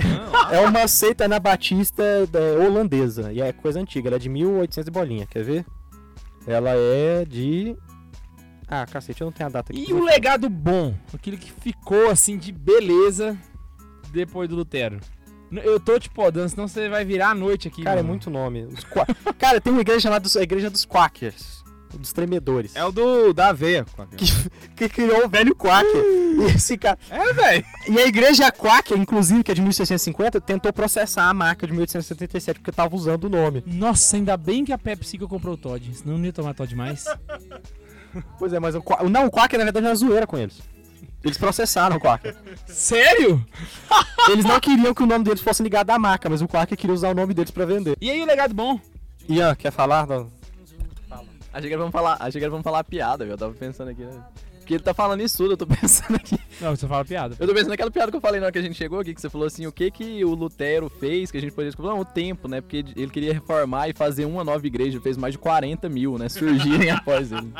[0.52, 3.32] É uma seita anabatista é, holandesa.
[3.32, 4.10] E é coisa antiga.
[4.10, 5.26] Ela é de 1800 e bolinha.
[5.28, 5.66] Quer ver?
[6.48, 7.76] Ela é de...
[8.68, 9.86] Ah, cacete, eu não tenho a data aqui.
[9.88, 13.38] E o legado bom, aquilo que ficou, assim, de beleza
[14.12, 15.00] depois do Lutero.
[15.52, 17.84] Eu tô te podando, senão você vai virar a noite aqui.
[17.84, 18.10] Cara, é mano.
[18.10, 18.66] muito nome.
[18.66, 19.06] Os qua-
[19.38, 21.64] Cara, tem uma igreja chamada Igreja dos Quakers.
[21.98, 22.76] Dos tremedores.
[22.76, 23.86] É o do da aveia.
[24.76, 26.04] que criou o velho Quaker.
[26.38, 26.98] E esse cara...
[27.10, 27.66] É, velho.
[27.90, 32.60] E a igreja Quaker, inclusive, que é de 1650, tentou processar a marca de 1877
[32.60, 33.64] porque tava usando o nome.
[33.66, 37.06] Nossa, ainda bem que a PepsiCo comprou o Todd, senão não ia tomar Todd mais.
[38.40, 40.62] Pois é, mas o Qua- Não, o Quaker na verdade era zoeira com eles.
[41.22, 42.34] Eles processaram o Quaker.
[42.66, 43.46] Sério?
[44.32, 46.94] Eles não queriam que o nome deles fosse ligado à marca, mas o Quaker queria
[46.94, 47.98] usar o nome deles pra vender.
[48.00, 48.80] E aí o legado bom?
[49.28, 50.08] Ian, quer falar?
[50.08, 50.32] Não.
[51.56, 53.36] Achei que era vamos falar, achei que era vamos falar piada, velho.
[53.36, 54.22] Eu tava pensando aqui, né?
[54.60, 56.38] Porque ele tá falando isso tudo, eu tô pensando aqui.
[56.60, 57.34] Não, você fala piada.
[57.40, 59.14] Eu tô pensando naquela piada que eu falei na hora que a gente chegou aqui,
[59.14, 61.94] que você falou assim, o que que o Lutero fez, que a gente poderia descobrir?
[61.94, 62.60] Não, o tempo, né?
[62.60, 66.28] Porque ele queria reformar e fazer uma nova igreja, fez mais de 40 mil, né?
[66.28, 67.54] Surgirem após ele.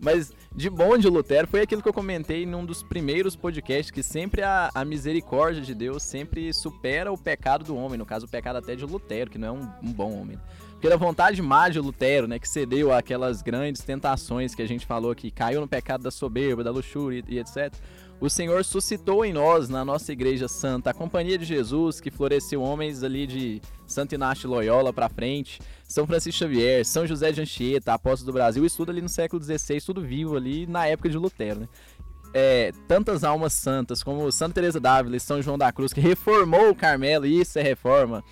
[0.00, 4.02] Mas de bom de Lutero foi aquilo que eu comentei num dos primeiros podcasts, que
[4.02, 8.30] sempre a, a misericórdia de Deus sempre supera o pecado do homem, no caso o
[8.30, 10.38] pecado até de Lutero, que não é um, um bom homem.
[10.84, 14.84] Porque a vontade má de Lutero, né, que cedeu àquelas grandes tentações que a gente
[14.84, 17.72] falou que caiu no pecado da soberba, da luxúria e, e etc.
[18.20, 22.60] O Senhor suscitou em nós, na nossa igreja santa, a companhia de Jesus, que floresceu
[22.60, 25.58] homens ali de Santo Inácio Loyola pra frente,
[25.88, 29.42] São Francisco Xavier, São José de Anchieta, apóstolo do Brasil, isso tudo ali no século
[29.42, 31.68] XVI, tudo vivo ali na época de Lutero, né?
[32.34, 36.68] É, tantas almas santas como Santa Teresa d'Ávila e São João da Cruz, que reformou
[36.68, 38.22] o Carmelo, isso é reforma.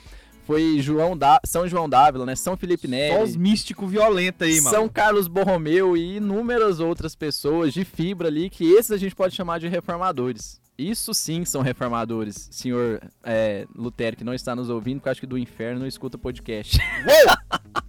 [0.46, 2.34] Foi João da, São João d'Ávila, né?
[2.34, 3.14] São Felipe Neri.
[3.14, 4.76] Só os místicos violentos aí, mano.
[4.76, 9.34] São Carlos Borromeu e inúmeras outras pessoas de fibra ali que esses a gente pode
[9.34, 10.60] chamar de reformadores.
[10.76, 15.20] Isso sim são reformadores, senhor é, Lutero, que não está nos ouvindo, porque eu acho
[15.20, 16.78] que do inferno não escuta podcast.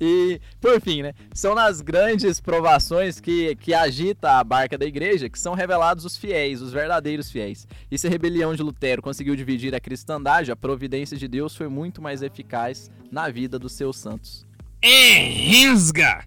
[0.00, 1.12] e, por fim, né?
[1.32, 6.16] São nas grandes provações que, que agita a barca da igreja que são revelados os
[6.16, 7.66] fiéis, os verdadeiros fiéis.
[7.90, 11.68] E se a rebelião de Lutero conseguiu dividir a cristandade, a providência de Deus foi
[11.68, 14.46] muito mais eficaz na vida dos seus santos.
[14.82, 16.24] Enrisga!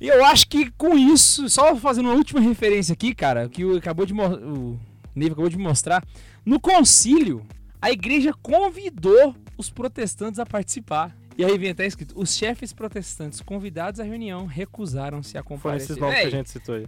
[0.00, 3.76] E eu acho que com isso, só fazendo uma última referência aqui, cara, que o,
[3.76, 4.78] acabou de o
[5.14, 6.04] Neiva acabou de mostrar,
[6.46, 7.44] no concílio,
[7.82, 11.14] a igreja convidou os protestantes a participar.
[11.38, 15.84] E aí vem até escrito: os chefes protestantes convidados à reunião recusaram-se a Foram comparecer.
[15.92, 16.86] esses nomes que a gente citou aí.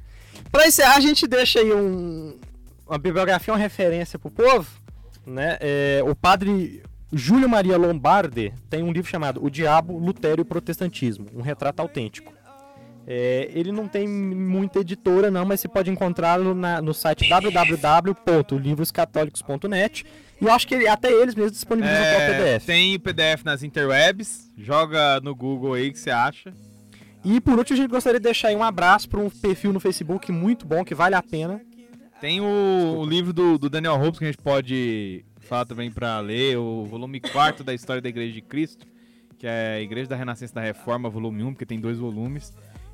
[0.51, 2.36] Pra encerrar, a gente deixa aí um,
[2.86, 4.68] uma bibliografia, uma referência pro povo.
[5.24, 5.56] Né?
[5.60, 6.82] É, o padre
[7.12, 11.78] Júlio Maria Lombardi tem um livro chamado O Diabo, Lutério e o Protestantismo, um retrato
[11.81, 12.32] autêntico.
[13.06, 20.05] É, ele não tem muita editora não, mas você pode encontrá-lo na- no site www.livroscatólicos.net
[20.41, 22.67] e eu acho que ele- até eles mesmos disponibilizam o É, próprio PDF.
[22.67, 24.51] tem o PDF nas interwebs.
[24.57, 26.53] Joga no Google aí que você acha.
[27.25, 30.33] E por último, a gente gostaria de deixar um abraço para um perfil no Facebook
[30.33, 31.61] muito bom, que vale a pena,
[32.21, 36.21] Tem o, o livro do, do Daniel Hobbes que a gente pode falar também pra
[36.21, 38.87] ler, o volume 4 da História da Igreja de Cristo,
[39.39, 42.53] que é a Igreja da Renascença e da Reforma, volume 1, porque tem dois volumes.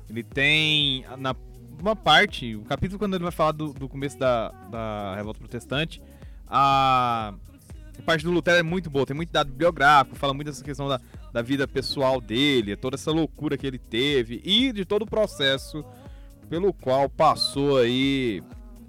[0.09, 1.35] Ele tem na
[1.79, 6.01] uma parte, o capítulo quando ele vai falar do, do começo da, da Revolta Protestante,
[6.49, 7.33] a,
[8.05, 10.99] parte do Lutero é muito boa, tem muito dado bibliográfico, fala muito dessa questão da,
[11.33, 15.83] da vida pessoal dele, toda essa loucura que ele teve e de todo o processo
[16.49, 18.41] pelo qual passou aí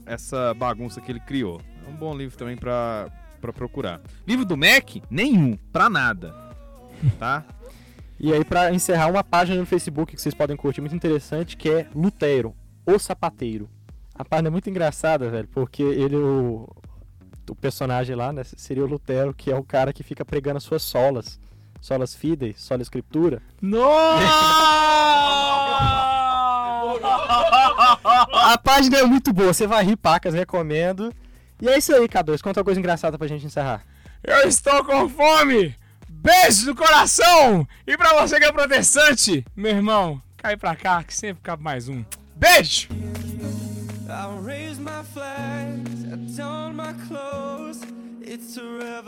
[0.06, 1.60] essa bagunça que ele criou.
[1.84, 3.10] É um bom livro também pra,
[3.40, 4.00] pra procurar.
[4.26, 4.96] Livro do Mac?
[5.10, 6.34] Nenhum, pra nada.
[7.18, 7.44] Tá?
[8.20, 11.70] E aí, pra encerrar, uma página no Facebook que vocês podem curtir muito interessante, que
[11.70, 12.52] é Lutero,
[12.84, 13.70] o Sapateiro.
[14.12, 16.68] A página é muito engraçada, velho, porque ele, o,
[17.48, 20.64] o personagem lá, né, seria o Lutero, que é o cara que fica pregando as
[20.64, 21.38] suas solas.
[21.80, 23.40] Solas fidei, sola escritura.
[28.32, 31.12] A página é muito boa, você vai rir, pacas, recomendo.
[31.60, 33.84] E é isso aí, K2, conta uma coisa engraçada pra gente encerrar.
[34.22, 35.76] Eu estou com fome!
[36.08, 37.66] Beijo no coração!
[37.86, 41.88] E pra você que é protestante, meu irmão, cai pra cá que sempre cabe mais
[41.88, 42.04] um.
[42.34, 42.88] Beijo!
[44.10, 47.84] I'll raise my flags, I don my clothes.
[48.22, 48.98] It's a revolution.